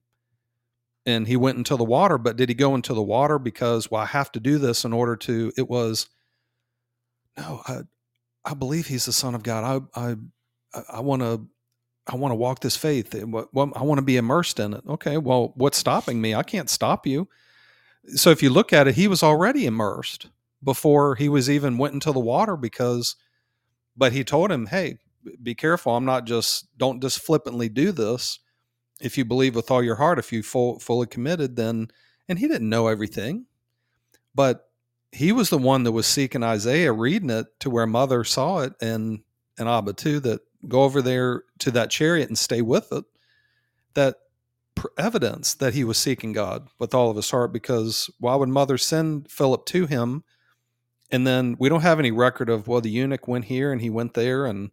[1.05, 4.01] And he went into the water, but did he go into the water because, well,
[4.01, 5.51] I have to do this in order to?
[5.57, 6.07] It was,
[7.37, 7.79] no, I,
[8.45, 9.83] I believe he's the Son of God.
[9.95, 10.15] I, I,
[10.93, 11.47] I want to
[12.07, 13.13] I want to walk this faith.
[13.15, 14.83] I want to be immersed in it.
[14.87, 16.33] Okay, well, what's stopping me?
[16.33, 17.29] I can't stop you.
[18.15, 20.27] So if you look at it, he was already immersed
[20.63, 23.15] before he was even went into the water because
[23.95, 24.97] but he told him hey
[25.41, 28.39] be careful i'm not just don't just flippantly do this
[29.01, 31.89] if you believe with all your heart if you full, fully committed then
[32.29, 33.45] and he didn't know everything.
[34.33, 34.69] But
[35.11, 38.73] he was the one that was seeking isaiah reading it to where mother saw it
[38.81, 39.23] and
[39.57, 43.03] and abba too that go over there to that chariot and stay with it.
[43.95, 44.15] That
[44.97, 48.77] evidence that he was seeking god with all of his heart because why would mother
[48.77, 50.23] send philip to him?
[51.11, 53.89] And then we don't have any record of well the eunuch went here and he
[53.89, 54.71] went there and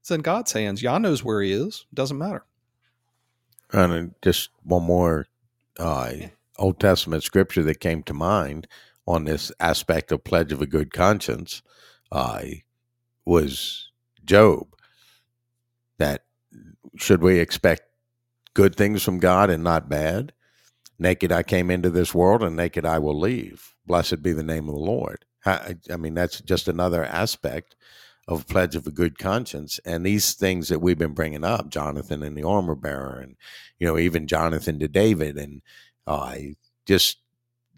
[0.00, 0.82] it's in god's hands.
[0.82, 1.86] Yah knows where he is.
[1.94, 2.44] Doesn't matter
[3.72, 5.26] and just one more
[5.78, 6.12] uh,
[6.58, 8.66] old testament scripture that came to mind
[9.06, 11.62] on this aspect of pledge of a good conscience
[12.12, 12.42] uh,
[13.24, 13.90] was
[14.24, 14.66] Job.
[15.98, 16.24] That
[16.96, 17.82] should we expect
[18.54, 20.32] good things from God and not bad?
[20.98, 23.74] Naked I came into this world, and naked I will leave.
[23.86, 25.24] Blessed be the name of the Lord.
[25.44, 27.75] I, I mean, that's just another aspect
[28.28, 29.78] of pledge of a good conscience.
[29.84, 33.36] And these things that we've been bringing up, Jonathan and the armor bearer, and
[33.78, 35.62] you know, even Jonathan to David, and
[36.06, 36.36] uh,
[36.86, 37.18] just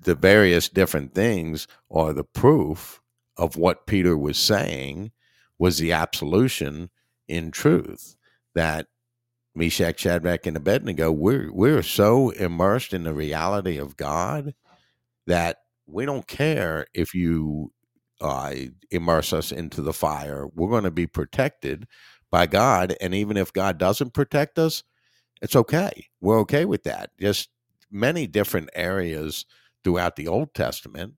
[0.01, 3.01] the various different things are the proof
[3.37, 5.12] of what Peter was saying
[5.59, 6.91] was the absolution
[7.27, 8.16] in truth
[8.55, 8.87] that
[9.55, 14.55] Meshach, Shadrach, and Abednego, we're we're so immersed in the reality of God
[15.27, 17.73] that we don't care if you
[18.20, 18.55] uh,
[18.90, 20.47] immerse us into the fire.
[20.55, 21.86] We're going to be protected
[22.31, 24.82] by God, and even if God doesn't protect us,
[25.40, 26.07] it's okay.
[26.20, 27.11] We're okay with that.
[27.19, 27.49] Just
[27.90, 29.47] many different areas
[29.85, 31.15] throughout the Old Testament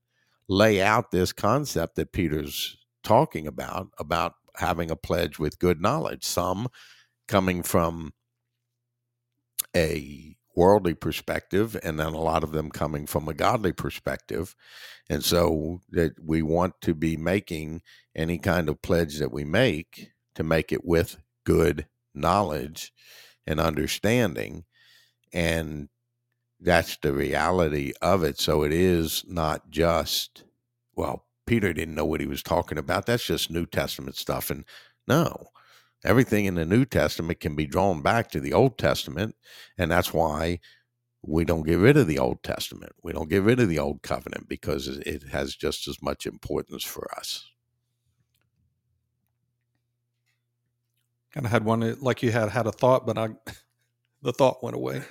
[0.47, 6.23] lay out this concept that Peter's talking about about having a pledge with good knowledge.
[6.23, 6.67] Some
[7.27, 8.13] coming from
[9.75, 14.55] a worldly perspective and then a lot of them coming from a godly perspective.
[15.09, 17.81] And so that we want to be making
[18.15, 22.93] any kind of pledge that we make to make it with good knowledge
[23.47, 24.65] and understanding.
[25.33, 25.89] And
[26.59, 28.39] that's the reality of it.
[28.39, 30.43] So it is not just
[30.95, 33.05] well peter didn't know what he was talking about.
[33.05, 34.49] That's just new testament stuff.
[34.49, 34.63] And
[35.07, 35.47] no
[36.03, 39.35] everything in the New Testament can be drawn back to the Old Testament,
[39.77, 40.59] and that's why
[41.23, 42.93] we don't get rid of the Old Testament.
[43.03, 46.83] We don't get rid of the Old Covenant because it has just as much importance
[46.83, 47.47] for us.
[51.33, 53.29] Kind of had one like you had had a thought, but I
[54.21, 55.03] the thought went away.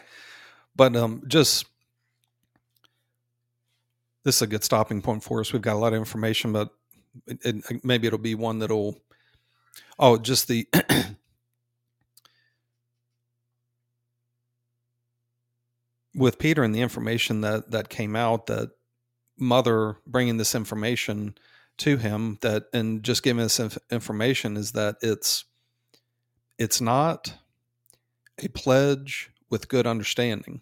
[0.76, 1.66] But um, just
[4.24, 5.52] this is a good stopping point for us.
[5.52, 6.70] We've got a lot of information, but
[7.26, 8.98] it, it, maybe it'll be one that'll
[9.98, 10.68] Oh, just the
[16.14, 18.70] with Peter and the information that that came out that
[19.38, 21.34] mother bringing this information
[21.78, 25.44] to him that and just giving this inf- information is that it's
[26.58, 27.34] it's not
[28.42, 30.60] a pledge with good understanding.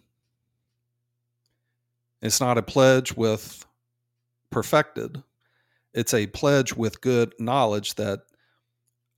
[2.21, 3.65] It's not a pledge with
[4.49, 5.23] perfected.
[5.93, 8.21] It's a pledge with good knowledge that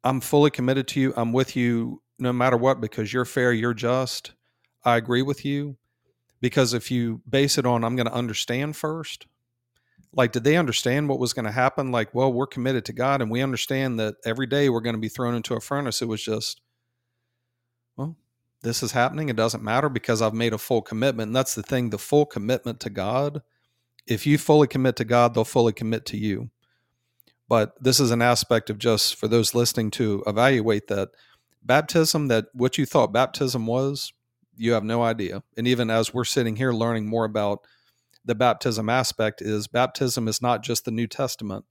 [0.03, 1.13] I'm fully committed to you.
[1.15, 4.33] I'm with you no matter what because you're fair, you're just.
[4.83, 5.77] I agree with you.
[6.39, 9.27] Because if you base it on, I'm going to understand first,
[10.13, 11.91] like, did they understand what was going to happen?
[11.91, 15.01] Like, well, we're committed to God and we understand that every day we're going to
[15.01, 16.01] be thrown into a furnace.
[16.01, 16.61] It was just,
[17.95, 18.17] well,
[18.63, 19.29] this is happening.
[19.29, 21.29] It doesn't matter because I've made a full commitment.
[21.29, 23.41] And that's the thing the full commitment to God.
[24.07, 26.49] If you fully commit to God, they'll fully commit to you.
[27.51, 31.09] But this is an aspect of just for those listening to evaluate that
[31.61, 34.13] baptism, that what you thought baptism was,
[34.55, 35.43] you have no idea.
[35.57, 37.67] And even as we're sitting here learning more about
[38.23, 41.65] the baptism aspect, is baptism is not just the New Testament.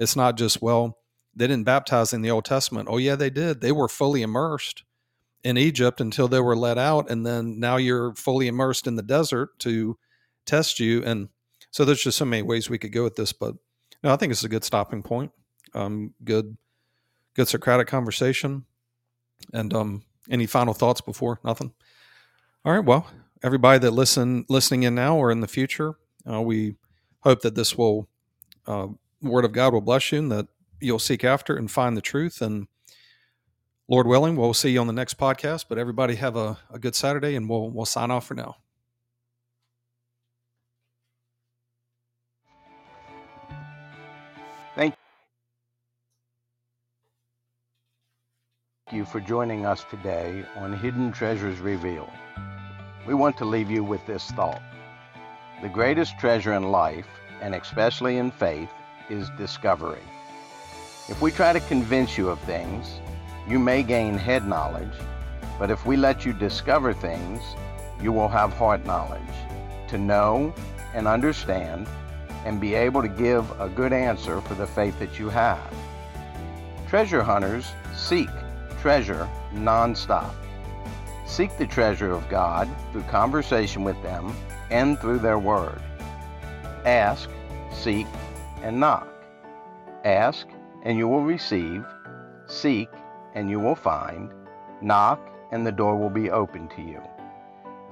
[0.00, 0.98] It's not just, well,
[1.32, 2.88] they didn't baptize in the Old Testament.
[2.90, 3.60] Oh, yeah, they did.
[3.60, 4.82] They were fully immersed
[5.44, 7.08] in Egypt until they were let out.
[7.08, 9.96] And then now you're fully immersed in the desert to
[10.44, 11.04] test you.
[11.04, 11.28] And
[11.70, 13.32] so there's just so many ways we could go with this.
[13.32, 13.54] But
[14.02, 15.32] no, I think it's a good stopping point.
[15.74, 16.56] Um, good,
[17.34, 18.64] good Socratic conversation.
[19.52, 21.40] And um, any final thoughts before?
[21.44, 21.72] Nothing.
[22.64, 22.84] All right.
[22.84, 23.06] Well,
[23.42, 25.94] everybody that listen listening in now or in the future,
[26.30, 26.76] uh, we
[27.20, 28.08] hope that this will
[28.66, 28.88] uh,
[29.22, 30.46] word of God will bless you and that
[30.80, 32.42] you'll seek after and find the truth.
[32.42, 32.66] And
[33.88, 35.66] Lord willing, we'll see you on the next podcast.
[35.68, 38.56] But everybody have a, a good Saturday, and we'll we'll sign off for now.
[48.92, 52.10] You for joining us today on Hidden Treasures Revealed.
[53.06, 54.62] We want to leave you with this thought.
[55.62, 57.06] The greatest treasure in life,
[57.40, 58.70] and especially in faith,
[59.08, 60.02] is discovery.
[61.08, 63.00] If we try to convince you of things,
[63.48, 64.94] you may gain head knowledge,
[65.58, 67.40] but if we let you discover things,
[68.00, 69.20] you will have heart knowledge
[69.88, 70.54] to know
[70.94, 71.86] and understand
[72.44, 75.72] and be able to give a good answer for the faith that you have.
[76.88, 78.28] Treasure hunters seek
[78.80, 80.34] treasure nonstop.
[81.26, 84.34] Seek the treasure of God through conversation with them
[84.70, 85.80] and through their word.
[86.84, 87.28] Ask,
[87.72, 88.06] seek,
[88.62, 89.06] and knock.
[90.04, 90.46] Ask,
[90.82, 91.84] and you will receive.
[92.46, 92.88] Seek,
[93.34, 94.32] and you will find.
[94.80, 95.20] Knock,
[95.52, 97.02] and the door will be open to you.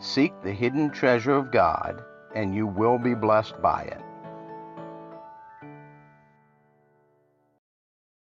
[0.01, 2.03] Seek the hidden treasure of God,
[2.35, 4.01] and you will be blessed by it.